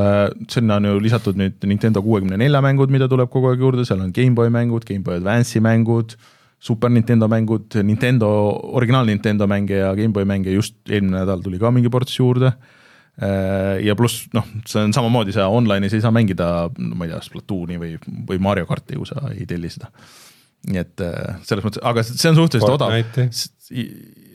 [0.50, 4.06] sinna on ju lisatud nüüd Nintendo kuuekümne nelja mängud, mida tuleb kogu aeg juurde, seal
[4.06, 6.14] on GameBoy mängud, GameBoy Advance'i mängud
[6.60, 8.28] Super Nintendo mängud, Nintendo,
[8.76, 12.52] originaal Nintendo mänge ja GameBoy mänge just eelmine nädal tuli ka mingi ports juurde.
[13.20, 17.20] Äh, ja pluss noh, see on samamoodi, sa online'is ei saa mängida, ma ei tea,
[17.24, 17.94] Splatooni või,
[18.28, 19.90] või Mario karti, kui sa ei telli seda.
[20.68, 22.92] nii et äh, selles mõttes, aga see on suhteliselt odav.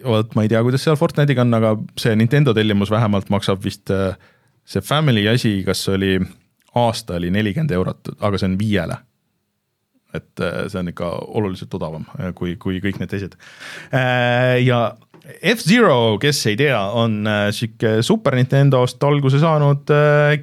[0.06, 3.94] vot ma ei tea, kuidas seal Fortnite'iga on, aga see Nintendo tellimus vähemalt maksab vist
[3.94, 4.18] äh,
[4.66, 6.18] see Family asi, kas oli
[6.76, 8.98] aasta oli nelikümmend eurot, aga see on viiele
[10.16, 11.10] et äh, see on ikka
[11.40, 13.36] oluliselt odavam äh, kui, kui kõik need teised.
[13.96, 14.88] Äh, ja
[15.26, 17.26] F-Zero, kes ei tea, on
[17.56, 19.90] sihuke Super Nintendost alguse saanud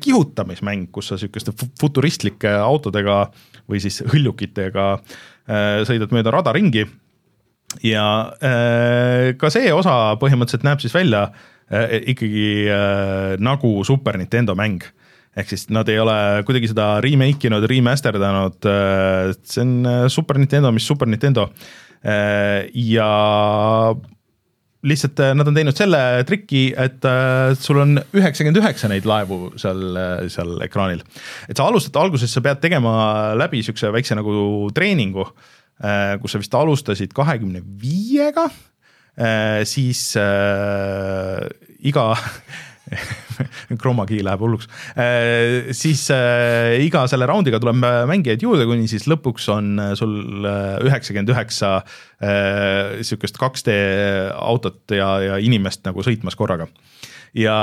[0.03, 3.29] kihutamismäng, kus sa sihukeste futuristlike autodega
[3.71, 4.89] või siis hõljukitega
[5.87, 6.83] sõidad mööda rada ringi.
[7.87, 8.05] ja
[9.39, 11.29] ka see osa põhimõtteliselt näeb siis välja
[12.11, 12.67] ikkagi
[13.39, 14.83] nagu Super Nintendo mäng
[15.39, 16.15] ehk siis nad ei ole
[16.47, 21.49] kuidagi seda remake inud, remasterdanud, äh, see on äh, Super Nintendo, mis Super Nintendo.
[22.05, 23.95] Äh, ja
[24.83, 27.05] lihtsalt nad on teinud selle triki, et
[27.63, 29.95] sul on üheksakümmend üheksa neid laevu seal,
[30.27, 31.05] seal ekraanil.
[31.47, 32.91] et sa alustad, alguses sa pead tegema
[33.39, 35.29] läbi siukse väikse nagu treeningu,
[36.19, 38.49] kus sa vist alustasid kahekümne viiega,
[39.71, 40.03] siis
[41.87, 42.09] iga
[43.81, 44.69] Chroma key läheb hulluks
[44.99, 45.71] äh,.
[45.77, 47.79] siis äh, iga selle raundiga tuleb
[48.11, 53.77] mängijaid juurde, kuni siis lõpuks on äh, sul äh, üheksakümmend üheksa äh, sihukest 2D
[54.35, 56.69] autot ja, ja inimest nagu sõitmas korraga.
[57.39, 57.57] ja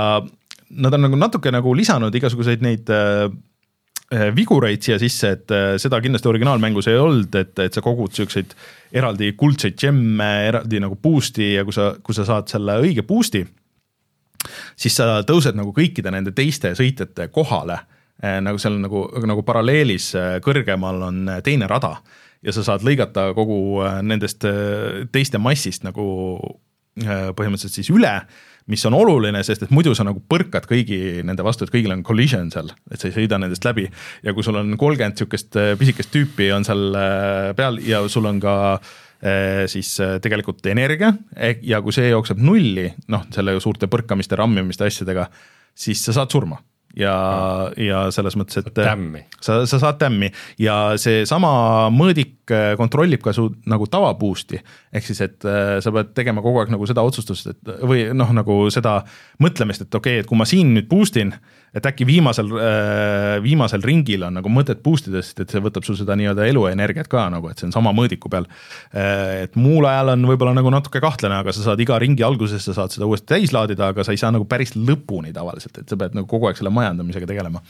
[0.69, 3.27] nad on nagu natuke nagu lisanud igasuguseid neid äh,
[4.33, 8.55] vigureid siia sisse, et seda kindlasti originaalmängus ei olnud, et, et sa kogud siukseid
[8.97, 13.43] eraldi kuldseid džemme, eraldi nagu boost'i ja kui sa, kui sa saad selle õige boost'i
[14.79, 17.79] siis sa tõused nagu kõikide nende teiste sõitjate kohale,
[18.23, 21.97] eh, nagu seal nagu, nagu paralleelis eh, kõrgemal on eh, teine rada
[22.43, 24.45] ja sa saad lõigata kogu nendest
[25.11, 26.05] teiste massist nagu
[26.99, 28.13] põhimõtteliselt siis üle,
[28.71, 32.03] mis on oluline, sest et muidu sa nagu põrkad kõigi nende vastu, et kõigil on
[32.07, 33.89] collision seal, et sa ei sõida nendest läbi.
[34.23, 36.95] Ja kui sul on kolmkümmend niisugust pisikest tüüpi on seal
[37.59, 39.08] peal ja sul on ka Äh,
[39.67, 41.13] siis äh, tegelikult energia
[41.61, 45.27] ja kui see jookseb nulli, noh, selle suurte põrkamiste, rammimiste asjadega,
[45.75, 46.61] siis sa saad surma
[46.97, 47.13] ja
[47.77, 49.21] ja selles mõttes, et tämmi.
[49.41, 50.31] sa, sa saad tämmi
[50.61, 51.51] ja seesama
[51.93, 54.61] mõõdik äh, kontrollib ka su nagu tava boost'i.
[54.93, 58.33] ehk siis, et äh, sa pead tegema kogu aeg nagu seda otsustust, et või noh,
[58.35, 58.99] nagu seda
[59.43, 61.35] mõtlemist, et okei okay,, et kui ma siin nüüd boost in,
[61.75, 65.85] et äkki viimasel, äh, viimasel ringil on nagu mõtet boost ida, sest et see võtab
[65.87, 68.47] sul seda nii-öelda eluenergiat ka nagu, et see on sama mõõdiku peal.
[68.93, 72.75] et muul ajal on võib-olla nagu natuke kahtlane, aga sa saad iga ringi alguses, sa
[72.77, 75.97] saad seda uuesti täis laadida, aga sa ei saa nagu päris lõpuni tavaliselt, et sa
[75.99, 77.61] pead nagu kogu aeg selle majandamisega tegelema.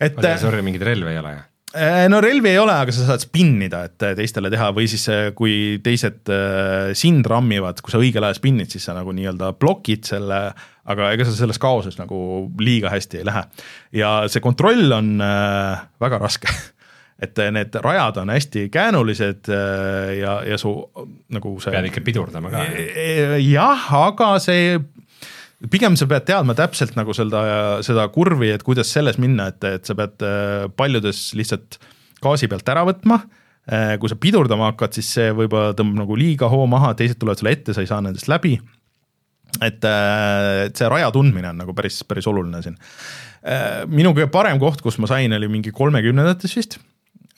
[0.00, 0.16] et.
[0.40, 1.50] sorry, mingeid relvi ei ole, jah?
[1.74, 5.24] Äh, no relvi ei ole, aga sa saad spinnida, et teistele teha või siis äh,
[5.34, 10.06] kui teised äh, sind rammivad, kui sa õigel ajal spinnid, siis sa nagu nii-öelda blokid
[10.06, 10.38] selle,
[10.86, 12.18] aga ega sa selles kaoses nagu
[12.62, 13.42] liiga hästi ei lähe.
[13.98, 16.52] ja see kontroll on väga raske
[17.24, 19.50] et need rajad on hästi käänulised
[20.20, 20.76] ja, ja su
[21.34, 21.74] nagu see.
[21.74, 22.66] pead ikka pidurdama ka.
[23.40, 24.76] jah, aga see
[25.72, 27.42] pigem sa pead teadma täpselt nagu seda,
[27.86, 31.78] seda kurvi, et kuidas selles minna, et, et sa pead äh, paljudes lihtsalt
[32.24, 33.20] gaasi pealt ära võtma.
[33.64, 37.40] Äh, kui sa pidurdama hakkad, siis see võib-olla tõmbab nagu liiga hoo maha, teised tulevad
[37.40, 38.58] sulle ette, sa ei saa nendest läbi.
[39.62, 42.80] et, äh, et see raja tundmine on nagu päris, päris oluline siin.
[43.92, 46.78] minu kõige parem koht, kus ma sain, oli mingi kolmekümnendates vist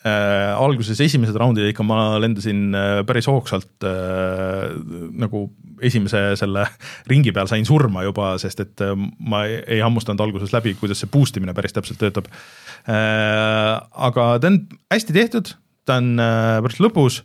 [0.07, 4.77] äh, alguses esimesed raundid ikka ma lendasin äh, päris hoogsalt äh,
[5.19, 5.49] nagu
[5.85, 6.67] esimese selle
[7.11, 11.13] ringi peal sain surma juba, sest et äh, ma ei, hammustanud alguses läbi, kuidas see
[11.13, 13.77] boost imine päris täpselt töötab äh,.
[14.09, 14.61] aga ta on
[14.93, 15.55] hästi tehtud,
[15.89, 17.23] ta on äh, päris lõbus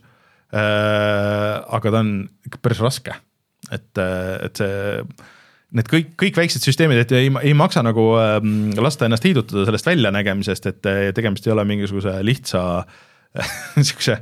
[0.52, 2.08] aga ta on
[2.44, 3.14] ikka päris raske,
[3.72, 4.98] et, et see
[5.72, 8.36] need kõik, kõik väiksed süsteemid, et ei, ei maksa nagu äh,
[8.76, 12.62] lasta ennast heidutada sellest väljanägemisest, et tegemist ei ole mingisuguse lihtsa
[13.78, 14.18] niisuguse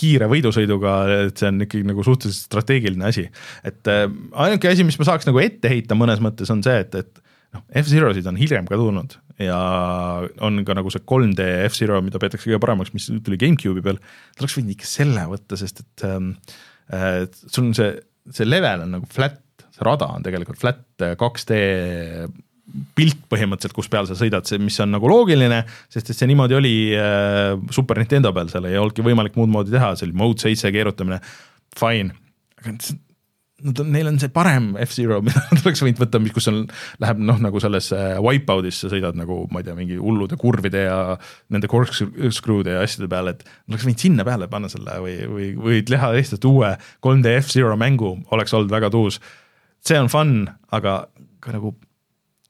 [0.00, 0.94] kiire võidusõiduga,
[1.28, 3.26] et see on ikkagi nagu suhteliselt strateegiline asi.
[3.66, 4.06] et äh,
[4.46, 7.20] ainuke asi, mis ma saaks nagu ette heita mõnes mõttes, on see, et, et
[7.56, 9.58] noh, F-Zerosid on hiljem ka tulnud ja
[10.44, 14.00] on ka nagu see 3D F-Zero, mida peetakse kõige paremaks, mis tuli GameCube'i peal.
[14.40, 16.34] oleks võinud ikka selle võtta, sest et ähm,
[16.92, 17.94] äh, sul on see,
[18.32, 19.40] see level on nagu flat
[19.70, 21.60] see rada on tegelikult flat 2D
[22.96, 26.56] pilt põhimõtteliselt, kus peal sa sõidad, see, mis on nagu loogiline, sest et see niimoodi
[26.58, 30.42] oli äh, Super Nintendo peal, seal ei olnudki võimalik muud moodi teha, see oli mode
[30.42, 31.20] seitse keerutamine,
[31.78, 32.14] fine.
[32.60, 32.76] aga
[33.60, 36.62] nad on, neil on see parem F-Zero, mida nad oleks võinud võtta, kus on,
[37.02, 37.90] läheb noh, nagu selles
[38.24, 41.02] Wipeout'is sa sõidad nagu ma ei tea, mingi hullude kurvide ja
[41.52, 45.84] nende corkscrew'de ja asjade peale, et oleks võinud sinna peale panna selle või, või, või
[45.88, 46.72] teha lihtsalt uue
[47.04, 49.20] 3D F-Zero mängu, oleks olnud väga tuus
[49.86, 50.34] see on fun,
[50.72, 51.04] aga
[51.40, 51.74] ka nagu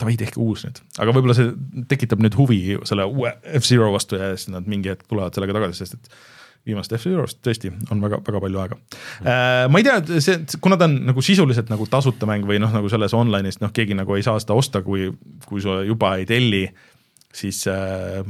[0.00, 1.52] davai, tehke uus nüüd, aga võib-olla see
[1.90, 5.82] tekitab nüüd huvi selle uue F-Zero vastu ja siis nad mingi hetk tulevad sellega tagasi,
[5.82, 6.14] sest et
[6.68, 8.78] viimast F-Zerost tõesti on väga, väga palju aega.
[9.24, 9.64] Äh,.
[9.72, 12.90] ma ei tea, see, kuna ta on nagu sisuliselt nagu tasuta mäng või noh, nagu
[12.92, 15.08] selles online'is noh, keegi nagu ei saa seda osta, kui,
[15.48, 16.66] kui sa juba ei telli,
[17.36, 18.20] siis äh,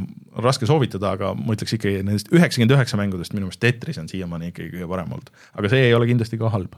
[0.44, 4.52] raske soovitada, aga ma ütleks ikkagi nendest üheksakümmend üheksa mängudest minu meelest Tetris on siiamaani
[4.52, 6.76] ikkagi kõige parem olnud, aga see ei ole kindlasti ka halb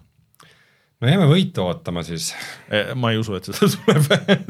[1.03, 2.31] no jääme võitu ootama siis.
[2.71, 4.05] E, ma ei usu, et seda tuleb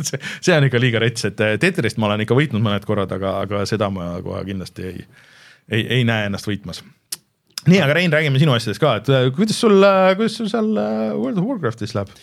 [0.05, 3.13] see, see on ikka liiga rets, et e, Tetrist ma olen ikka võitnud mõned korrad,
[3.17, 5.07] aga, aga seda ma kohe kindlasti ei,
[5.73, 6.83] ei, ei näe ennast võitmas.
[7.65, 9.81] nii, aga Rein, räägime sinu asjadest ka, et e, kuidas sul,
[10.19, 12.15] kuidas sul seal World of Warcraftis läheb?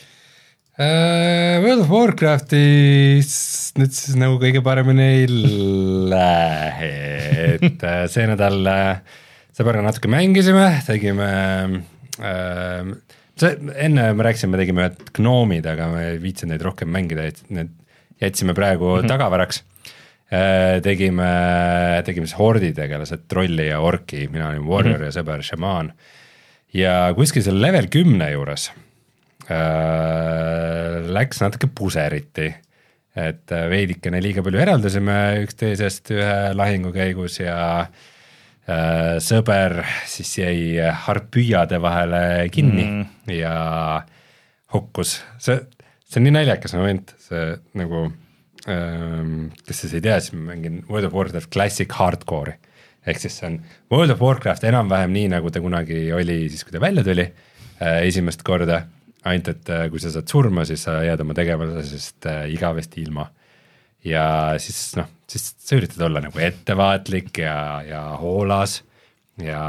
[0.80, 3.34] World of Warcraftis
[3.76, 5.26] nüüd siis nagu kõige paremini ei
[6.14, 6.92] lähe,
[7.58, 7.84] et
[8.14, 8.62] see nädal
[9.60, 11.28] sõbraga natuke mängisime, tegime
[12.22, 12.94] uh,
[13.42, 13.56] see,
[13.86, 17.42] enne me rääkisime, me tegime ühed gnoomid, aga ma ei viitsinud neid rohkem mängida, et
[17.54, 17.74] need
[18.20, 19.12] jätsime praegu mm -hmm.
[19.14, 19.64] tagavaraks.
[20.30, 21.30] Äh, tegime,
[22.06, 25.16] tegime siis hordi tegelased, trolli ja orki, mina olin warrior mm -hmm.
[25.16, 25.94] ja sõber šamaan.
[26.74, 28.72] ja kuskil seal level kümne juures
[29.50, 32.54] äh, läks natuke puseriti
[33.16, 38.19] et veidikene liiga palju eraldasime üksteisest ühe lahingu käigus ja äh, Äh,
[39.24, 39.80] sõber
[40.10, 42.22] siis jäi harpüüade vahele
[42.54, 43.34] kinni mm.
[43.34, 43.54] ja
[44.74, 45.58] hukkus, see,
[46.06, 48.04] see on nii naljakas moment, see nagu
[48.70, 52.58] ähm,, kes siis ei tea, siis ma mängin World of Warcraft Classic Hardcore'i.
[53.08, 53.60] ehk siis see on
[53.92, 58.02] World of Warcraft enam-vähem nii, nagu ta kunagi oli siis, kui ta välja tuli äh,
[58.06, 58.84] esimest korda,
[59.26, 63.30] ainult et äh, kui sa saad surma, siis sa jääd oma tegelasest äh, igavesti ilma
[64.06, 64.26] ja
[64.62, 68.80] siis noh, siis sa üritad olla nagu ettevaatlik ja, ja hoolas
[69.44, 69.64] ja,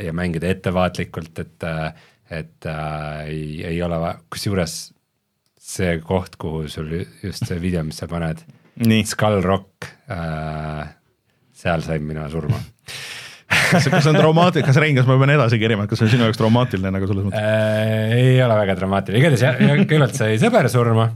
[0.00, 1.66] ja mängida ettevaatlikult, et,
[2.30, 4.00] et äh, ei, ei ole,
[4.32, 4.78] kusjuures
[5.64, 6.90] see koht, kuhu sul
[7.22, 8.42] just see video, mis sa paned,
[9.06, 10.86] Skull Rock äh,,
[11.54, 12.58] seal sain mina surma.
[13.70, 16.12] Kas, kas on traumaatiline, kas Rein, kas ma pean edasi kerima, et kas see on
[16.16, 17.44] sinu jaoks traumaatiline nagu selles mõttes?
[17.44, 18.16] Äh,?
[18.18, 21.08] ei ole väga traumaatiline, igatahes kõigepealt sai sõber surma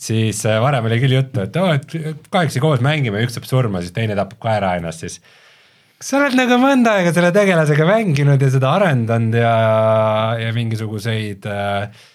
[0.00, 3.48] siis äh, varem oli küll juttu, et oo oh,, et kahekesi koos mängime, üks saab
[3.48, 5.20] surma, siis teine tapab ka ära ennast, siis
[6.00, 9.52] kas sa oled nagu mõnda aega selle tegelasega mänginud ja seda arendanud ja,
[10.40, 12.06] ja mingisuguseid äh,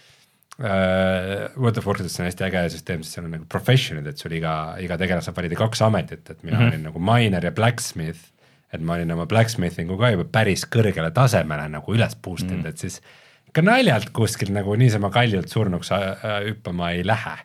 [0.58, 4.34] äh, World of Warcraftis on hästi äge süsteem, sest seal on nagu profession'id, et sul
[4.34, 6.74] iga, iga tegelane saab valida kaks ametit, et mina mm -hmm.
[6.74, 8.32] olin nagu miner ja blacksmith,
[8.74, 12.64] et ma olin oma blacksmithing'u ka juba päris kõrgele tasemele nagu üles boost inud mm,
[12.64, 12.70] -hmm.
[12.70, 13.02] et siis
[13.48, 17.38] ikka naljalt kuskil nagu niisama kaljult surnuks äh, hüppama ei lähe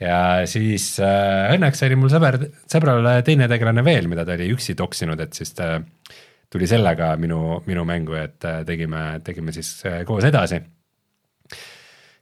[0.00, 4.76] ja siis äh, õnneks oli mul sõber, sõbral teine tegelane veel, mida ta oli üksi
[4.78, 5.76] toksinud, et siis ta
[6.52, 10.60] tuli sellega minu, minu mängu, et äh, tegime, tegime siis äh, koos edasi.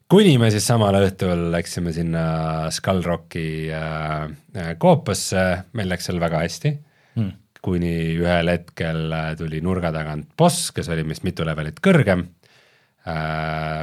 [0.09, 6.45] kuni me siis samal õhtul läksime sinna Skullrocki äh, äh, koopasse, meil läks seal väga
[6.45, 6.77] hästi
[7.17, 7.33] hmm.
[7.65, 12.29] kuni ühel hetkel tuli nurga tagant boss, kes oli meist mitu levelit kõrgem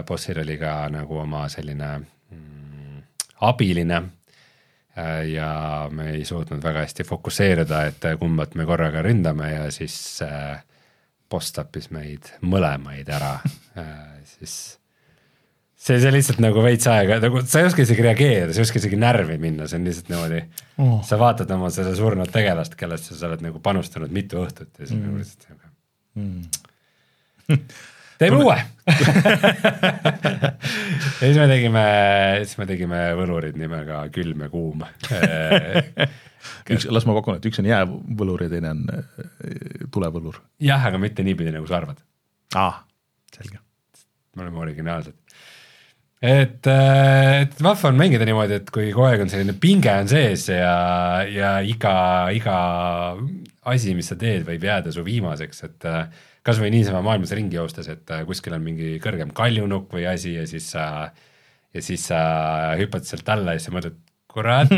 [0.07, 1.89] bossil oli ka nagu oma selline
[3.41, 4.01] abiline
[4.97, 5.51] äh, ja
[5.91, 9.95] me ei suutnud väga hästi fokusseerida, et kumbat me korraga ründame ja siis
[10.25, 10.61] äh,
[11.31, 13.37] boss tappis meid mõlemaid ära
[13.77, 14.55] äh, siis
[15.81, 18.81] see, see lihtsalt nagu veits aega, nagu sa ei oska isegi reageerida, sa ei oska
[18.81, 20.41] isegi närvi minna, see on lihtsalt niimoodi
[20.83, 20.97] oh..
[21.07, 24.97] sa vaatad oma seda surnud tegelast, kellesse sa oled nagu panustanud mitu õhtut ja siis
[24.97, 25.07] mm.
[25.07, 25.71] nagu lihtsalt sihuke
[26.21, 26.43] mm.
[28.21, 28.65] teeme uue ja
[31.27, 31.85] siis me tegime,
[32.45, 34.83] siis me tegime võlurid nimega Külm ja Kuum
[36.71, 39.01] üks, las ma pakun, et üks on jäävõlur ja teine on äh,
[39.93, 40.41] tulevõlur.
[40.63, 42.01] jah, aga mitte niipidi, nagu sa arvad.
[42.55, 42.79] aa ah,,
[43.35, 43.61] selge.
[44.35, 45.17] me oleme originaalsed.
[46.21, 50.09] et, äh, et vahva on mängida niimoodi, et kui kogu aeg on selline pinge on
[50.11, 50.75] sees ja,
[51.29, 51.95] ja iga,
[52.35, 52.57] iga
[53.71, 57.89] asi, mis sa teed, võib jääda su viimaseks, et äh, kasvõi niisama maailmas ringi joostes,
[57.91, 60.85] et äh, kuskil on mingi kõrgem kaljunukk või asi ja siis sa,
[61.73, 62.21] ja siis sa
[62.79, 63.99] hüppad sealt alla ja siis sa mõtled,
[64.31, 64.71] kurat,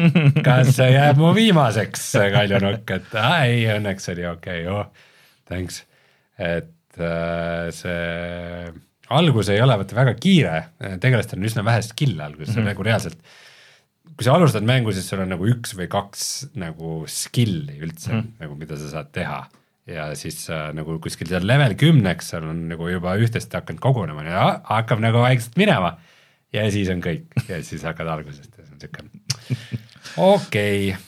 [0.47, 5.11] kas see jääb mu viimaseks, kaljunukk, et aa, ei, õnneks oli okei okay,, oh,
[5.49, 5.83] thanks.
[6.41, 8.73] et äh, see
[9.13, 10.59] algus ei ole vaata väga kiire,
[11.03, 12.71] tegelastel on üsna vähe skill'e alguses mm, -hmm.
[12.73, 13.19] nagu reaalselt
[14.13, 16.23] kui sa alustad mängu, siis sul on nagu üks või kaks
[16.59, 18.31] nagu skill'i üldse mm, -hmm.
[18.43, 19.43] nagu mida sa saad teha
[19.89, 24.25] ja siis äh, nagu kuskil seal level kümneks seal on nagu juba üht-teist hakanud kogunema
[24.27, 25.97] ja hakkab nagu vaikselt minema.
[26.53, 29.03] ja siis on kõik ja siis hakkad algusest ja see on siuke
[30.17, 31.01] okei okay.,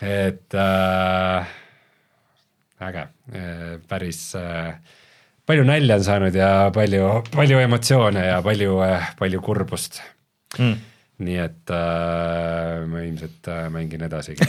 [0.00, 1.56] et äh,
[2.80, 4.76] äge äh,, päris äh,
[5.46, 10.02] palju nalja on saanud ja palju, palju emotsioone ja palju äh,, palju kurbust
[10.58, 10.89] mm
[11.24, 14.48] nii et äh, ma ilmselt äh, mängin edasi ka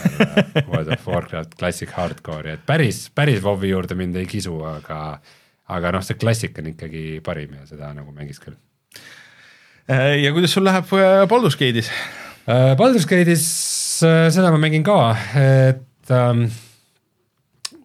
[0.69, 5.19] World of Warcraft Classic Hardcore'i, et päris, päris WoW-i juurde mind ei kisu, aga,
[5.71, 8.55] aga noh, see klassik on ikkagi parim ja seda nagu mängiks küll.
[9.91, 12.73] Äh, ja kuidas sul läheb äh, Baldur's Gate'is äh,?
[12.79, 13.45] Baldur's Gate'is
[14.07, 14.97] äh, seda ma mängin ka,
[15.35, 16.47] et ähm,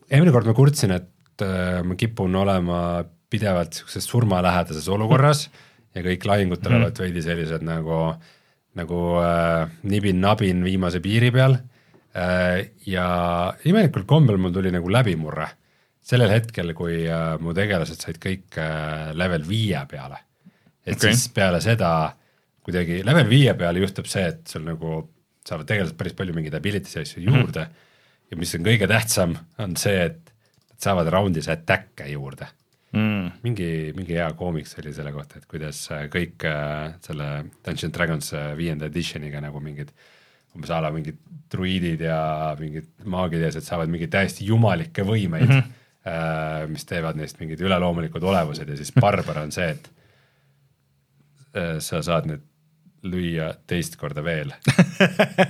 [0.07, 2.81] eelmine kord ma kurtsin, et äh, ma kipun olema
[3.33, 5.49] pidevalt sihukeses surmalähedases olukorras
[5.97, 7.03] ja kõik lahingud tulevad mm.
[7.03, 8.35] veidi sellised nagu äh,
[8.77, 12.67] nagu äh, nibin-nabin viimase piiri peal äh,.
[12.87, 13.07] ja
[13.65, 15.49] imelikul kombel mul tuli nagu läbimurre
[16.07, 20.23] sellel hetkel, kui äh, mu tegelased said kõik äh, level viie peale.
[20.87, 21.13] et okay.
[21.13, 21.91] siis peale seda
[22.67, 25.01] kuidagi level viie peale juhtub see, et sul nagu
[25.47, 27.73] saavad tegelased päris palju mingeid ability'si asju juurde mm.
[27.73, 28.31] -hmm.
[28.31, 30.33] ja mis on kõige tähtsam, on see, et
[30.71, 32.49] nad saavad round'is attack'e juurde
[32.93, 33.31] mm..
[33.43, 37.31] mingi, mingi hea koomiks oli selle kohta, et kuidas äh, kõik äh, selle
[37.65, 39.93] Dungeon Dragons äh, viienda editioniga nagu mingid
[40.57, 41.19] umbes a la mingid
[41.53, 42.21] druiidid ja
[42.61, 46.73] mingid maagid ja asjad saavad mingeid täiesti jumalikke võimeid mm, -hmm.
[46.73, 49.91] mis teevad neist mingid üleloomulikud olevused ja siis barbar on see, et
[51.85, 52.43] sa saad need
[53.07, 54.53] lüüa teist korda veel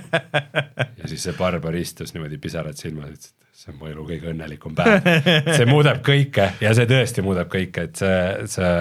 [0.99, 4.29] ja siis see barbar istus niimoodi pisarad silmas, ütles, et see on mu elu kõige
[4.33, 5.07] õnnelikum päev.
[5.57, 8.19] see muudab kõike ja see tõesti muudab kõike, et see,
[8.53, 8.75] see,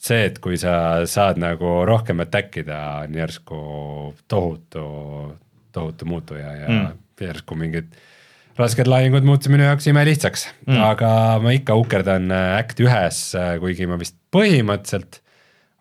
[0.00, 3.58] see, et kui sa saad nagu rohkem attack ida, on järsku
[4.32, 4.86] tohutu,
[5.76, 7.04] tohutu muutuja ja mm.
[7.20, 7.92] järsku mingid
[8.56, 11.12] rasked lahingud muutusid minu jaoks imelihtsaks mm., aga
[11.44, 13.20] ma ikka ukerdan Act ühes,
[13.60, 15.20] kuigi ma vist põhimõtteliselt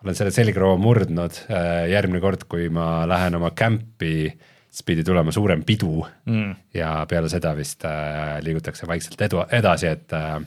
[0.02, 1.44] olen selle selgroo murdnud
[1.92, 6.56] järgmine kord, kui ma lähen oma camp'i äh, siis pidi tulema suurem pidu mm.
[6.74, 10.40] ja peale seda vist äh, liigutakse vaikselt edu, edasi, et äh,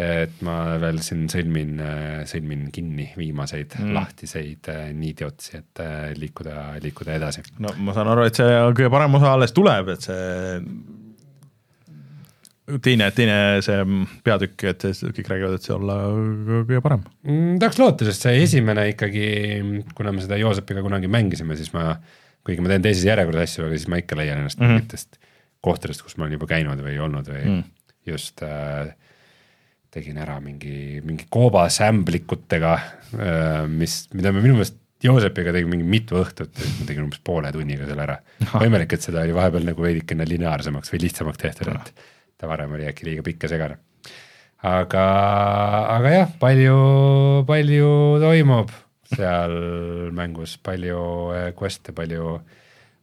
[0.00, 3.90] et ma veel siin sõlmin äh,, sõlmin kinni viimaseid mm.
[3.94, 7.44] lahtiseid äh, niidiotsi, et äh, liikuda, liikuda edasi.
[7.62, 10.22] no ma saan aru, et see kõige parem osa alles tuleb, et see
[12.86, 13.36] teine, teine
[13.66, 13.82] see
[14.26, 14.88] peatükk, et
[15.18, 16.00] kõik räägivad, et see olla
[16.66, 17.58] kõige parem mm,.
[17.62, 19.28] tahaks loota, sest see esimene ikkagi,
[19.98, 23.66] kuna me seda Joosepiga kunagi mängisime, siis ma äh, kuigi ma teen teises järjekorras asju,
[23.66, 24.80] aga siis ma ikka leian ennast mm -hmm.
[24.80, 25.20] mingitest
[25.64, 27.64] kohtadest, kus ma olen juba käinud või olnud või mm.
[28.08, 28.92] just äh,
[29.90, 36.18] tegin ära mingi, mingi koobasämblikutega äh,, mis, mida me minu meelest Joosepiga tegin mingi mitu
[36.20, 38.18] õhtut, ma tegin umbes poole tunniga selle ära.
[38.52, 42.04] võimalik, et seda oli vahepeal nagu veidikene lineaarsemaks või lihtsamaks tehtud, et
[42.36, 43.78] ta varem oli äkki liiga pikk ja segane.
[44.60, 45.06] aga,
[45.96, 46.76] aga jah, palju,
[47.48, 47.88] palju
[48.20, 48.76] toimub
[49.10, 49.54] seal
[50.16, 51.02] mängus palju
[51.34, 52.38] äh, quest'e, palju,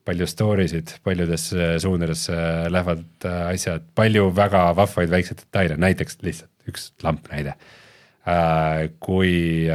[0.07, 2.37] palju story sid, paljudesse suundadesse
[2.73, 7.55] lähevad äh, asjad, palju väga vahvaid väikseid detaile, näiteks lihtsalt üks lamp näide
[8.27, 8.87] äh,.
[8.99, 9.67] kui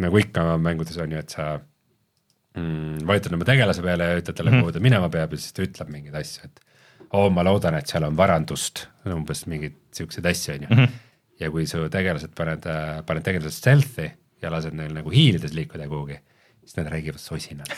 [0.00, 1.54] nagu ikka mängudes on ju, et sa
[2.56, 4.66] mm, vajutad oma tegelase peale ja ütled talle mm, -hmm.
[4.68, 6.60] kuhu ta minema peab ja siis ta ütleb mingeid asju, et
[7.10, 10.68] oo oh,, ma loodan, et seal on varandust, umbes mingeid siukseid asju, on ju.
[10.70, 10.98] Mhm.
[11.40, 12.66] ja kui su tegelased paned,
[13.06, 14.10] paned tegelased stealth'i
[14.42, 16.20] ja lased neil nagu hiilides liikuda kuhugi,
[16.64, 17.70] siis nad räägivad sosinal.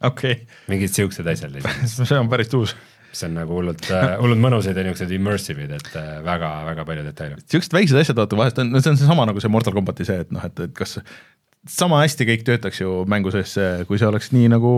[0.00, 0.60] okei okay..
[0.68, 1.56] mingid siuksed asjad
[1.96, 2.76] see on päris uus
[3.16, 5.94] mis on nagu hullult äh,, hullult mõnusad ja niisugused immersive'id, et
[6.26, 7.40] väga-väga äh, palju detaile.
[7.48, 10.20] siuksed väiksed asjad vaata vahest on, no see on seesama nagu see Mortal Combati see,
[10.26, 10.98] et noh, et, et kas
[11.66, 13.56] sama hästi kõik töötaks ju mängu sees,
[13.88, 14.70] kui see oleks nii, nagu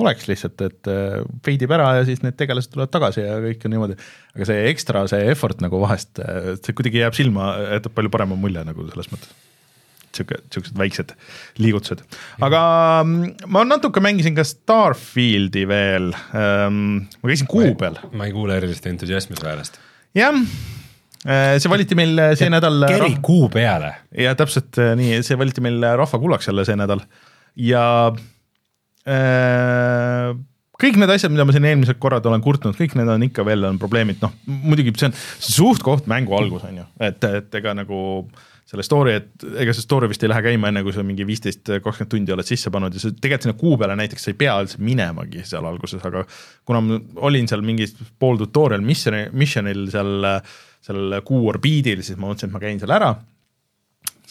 [0.00, 0.90] oleks lihtsalt, et
[1.44, 3.98] fade ib ära ja siis need tegelased tulevad tagasi ja kõik on niimoodi.
[4.36, 6.22] aga see ekstra, see effort nagu vahest,
[6.62, 9.34] see kuidagi jääb silma, jätab palju parema mulje nagu selles mõttes.
[10.16, 11.14] Sihuke, siuksed väiksed
[11.62, 12.04] liigutused,
[12.42, 12.60] aga
[13.04, 17.98] mm, ma natuke mängisin ka Starfieldi veel ähm,, ma käisin kuu peal.
[18.12, 19.80] ma ei kuule erilist entusiasmi su häälest.
[20.18, 20.38] jah
[21.22, 22.80] Äh, see valiti meil äh, see ja nädal.
[22.82, 23.92] Äh, keri kuu peale.
[24.18, 27.04] ja täpselt nii, see valiti meil rahvakuulaks jälle see nädal
[27.62, 27.84] ja
[29.06, 30.32] äh,
[30.82, 33.68] kõik need asjad, mida ma siin eelmised korrad olen kurtnud, kõik need on ikka veel
[33.68, 34.34] on probleemid, noh
[34.64, 35.14] muidugi see on
[35.46, 38.00] suht-koht mängu algus on ju, et, et ega nagu
[38.72, 41.66] selle story, et ega see story vist ei lähe käima enne, kui sa mingi viisteist,
[41.84, 44.54] kakskümmend tundi oled sisse pannud ja sa tegelikult sinna kuu peale näiteks sa ei pea
[44.64, 46.24] üldse minemagi seal alguses, aga
[46.68, 50.24] kuna ma olin seal mingis pool tutorial mission'i, mission'il seal
[50.82, 53.12] seal kuu orbiidil, siis ma mõtlesin, et ma käin seal ära.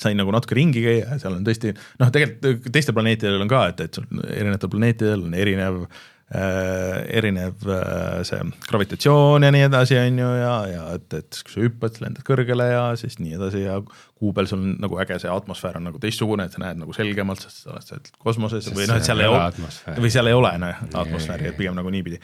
[0.01, 3.67] Sain nagu natuke ringi käia ja seal on tõesti noh, tegelikult teistel planeetidel on ka,
[3.69, 3.99] et, et
[4.33, 6.01] erinevatel planeetidel on erinev äh,,
[6.31, 8.39] erinev äh, see
[8.69, 12.69] gravitatsioon ja nii edasi, on ju, ja, ja et, et kui sa hüppad, lendad kõrgele
[12.69, 15.99] ja siis nii edasi ja kuu peal sul on nagu äge see atmosfäär on nagu
[15.99, 19.09] teistsugune, et sa näed nagu selgemalt, sest sa oled seal kosmoses sest või noh, et
[19.09, 19.67] seal ei ole,
[19.97, 22.21] või seal ei ole noh, atmosfääri, et pigem nagu niipidi.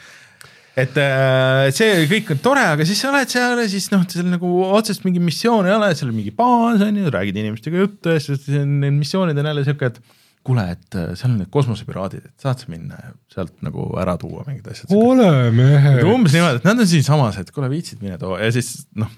[0.78, 4.30] Et äh, see kõik on tore, aga siis sa oled seal ja siis noh, seal
[4.30, 8.14] nagu otsest mingi missiooni ei ole, seal on mingi baas on ju, räägid inimestega juttu
[8.14, 10.00] ja siis need missioonid on jälle siuke, et
[10.46, 14.16] kuule, et äh, seal on need kosmosepiraadid, et saad sa minna ja sealt nagu ära
[14.20, 14.92] tuua mingid asjad.
[14.96, 16.02] ole mehed.
[16.08, 19.10] umbes niimoodi, et nad on siinsamas, et kuule, viitsid mine too ja siis noh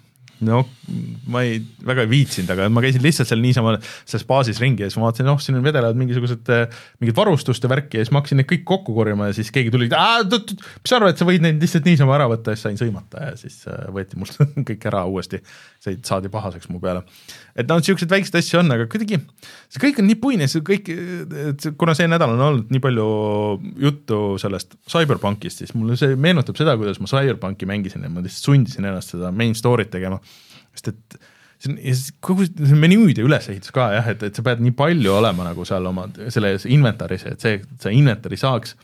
[0.47, 0.61] no
[1.31, 4.89] ma ei, väga ei viitsinud, aga ma käisin lihtsalt seal niisama selles baasis ringi ja
[4.89, 6.49] siis ma vaatasin, oh, siin on vedelevad mingisugused
[7.03, 9.91] mingid varustuste värki ja siis ma hakkasin neid kõik kokku korjama ja siis keegi tuli,
[9.91, 13.27] mis sa arvad, et sa võid neid lihtsalt niisama ära võtta ja siis sain sõimata
[13.29, 14.41] ja siis äh, võeti mult
[14.71, 15.43] kõik ära uuesti.
[15.81, 17.05] said, saadi pahaseks mu peale.
[17.61, 19.19] Et noh, siukseid väikseid asju on, aga kuidagi
[19.71, 20.91] see kõik on nii puine, see kõik,
[21.81, 23.09] kuna see nädal on olnud nii palju
[23.87, 28.51] juttu sellest CyberPunkist, siis mulle see meenutab seda, kuidas ma CyberPunki mängisin ja ma lihtsalt
[28.51, 30.21] sundisin ennast seda main story't tegema.
[30.75, 31.21] sest et
[31.61, 34.75] see on, ja siis kogu see menüüde ülesehitus ka jah, et, et sa pead nii
[34.77, 38.77] palju olema nagu seal oma selles inventaris, et see, et sa inventari saaks,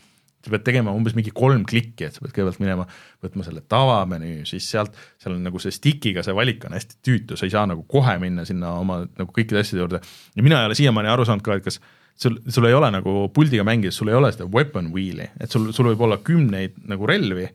[0.45, 2.87] sa pead tegema umbes mingi kolm klikki, et sa pead kõigepealt minema,
[3.25, 7.37] võtma selle tavamenüü, siis sealt, seal on nagu see stick'iga see valik on hästi tüütu,
[7.39, 10.01] sa ei saa nagu kohe minna sinna oma nagu kõikide asjade juurde.
[10.35, 11.81] ja mina ei ole siiamaani aru saanud ka, et kas
[12.15, 15.71] sul, sul ei ole nagu puldiga mängides, sul ei ole seda weapon wheel'i, et sul,
[15.75, 17.49] sul võib olla kümneid nagu relvi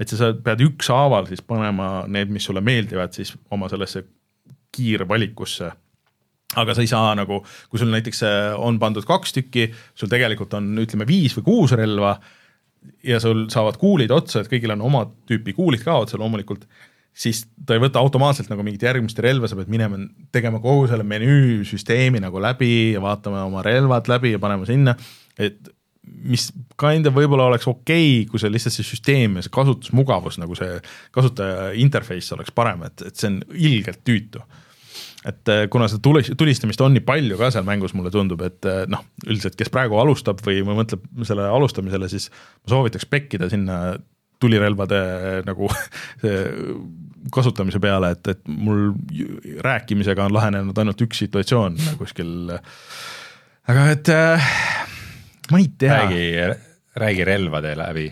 [0.00, 4.04] et sa pead ükshaaval siis panema need, mis sulle meeldivad, siis oma sellesse
[4.74, 5.70] kiirvalikusse
[6.58, 10.54] aga sa ei saa nagu, kui sul näiteks äh, on pandud kaks tükki, sul tegelikult
[10.58, 12.16] on ütleme viis või kuus relva
[13.06, 16.64] ja sul saavad kuulid otsa, et kõigil on oma tüüpi kuulid ka otsa loomulikult,
[17.14, 19.98] siis ta ei võta automaatselt nagu mingit järgmist relva, sa pead minema
[20.32, 24.96] tegema kogu selle menüüsüsteemi nagu läbi ja vaatama oma relvad läbi ja panema sinna,
[25.38, 25.70] et
[26.10, 26.48] mis
[26.80, 30.56] kind of võib-olla oleks okei okay,, kui see lihtsalt see süsteem ja see kasutusmugavus nagu
[30.58, 30.80] see
[31.14, 34.42] kasutaja interface oleks parem, et, et see on ilgelt tüütu.
[35.28, 38.68] Et äh, kuna seda tulis, tulistamist on nii palju ka seal mängus, mulle tundub, et
[38.68, 43.80] äh, noh, üldiselt, kes praegu alustab või mõtleb selle alustamisele, siis ma soovitaks pekkida sinna
[44.40, 45.68] tulirelvade äh, nagu
[47.34, 48.94] kasutamise peale, et, et mul
[49.64, 52.56] rääkimisega on lahenenud ainult üks situatsioon kuskil.
[53.68, 54.50] aga et äh,
[55.52, 56.00] ma ei tea.
[56.00, 56.24] räägi,
[57.04, 58.08] räägi relvade läbi.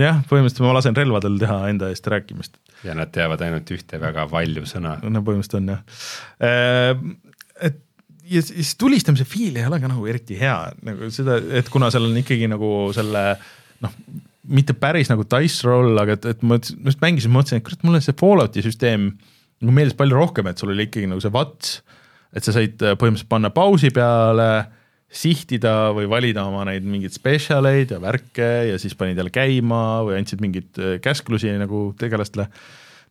[0.00, 2.58] Jah, põhimõtteliselt ma lasen relvadel teha enda eest rääkimist.
[2.84, 4.98] ja nad teavad ainult ühte väga valju sõna.
[5.02, 5.82] no põhimõtteliselt on jah.
[6.48, 6.92] Äh,
[7.70, 7.80] et
[8.30, 10.56] ja siis tulistamise feel ei ole ka nagu eriti hea,
[10.86, 13.24] nagu seda, et kuna seal on ikkagi nagu selle
[13.84, 13.96] noh,
[14.54, 18.00] mitte päris nagu dice roll, aga et, et ma just mängisin, mõtlesin, et kurat, mulle
[18.04, 19.10] see Fallouti süsteem
[19.64, 21.76] nagu meeldis palju rohkem, et sul oli ikkagi nagu see VATS,
[22.34, 24.48] et sa said põhimõtteliselt panna pausi peale
[25.14, 30.18] sihtida või valida oma neid mingeid spetsialeid ja värke ja siis panid jälle käima või
[30.18, 32.48] andsid mingeid äh, käsklusi nagu tegelastele.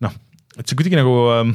[0.03, 0.17] noh,
[0.57, 1.53] et see kuidagi nagu äh,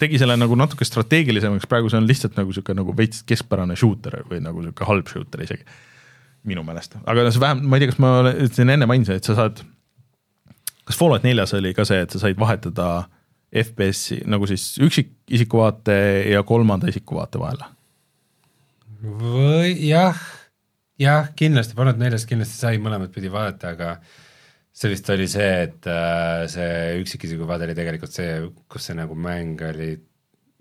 [0.00, 4.22] tegi selle nagu natuke strateegilisemaks, praegu see on lihtsalt nagu sihuke nagu veits keskpärane shooter
[4.30, 5.66] või nagu sihuke halb shooter isegi.
[6.48, 9.26] minu meelest, aga no see vähem, ma ei tea, kas ma ütlesin enne mainisin, et
[9.28, 9.58] sa saad,
[10.88, 12.86] kas Fallout neljas oli ka see, et sa said vahetada
[13.50, 15.98] FPS-i nagu siis üksikisiku vaate
[16.32, 17.60] ja kolmanda isiku vaate vahel?
[19.02, 20.18] Või jah,
[21.00, 23.94] jah, kindlasti, Fallout neljas kindlasti sai mõlemat pidi vaadata, aga
[24.72, 28.38] see vist oli see, et äh, see üksikisiku vaade oli tegelikult see,
[28.70, 29.94] kus see nagu mäng oli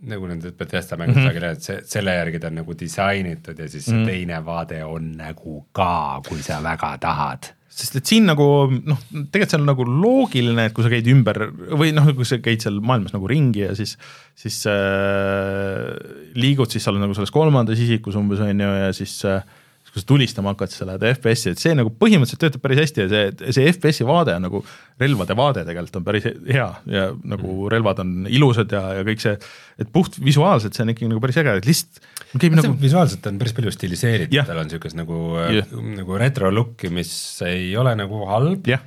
[0.09, 1.27] nagu nende Bethesda mängud mm -hmm.
[1.27, 4.07] sageli, et see, selle järgi ta on nagu disainitud ja siis see mm -hmm.
[4.07, 9.53] teine vaade on nagu ka, kui sa väga tahad sest et siin nagu noh, tegelikult
[9.53, 12.81] see on nagu loogiline, et kui sa käid ümber või noh, kui sa käid seal
[12.81, 13.95] maailmas nagu ringi ja siis,
[14.39, 15.93] siis äh,
[16.39, 19.45] liigud, siis sa oled nagu selles kolmandas isikus umbes on ju ja siis äh,
[19.93, 23.03] kui sa tulistama hakkad, siis sa lähed FPS-i, et see nagu põhimõtteliselt töötab päris hästi
[23.03, 24.61] ja see, see FPS-i vaade on nagu
[25.01, 29.33] relvade vaade tegelikult on päris hea ja nagu relvad on ilusad ja, ja kõik see,
[29.81, 32.03] et puht visuaalselt see on ikkagi nagu päris äge, et lihtsalt
[32.43, 35.19] käib nagu visuaalselt on päris palju stiliseeritud tal on niisugust nagu
[35.55, 35.73] Jah.
[35.97, 37.11] nagu retro look'i, mis
[37.47, 38.85] ei ole nagu halb jah.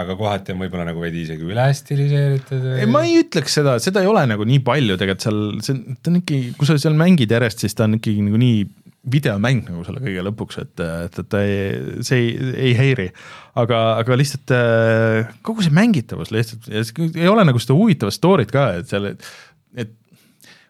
[0.00, 4.02] aga kohati on võib-olla nagu veidi isegi üle stiliseeritud ei, ma ei ütleks seda, seda
[4.02, 6.98] ei ole nagu nii palju tegelikult seal, see on, ta on ikkagi, kui sa seal
[6.98, 8.62] mängid järjest, siis ta on ikkagi nagu nii
[9.12, 12.32] videomäng nagu selle kõige lõpuks, et, et, et ta ei, see ei,
[12.68, 13.06] ei häiri.
[13.60, 16.68] aga, aga lihtsalt äh, kogu see mängitavus lihtsalt
[17.16, 19.96] ei ole nagu seda huvitavat story't ka, et seal, et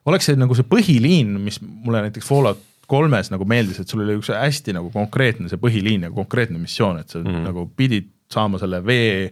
[0.08, 4.16] oleks see nagu see põhiliin, mis mulle näiteks Fallout kolmes nagu meeldis, et sul oli
[4.18, 7.26] üks hästi nagu konkreetne see põhiliin ja konkreetne missioon, et sa mm.
[7.26, 7.46] -hmm.
[7.50, 9.30] nagu pidid saama selle vee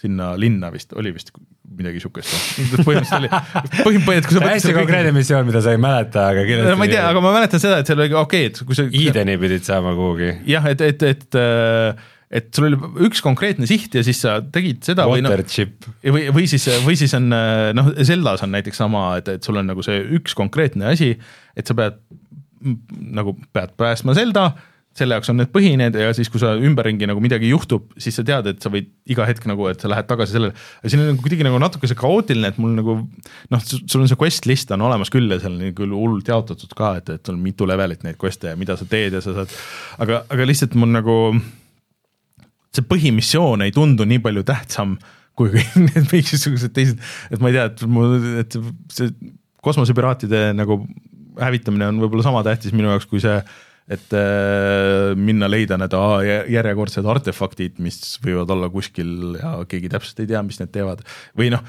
[0.00, 1.32] sinna linna vist, oli vist
[1.80, 2.36] midagi sihukest.
[2.86, 3.32] põhimõtteliselt oli,
[3.80, 7.08] põhimõtteliselt kui sa hästi konkreetne missioon, mida sa ei mäleta, aga kindlasti ma ei tea,
[7.10, 9.96] aga ma mäletan seda, et seal oli okei okay,, et kui sa Edeni pidid saama
[9.98, 10.32] kuhugi.
[10.50, 12.78] jah, et, et, et äh, et sul oli
[13.08, 15.66] üks konkreetne siht ja siis sa tegid seda või noh, Water
[16.14, 19.58] või, või siis, või siis on äh, noh, Zeldas on näiteks sama, et, et sul
[19.58, 21.16] on nagu see üks konkreetne asi,
[21.58, 21.98] et sa pead
[22.60, 24.50] nagu pead päästma Zelda,
[25.00, 28.24] selle jaoks on need põhined ja siis, kui sa ümberringi nagu midagi juhtub, siis sa
[28.26, 30.56] tead, et sa võid iga hetk nagu, et sa lähed tagasi sellele.
[30.80, 34.10] aga siin on nagu kuidagi nagu natuke see kaootiline, et mul nagu noh, sul on
[34.10, 37.32] see quest list on olemas küll ja seal on küll hullult jaotatud ka, et, et
[37.32, 39.56] on mitu levelit neid quest'e ja mida sa teed ja sa saad,
[40.04, 41.16] aga, aga lihtsalt mul nagu
[42.70, 44.98] see põhimissioon ei tundu nii palju tähtsam
[45.38, 45.52] kui
[45.88, 47.00] need mingisugused teised,
[47.32, 48.58] et ma ei tea, et mul, et
[48.92, 49.12] see
[49.64, 50.82] kosmosepiraatide nagu
[51.40, 53.36] hävitamine on võib-olla sama tähtis minu jaoks kui see,
[53.90, 55.96] et äh, minna leida need
[56.52, 61.02] järjekordsed artefaktid, mis võivad olla kuskil ja keegi täpselt ei tea, mis need teevad.
[61.38, 61.64] või noh,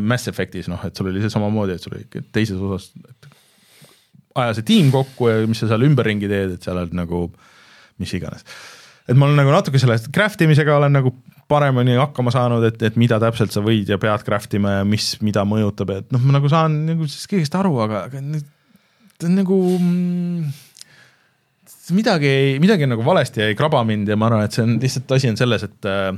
[0.00, 3.28] Mass Effectis noh, et sul oli see samamoodi, et sul oli teises osas et
[4.36, 7.26] aja see tiim kokku ja mis sa seal ümberringi teed, et seal on nagu
[8.02, 8.44] mis iganes
[9.06, 11.12] et ma olen nagu natuke selle craft imisega olen nagu
[11.46, 15.12] paremini hakkama saanud, et, et mida täpselt sa võid ja pead craft ima ja mis,
[15.22, 18.22] mida mõjutab, et noh, ma nagu saan nagu sellest kõigest aru, aga, aga
[19.16, 20.48] ta on nagu mm,
[21.94, 22.30] midagi,
[22.62, 25.30] midagi nagu valesti ja ei kraba mind ja ma arvan, et see on lihtsalt asi
[25.30, 26.16] on selles, et äh,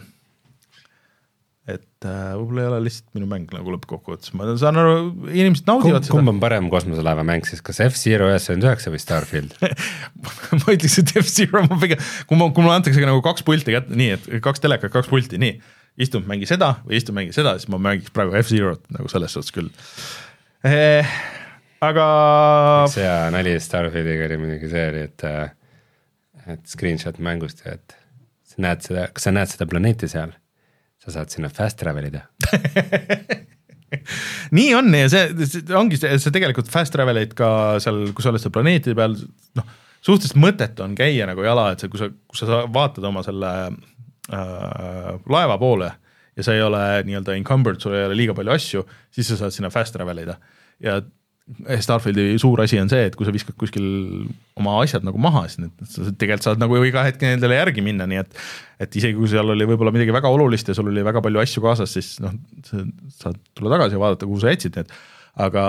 [1.68, 4.92] et äh, võib-olla ei ole lihtsalt minu mäng nagu lõppkokkuvõttes, ma saan aru,
[5.28, 9.56] inimesed naudivad seda kumb on parem kosmoselaeva mäng siis, kas F-Zero üheksakümmend üheksa või Starfield?
[10.62, 12.00] ma ütleks, et F-Zero ma pigem,
[12.30, 15.40] kui ma, kui mulle antakse nagu kaks pulti kätte, nii et kaks telekat, kaks pulti,
[15.42, 15.58] nii.
[16.00, 19.52] istu mängi seda või istu mängi seda, siis ma mängiks praegu F-Zero't nagu selles suhtes
[19.52, 19.68] küll
[20.64, 21.16] eh,.
[21.84, 22.08] aga
[22.94, 25.28] see hea nali Starfieldiga oli muidugi see oli, et,
[26.54, 27.96] et screenshot mängust ja et
[28.48, 30.34] sa näed seda, kas sa näed seda planeeti seal?
[30.98, 32.24] sa saad sinna fast travel ida.
[34.58, 37.50] nii on ja see, see ongi see, see tegelikult fast travel'id ka
[37.82, 39.14] seal, kui sa oled seal planeetide peal,
[39.56, 39.70] noh,
[40.04, 43.52] suhteliselt mõttetu on käia nagu jala, et see, kui sa, kui sa vaatad oma selle
[43.68, 45.92] äh, laeva poole
[46.38, 48.84] ja sa ei ole nii-öelda encumbered, sul ei ole liiga palju asju,
[49.14, 50.36] siis sa saad sinna fast travel ida
[50.84, 50.98] ja
[51.80, 53.84] Starfieldi suur asi on see, et kui sa viskad kuskil
[54.60, 58.08] oma asjad nagu maha, siis need, sa tegelikult saad nagu iga hetk nendele järgi minna,
[58.10, 58.42] nii et
[58.84, 61.64] et isegi kui seal oli võib-olla midagi väga olulist ja sul oli väga palju asju
[61.64, 62.36] kaasas, siis noh,
[62.68, 62.84] sa
[63.22, 64.92] saad tulla tagasi ja vaadata, kuhu sa jätsid need,
[65.38, 65.64] aga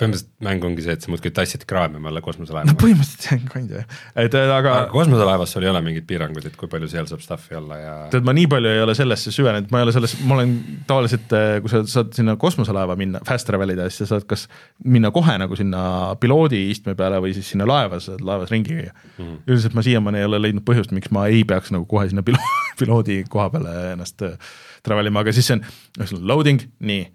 [0.00, 2.74] põhimõtteliselt mäng ongi see, et sa muudkui tassid kraami no kosmoselaeva.
[2.80, 6.06] põhimõtteliselt see on kind of jah, et äh, aga aga kosmoselaevas sul ei ole mingeid
[6.08, 8.96] piiranguid, et kui palju seal saab stuff'i olla ja tead, ma nii palju ei ole
[8.98, 10.56] sellesse süvenenud, ma ei ole selles, ma olen
[10.88, 14.48] tavaliselt, kui sa saad sinna kosmoselaeva minna, fast travel ida, siis sa saad kas
[14.82, 15.84] minna kohe nagu sinna
[16.22, 19.40] piloodi istme peale või siis sinna laeva, sa saad laevas ringi käia mm -hmm..
[19.46, 22.42] üldiselt ma siiamaani ei ole leidnud põhjust, miks ma ei peaks nagu kohe sinna pilo-,
[22.80, 24.38] piloodi koha peale ennast äh,
[24.82, 27.06] travel ima, aga siis see on loading, nii,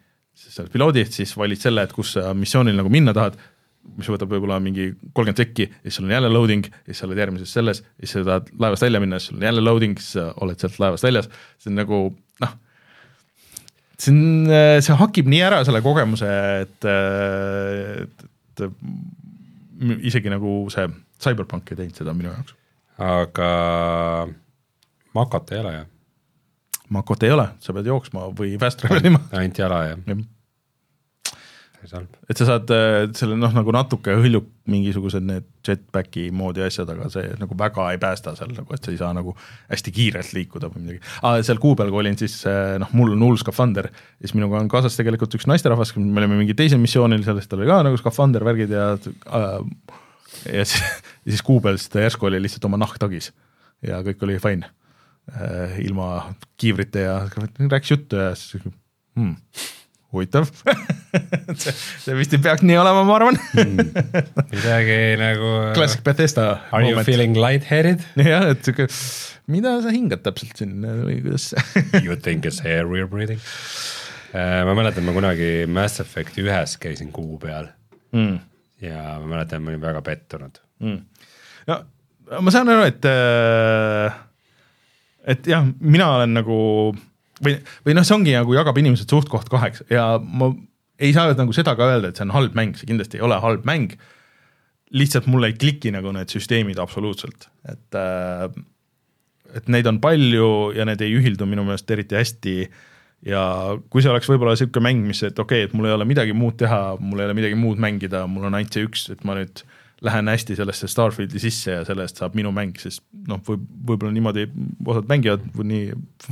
[0.64, 3.38] oled piloodid, siis valid selle, et kus sa missioonil nagu minna tahad
[3.96, 7.08] mis võtab võib-olla mingi kolmkümmend sekki ja siis sul on jälle loading ja siis sa
[7.08, 10.00] oled järgmises selles ja siis sa tahad laevast välja minna, siis sul on jälle loading,
[10.02, 11.30] siis sa oled sealt laevast väljas,
[11.62, 12.00] see on nagu
[12.44, 12.56] noh,
[13.96, 16.32] see on, see hakib nii ära selle kogemuse,
[16.64, 18.28] et, et,
[18.58, 20.90] et isegi nagu see
[21.24, 22.58] CyberPunk ei teinud seda minu jaoks.
[23.02, 23.52] aga
[25.18, 25.86] Makot ei ole ju,
[26.94, 29.24] Makot ei ole, sa pead jooksma või fast travel ima.
[29.32, 30.02] ainult jala ja
[31.88, 32.18] päris halb.
[32.30, 37.10] et sa saad äh, selle noh, nagu natuke hõljub mingisugused need jetpacki moodi asjad, aga
[37.12, 39.34] see nagu väga ei päästa seal nagu, et sa ei saa nagu
[39.72, 41.40] hästi kiirelt liikuda või midagi ah,.
[41.46, 43.90] seal kuu peal, kui olin, siis äh, noh, mul on hull skafander
[44.22, 47.82] siis minuga on kaasas tegelikult üks naisterahvas, me olime mingi teisel missioonil, sellest oli ka
[47.88, 49.62] nagu skafander, värgid ja äh,
[50.54, 50.82] ja siis,
[51.26, 53.32] ja siis kuu peal siis ta järsku oli lihtsalt oma nahk tagis
[53.86, 54.74] ja kõik oli fine
[55.84, 57.16] ilma kiivrite ja
[57.68, 59.34] rääkis juttu ja siis hmm,
[60.14, 60.48] huvitav
[61.58, 61.74] see,
[62.04, 63.38] see vist ei peaks nii olema, ma arvan.
[64.52, 67.08] midagi nagu Classic Bethesda Are you moment.
[67.10, 68.04] feeling lightheaded?
[68.22, 68.88] jah, et sihuke,
[69.52, 71.50] mida sa hingad täpselt siin või kuidas
[72.06, 73.42] You think it's air we are breathing?
[74.38, 77.70] ma mäletan, ma kunagi Mass Effect'i ühes käisin kuu peal
[78.16, 78.40] mm.?
[78.86, 80.60] ja ma mäletan, ma olin väga pettunud.
[80.84, 81.00] Mm.
[81.72, 81.78] no
[82.44, 83.08] ma saan aru, et,
[85.34, 86.58] et jah, mina olen nagu
[87.44, 90.52] või, või noh, see ongi nagu jagab inimesed suht-koht kaheks ja ma
[90.98, 93.38] ei saa nagu seda ka öelda, et see on halb mäng, see kindlasti ei ole
[93.44, 93.98] halb mäng.
[94.92, 98.48] lihtsalt mulle ei kliki nagu need süsteemid absoluutselt, et äh,
[99.56, 102.56] et neid on palju ja need ei ühildu minu meelest eriti hästi
[103.28, 103.42] ja
[103.90, 106.36] kui see oleks võib-olla niisugune mäng, mis, et okei okay,, et mul ei ole midagi
[106.38, 109.38] muud teha, mul ei ole midagi muud mängida, mul on ainult see üks, et ma
[109.40, 109.64] nüüd
[110.06, 114.14] lähen hästi sellesse Starfieldi sisse ja selle eest saab minu mäng, sest noh, võib, võib-olla
[114.14, 114.46] niimoodi
[114.86, 115.88] osad mängivad nii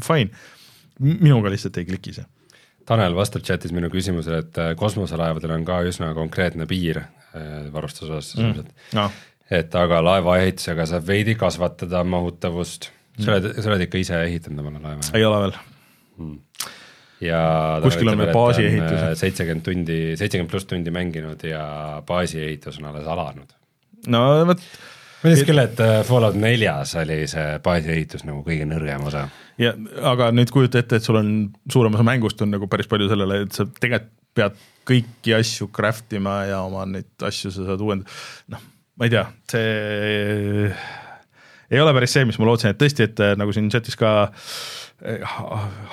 [0.06, 0.30] fine.
[1.00, 2.26] Minuga lihtsalt ei kliki see.
[2.86, 8.20] Tanel vastab chatis minu küsimusele, et äh, kosmoselaevadel on ka üsna konkreetne piir äh, varustuse
[8.20, 9.16] osas mm., noh,
[9.52, 12.92] et aga laeva ehitusega saab veidi kasvatada mahutavust.
[13.20, 15.12] sa oled, sa oled ikka ise ehitanud omale laeva?
[15.18, 15.56] ei ole veel.
[17.26, 17.42] ja
[17.84, 19.20] Kuskil on veel baasi ehitus.
[19.22, 21.66] seitsekümmend tundi, seitsekümmend pluss tundi mänginud ja
[22.06, 23.56] baasi ehitus on alles alanud.
[24.08, 24.62] no vot,
[25.24, 29.28] ma ütlesin küll, et äh, Fallout neljas oli see baasi ehitus nagu kõige nõrgem osa.
[29.62, 29.74] Ja
[30.12, 31.32] aga nüüd kujuta ette, et sul on
[31.72, 34.56] suurem osa mängust on nagu päris palju sellele, et sa tegelikult pead
[34.86, 38.12] kõiki asju craft ima ja oma neid asju sa saad uuendada,
[38.52, 38.64] noh,
[39.00, 40.72] ma ei tea, see
[41.72, 44.12] ei ole päris see, mis ma lootsin, et tõesti, et nagu siin chatis ka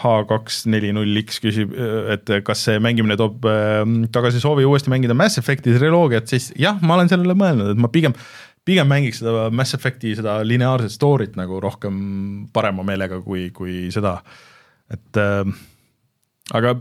[0.02, 1.72] H240X küsib,
[2.12, 3.82] et kas see mängimine toob äh,
[4.14, 7.90] tagasi soovi uuesti mängida Mass Effect'i triloogiat, siis jah, ma olen sellele mõelnud, et ma
[7.92, 8.14] pigem
[8.68, 11.96] pigem mängiks seda Mass Effect'i seda lineaarset story't nagu rohkem
[12.54, 14.18] parema meelega kui, kui seda,
[14.92, 15.42] et äh,
[16.58, 16.76] aga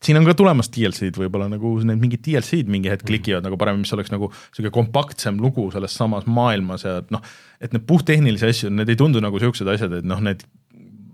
[0.00, 3.84] siin on ka tulemas DLC-d võib-olla nagu need mingid DLC-d mingi hetk klikivad nagu paremini,
[3.84, 7.22] mis oleks nagu sihuke kompaktsem lugu selles samas maailmas ja noh,
[7.60, 10.46] et need puhttehnilisi asju, need ei tundu nagu siuksed asjad, et noh, need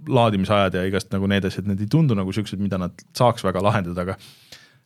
[0.06, 3.62] laadimisajad ja igast nagu need asjad, need ei tundu nagu siuksed, mida nad saaks väga
[3.66, 4.18] lahendada, aga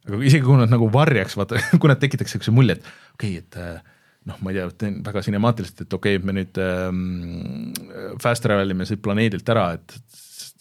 [0.08, 3.44] aga isegi kui nad nagu varjaks, vaata, kui nad tekitaks siukse mulje, et okei okay,,
[3.44, 3.98] et äh,
[4.28, 7.72] noh, ma ei tea, teen väga sinemaatiliselt, et okei okay,, me nüüd ähm,
[8.22, 9.96] fast travel ime siit planeedilt ära, et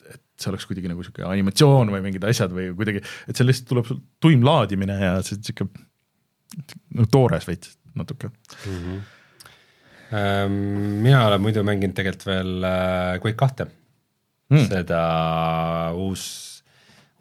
[0.10, 3.68] et see oleks kuidagi nagu sihuke animatsioon või mingid asjad või kuidagi, et see lihtsalt
[3.74, 5.68] tuleb sul tuim laadimine ja see sihuke
[6.96, 8.30] no toores veits natuke.
[10.16, 10.56] Ähm,
[11.04, 13.68] mina olen muidu mänginud tegelikult veel äh, Quake kahte
[14.50, 15.02] mm., seda
[15.94, 16.24] uus,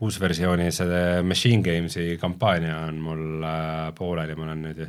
[0.00, 4.80] uusversiooni, see Machine Games'i kampaania on mul äh, pooleli, ma olen nüüd,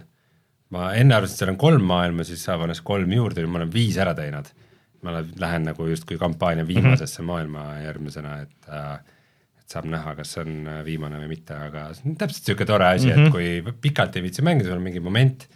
[0.76, 3.72] ma enne arvasin, et seal on kolm maailma, siis avanes kolm juurde, nüüd ma olen
[3.74, 4.52] viis ära teinud.
[5.00, 7.28] ma lähen nagu justkui kampaania viimasesse mm -hmm.
[7.32, 9.00] maailma järgmisena, et äh,
[9.60, 12.68] et saab näha, kas see on äh, viimane või mitte, aga see on täpselt niisugune
[12.68, 13.26] tore asi mm, -hmm.
[13.26, 15.48] et kui pikalt ei viitsi mängida, sul on mingi moment,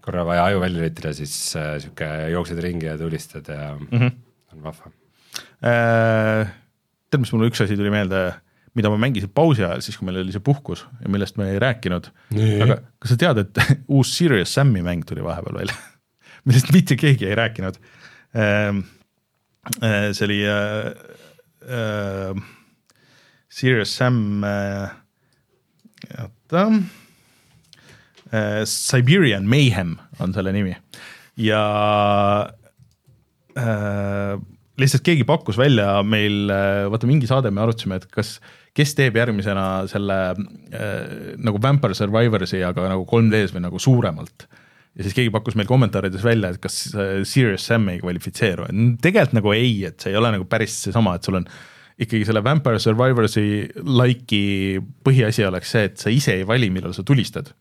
[0.00, 4.12] korra vaja aju välja lülitada, siis niisugune äh, jooksed ringi ja tulistad ja mm -hmm.
[4.52, 4.92] on vahva.
[5.64, 6.52] Äh,
[7.10, 8.34] tead, mis mul üks asi tuli meelde,
[8.76, 11.60] mida ma mängisin pausi ajal, siis kui meil oli see puhkus ja millest me ei
[11.62, 12.10] rääkinud.
[12.64, 13.60] Aga kas sa tead, et
[13.96, 15.76] uus Serious Sam'i mäng tuli vahepeal välja,
[16.48, 17.80] millest mitte keegi ei rääkinud.
[20.12, 20.92] see oli äh,
[21.66, 22.42] äh,
[23.48, 24.90] Serious Sam äh,,
[26.20, 26.66] oota
[28.32, 30.76] äh,, Siberian Mayhem on selle nimi
[31.40, 31.62] ja
[33.56, 34.36] äh,
[34.76, 36.50] lihtsalt keegi pakkus välja meil,
[36.92, 38.36] vaata mingi saade me arutasime, et kas,
[38.76, 44.48] kes teeb järgmisena selle äh, nagu Vampire Survivorsi, aga nagu 3D-s või nagu suuremalt.
[44.96, 48.68] ja siis keegi pakkus meil kommentaarides välja, et kas äh, Serious Sam ei kvalifitseeru,
[49.02, 51.48] tegelikult nagu ei, et see ei ole nagu päris seesama, et sul on
[51.96, 53.46] ikkagi selle Vampire Survivorsi
[53.80, 57.54] like'i põhiasi oleks see, et sa ise ei vali, millal sa tulistad.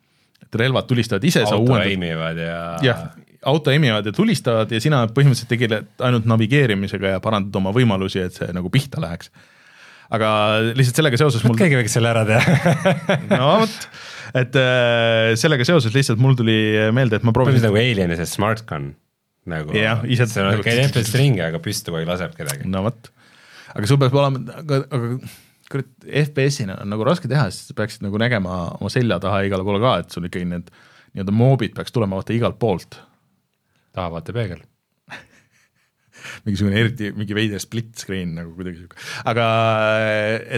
[0.45, 3.05] et relvad tulistavad ise, sa uuendad aimivad ja jah,
[3.45, 8.35] auto emivad ja tulistavad ja sina põhimõtteliselt tegeled ainult navigeerimisega ja parandad oma võimalusi, et
[8.37, 9.31] see nagu pihta läheks.
[10.13, 10.29] Aga
[10.75, 12.57] lihtsalt sellega seoses mul, keegi võiks selle ära teha.
[13.39, 13.87] no vot,
[14.41, 16.57] et äh, sellega seoses lihtsalt mul tuli
[16.95, 18.91] meelde, et ma proovisin nagu Alieni see smart gun,
[19.49, 22.67] nagu Jah, ise- see on, nagu- käid FPS-i ringi, aga püsti aeg laseb kedagi.
[22.69, 23.09] no vot,
[23.73, 25.11] aga sul peab olema, aga, aga
[25.71, 29.65] kurat, FPS-ina on nagu raske teha, sest sa peaksid nagu nägema oma selja taha igale
[29.65, 30.69] poole ka, et sul ikkagi need
[31.15, 32.99] nii-öelda moobid peaks tulema vaata igalt poolt.
[33.95, 34.61] tahavaatepeegel.
[36.45, 39.01] Mingisugune eriti mingi veider split screen nagu kuidagi sihuke,
[39.31, 39.49] aga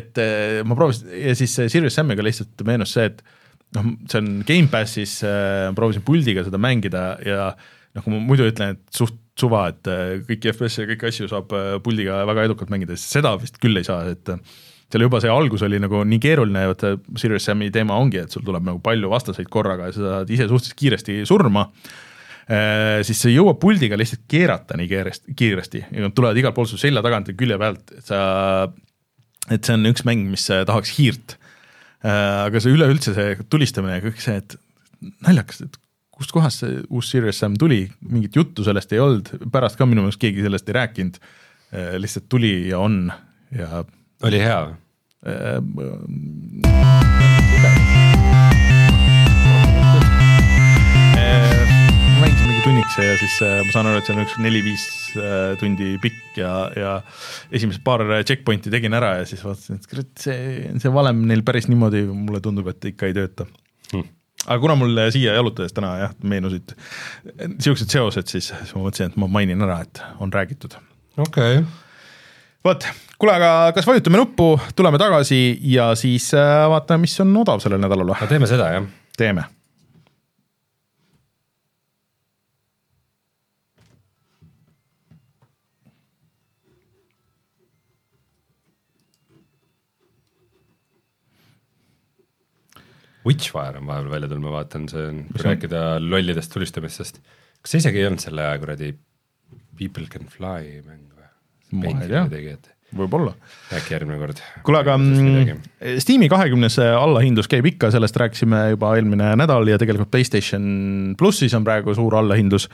[0.02, 3.24] et eh, ma proovisin ja siis Sirius Samiga lihtsalt meenus see, et
[3.78, 7.52] noh, see on Gamepassis äh,, proovisin puldiga seda mängida ja
[7.98, 11.30] noh, kui ma muidu ütlen, et suht suva, et äh, kõiki FPS-e ja kõiki asju
[11.32, 14.42] saab äh, puldiga väga edukalt mängida, siis seda vist küll ei saa, et äh,
[14.88, 18.46] seal juba see algus oli nagu nii keeruline vaata Sirius Sami teema ongi, et sul
[18.48, 21.68] tuleb nagu palju vastaseid korraga ja sa saad ise suhteliselt kiiresti surma
[22.48, 26.72] Äh, siis see jõuab puldiga lihtsalt keerata nii kiiresti, kiiresti ja nad tulevad igalt poolt
[26.72, 28.20] su selja tagant ja külje pealt, et sa,
[29.52, 31.36] et see on üks mäng, mis äh, tahaks hiirt.
[32.08, 34.56] aga see üleüldse see tulistamine ja kõik see, et
[35.26, 35.76] naljakas, et
[36.14, 40.22] kustkohast see uus Serious Sam tuli, mingit juttu sellest ei olnud, pärast ka minu meelest
[40.22, 41.20] keegi sellest ei rääkinud.
[42.00, 43.12] lihtsalt tuli ja on
[43.52, 43.84] ja
[44.24, 44.76] oli hea või?
[52.68, 55.94] Äh, tunnikese ja siis äh, ma saan aru, et see on üks neli-viis äh, tundi
[56.04, 56.92] pikk ja, ja
[57.56, 61.70] esimesed paar checkpoint'i tegin ära ja siis vaatasin, et kurat, see, see valem neil päris
[61.72, 63.48] niimoodi mulle tundub, et ikka ei tööta
[63.88, 64.04] Hmm.
[64.44, 66.74] aga kuna mul siia jalutades täna jah, meenusid
[67.54, 70.76] niisugused seosed, siis siis ma mõtlesin, et ma mainin ära, et on räägitud
[71.16, 71.62] okei okay.,
[72.68, 75.40] vot, kuule, aga kas vajutame nuppu, tuleme tagasi
[75.72, 78.20] ja siis äh, vaatame, mis on odav sellel nädalal või?
[78.20, 78.90] no teeme seda jah.
[79.16, 79.48] teeme.
[93.28, 97.22] Witchfire on vahepeal välja tulnud, ma vaatan, see on, kui rääkida lollidest tulistamistest.
[97.62, 98.96] kas see isegi ei olnud selle kuradi
[99.78, 101.08] People can fly mäng
[101.72, 102.74] Ma või ei tea.?
[102.96, 103.34] võib-olla.
[103.76, 104.38] äkki järgmine kord.
[104.64, 105.58] kuule, aga mm,
[106.00, 110.64] Steam'i kahekümnes allahindlus käib ikka, sellest rääkisime juba eelmine nädal ja tegelikult Playstation
[111.20, 112.70] plussis on praegu suur allahindlus.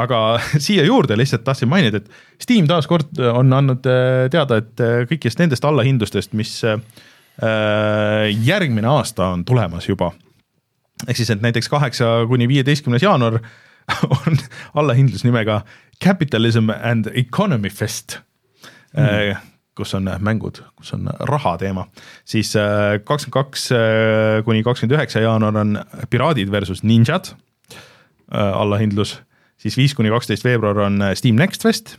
[0.00, 2.08] aga siia juurde lihtsalt tahtsin mainida, et
[2.40, 6.80] Steam taaskord on andnud äh, teada, et äh, kõikidest nendest allahindlustest, mis äh,
[8.44, 10.10] järgmine aasta on tulemas juba.
[11.08, 13.38] Ehk siis, et näiteks kaheksa kuni viieteistkümnes jaanuar
[14.18, 14.36] on
[14.74, 15.62] allahindlus nimega
[16.04, 18.18] Capitalism and Economy Fest
[18.96, 19.40] mm.,
[19.80, 21.86] kus on mängud, kus on raha teema,
[22.28, 23.62] siis äh, kakskümmend kaks
[24.44, 25.78] kuni kakskümmend üheksa jaanuar on
[26.10, 27.80] Piraadid versus Ninjad äh,
[28.36, 29.16] allahindlus,
[29.56, 31.96] siis viis kuni kaksteist veebruar on Steam Next Fest,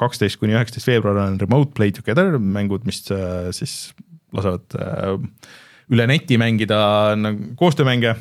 [0.00, 3.92] kaksteist kuni üheksateist veebruar on Remote Play Together, mängud, mis äh, siis
[4.32, 5.16] lasevad äh,
[5.90, 6.78] üle neti mängida
[7.18, 8.14] nagu koostöömänge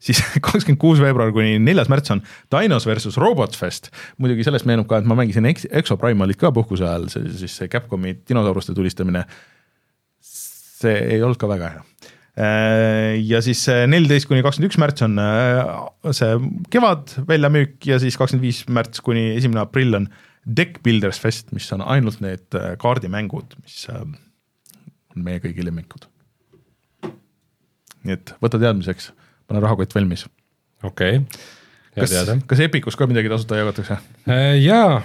[0.00, 2.22] siis kakskümmend kuus veebruar kuni neljas märts on
[2.52, 3.90] Dinos versus Robots Fest.
[4.18, 7.56] muidugi sellest meenub ka, et ma mängisin Ex- Exo Primalit ka puhkuse ajal, see siis
[7.60, 9.24] see Capcomi dinosauruste tulistamine.
[10.20, 11.82] see ei olnud ka väga hea.
[12.40, 16.38] Ja siis neliteist kuni kakskümmend üks märts on äh, see
[16.72, 20.08] kevad väljamüük ja siis kakskümmend viis märts kuni esimene aprill on
[20.46, 26.06] Deck Builders Fest, mis on ainult need äh, kaardimängud, mis äh, on meie kõigi lemmikud.
[28.06, 29.10] nii et võta teadmiseks,
[29.50, 30.24] pane rahakott valmis.
[30.82, 31.40] okei okay.,
[31.98, 33.98] kas teada., kas Epicus ka midagi tasuta jagatakse?
[34.62, 35.02] jaa,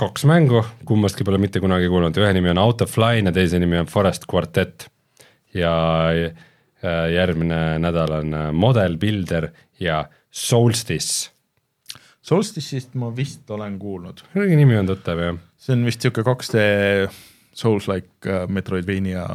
[0.00, 3.62] kaks mängu, kummastki pole mitte kunagi kuulnud, ühe nimi on Out of Line ja teise
[3.62, 4.88] nimi on Forest Quartet.
[5.54, 5.74] Ja
[6.12, 9.48] äh, järgmine nädal on äh, Model Builder
[9.80, 11.30] ja Solstice.
[12.22, 15.38] Solstice'ist ma vist olen kuulnud, kuidagi nimi on tuttav jah.
[15.58, 17.10] see on vist niisugune 2D
[17.58, 19.26] Souls-like äh, Metroidvania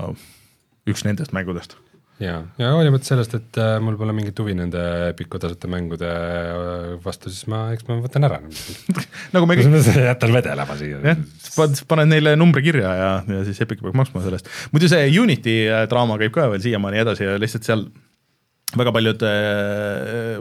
[0.87, 1.77] üks nendest mängudest.
[2.23, 4.81] ja, ja hoolimata sellest, et äh, mul pole mingit huvi nende
[5.11, 8.39] Epiku tasuta mängude äh, vastu, siis ma, eks ma võtan ära.
[9.35, 11.21] nagu me kõik, jätan vedelema siia jah,
[11.89, 14.49] paned neile numbri kirja ja, ja siis Epic peab maksma selle eest.
[14.73, 17.87] muidu see Unity äh, draama käib ka veel siiamaani edasi ja lihtsalt seal
[18.77, 19.21] väga paljud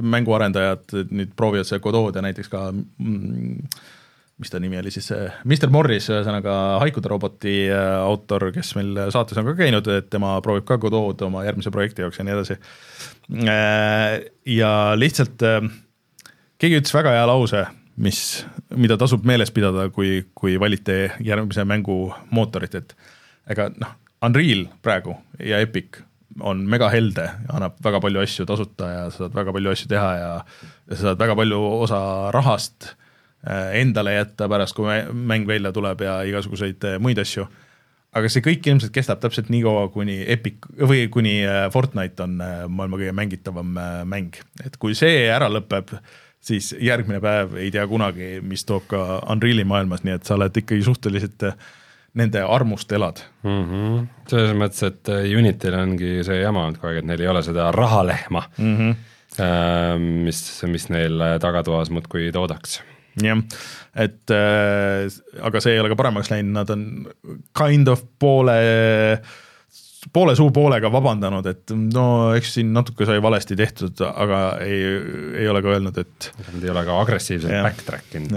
[0.03, 3.61] mänguarendajad nüüd proovivad seda Godot'd ja näiteks ka mm,
[4.37, 5.09] mis ta nimi oli siis,
[5.49, 10.35] Mr Morris, ühesõnaga Haikude roboti äh, autor, kes meil saates on ka käinud, et tema
[10.45, 12.59] proovib ka Godot'd oma järgmise projekti jaoks ja nii edasi.
[14.59, 15.71] ja lihtsalt äh,
[16.61, 17.65] keegi ütles väga hea lause,
[17.97, 18.21] mis,
[18.77, 22.93] mida tasub meeles pidada, kui, kui valite järgmise mängu mootorit, et
[23.49, 23.97] ega noh,
[24.27, 26.03] Unreal praegu ja Epic
[26.45, 29.89] on mega helde ja annab väga palju asju tasuta ja sa saad väga palju asju
[29.89, 30.31] teha ja,
[30.91, 32.01] ja sa saad väga palju osa
[32.35, 33.06] rahast äh,
[33.73, 37.47] endale jätta pärast, kui mä- mäng välja tuleb ja igasuguseid äh, muid asju.
[38.17, 42.39] aga see kõik ilmselt kestab täpselt nii kaua, kuni Epic või kuni äh, Fortnite on
[42.41, 45.93] äh, maailma kõige mängitavam äh, mäng, et kui see ära lõpeb,
[46.41, 49.03] siis järgmine päev ei tea kunagi, mis toob ka
[49.33, 51.59] Unreali maailmas, nii et sa oled ikkagi suhteliselt äh,
[52.17, 53.63] nende armust elad mm.
[53.69, 54.09] -hmm.
[54.31, 57.43] selles mõttes, et äh, Unityl ongi see jama olnud kogu aeg, et neil ei ole
[57.45, 60.11] seda rahalehma mm, -hmm.
[60.25, 62.81] mis, mis neil tagatoas muudkui toodaks
[63.23, 63.41] jah,
[63.97, 65.07] et äh,
[65.47, 66.87] aga see ei ole ka paremaks läinud, nad on
[67.57, 68.57] kind of poole
[70.13, 72.07] poole suu poolega vabandanud, et no
[72.37, 74.83] eks siin natuke sai valesti tehtud, aga ei,
[75.43, 76.29] ei ole ka öelnud, et.
[76.53, 78.37] Nad ei ole ka agressiivselt backtrack inud.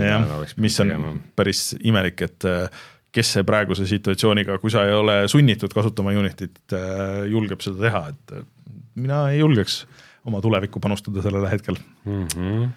[0.57, 1.13] mis on tegema.
[1.39, 2.81] päris imelik, et äh,
[3.15, 8.03] kes see praeguse situatsiooniga, kui sa ei ole sunnitud kasutama Unityt, äh, julgeb seda teha,
[8.13, 8.37] et
[8.99, 9.83] mina ei julgeks
[10.27, 12.25] oma tulevikku panustada sellel hetkel mm.
[12.35, 12.69] -hmm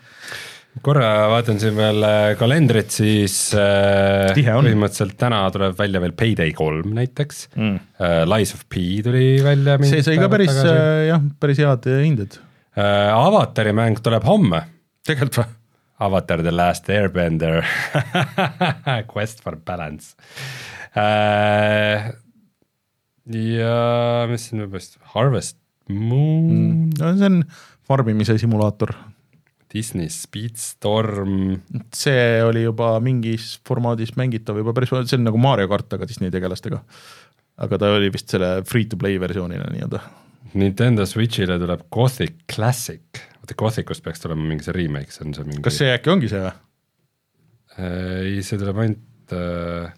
[0.80, 6.94] korra vaatan siin veel äh, kalendrit, siis äh, põhimõtteliselt täna tuleb välja veel Payday kolm
[6.96, 7.76] näiteks mm..
[8.00, 9.76] Uh, Lies of P tuli välja.
[9.84, 12.38] see sai ka päris äh, jah, päris head hinded.
[12.72, 14.62] Avatari mäng tuleb homme.
[15.04, 15.58] tegelikult või?
[16.02, 17.60] Avatar The Last Airbender
[19.12, 20.16] Quest for Balance
[23.32, 23.74] ja
[24.26, 25.60] mis siin võib vist, Harvest
[25.92, 26.88] Moon mm..
[26.98, 27.38] no see on
[27.86, 28.96] farmimise simulaator
[29.72, 31.60] Disney Speedstorm.
[31.94, 36.32] see oli juba mingis formaadis mängitav juba päris, see on nagu Mario kart, aga Disney
[36.34, 36.82] tegelastega.
[37.62, 40.00] aga ta oli vist selle free-to-play versioonina nii-öelda.
[40.58, 45.48] Nintendo Switch'ile tuleb Gothic Classic, vaata Gothicust peaks tulema mingi see remake, see on see
[45.48, 46.52] mingi kas see äkki ongi see või?
[47.78, 49.94] Äh, ei, see tuleb ainult äh,,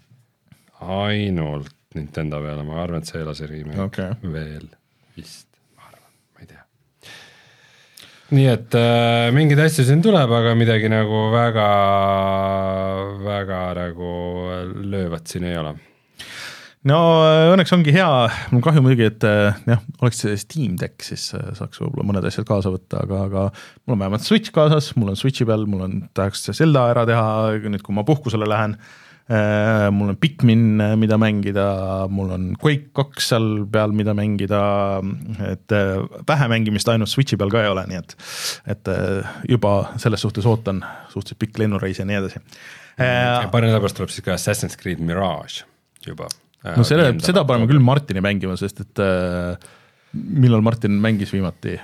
[0.95, 4.15] ainult Nintendo peale, ma arvan, et see ei ole see remake okay.
[4.23, 4.67] veel
[5.15, 5.44] vist
[8.33, 11.67] nii et äh, mingeid asju siin tuleb, aga midagi nagu väga,
[13.25, 14.13] väga nagu
[14.93, 15.75] löövat siin ei ole.
[16.85, 18.09] No äh, õnneks ongi hea,
[18.53, 22.27] mul kahju muidugi, et äh, jah, oleks see Steam Deck, siis äh, saaks võib-olla mõned
[22.29, 23.47] asjad kaasa võtta, aga, aga
[23.85, 27.25] mul on vähemalt Switch kaasas, mul on Switchi peal, mul on, tahaks Zelda ära teha,
[27.65, 31.65] nüüd kui ma puhkusele lähen Äh, mul on Pikmin, äh, mida mängida,
[32.13, 34.59] mul on Quake kaks seal peal, mida mängida,
[35.47, 38.13] et äh, vähe mängimist ainult Switchi peal ka ei ole, nii et,
[38.75, 38.91] et
[39.49, 42.43] juba selles suhtes ootan suhteliselt pikk lennureis ja nii edasi.
[42.99, 45.65] paari nädala pärast tuleb siis ka Assassin's Creed Mirage
[46.05, 46.29] juba.
[46.77, 49.05] no selle, seda paneme küll Martini mängima, sest et
[50.13, 51.79] millal Martin mängis viimati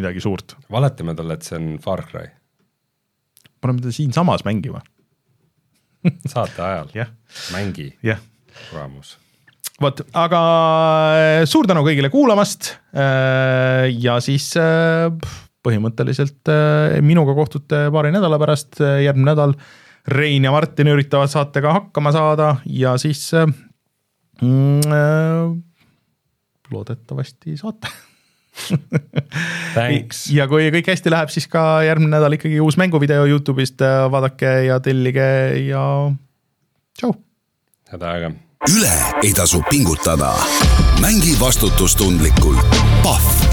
[0.00, 0.56] midagi suurt?
[0.72, 2.32] valetame talle, et see on Far Cry.
[3.60, 4.80] paneme teda siinsamas mängima
[6.32, 7.12] saate ajal yeah.,
[7.54, 8.20] mängi yeah.,
[8.70, 9.16] kuramus.
[9.82, 10.42] vot, aga
[11.16, 15.10] äh, suur tänu kõigile kuulamast äh, ja siis äh,
[15.66, 16.46] põhimõtteliselt
[17.02, 19.56] minuga kohtute paari nädala pärast, järgmine nädal
[20.14, 23.24] Rein ja Martin üritavad saatega hakkama saada ja siis
[24.38, 25.56] mm,
[26.70, 27.90] loodetavasti saate
[30.38, 34.52] ja kui kõik hästi läheb, siis ka järgmine nädal ikkagi uus mänguvideo Youtube'ist, äh, vaadake
[34.68, 35.28] ja tellige
[35.66, 35.84] ja
[36.98, 37.14] tšau.
[37.92, 38.32] head aega.
[38.72, 40.34] üle ei tasu pingutada.
[41.00, 42.80] mängi vastutustundlikult.
[43.04, 43.45] Pahv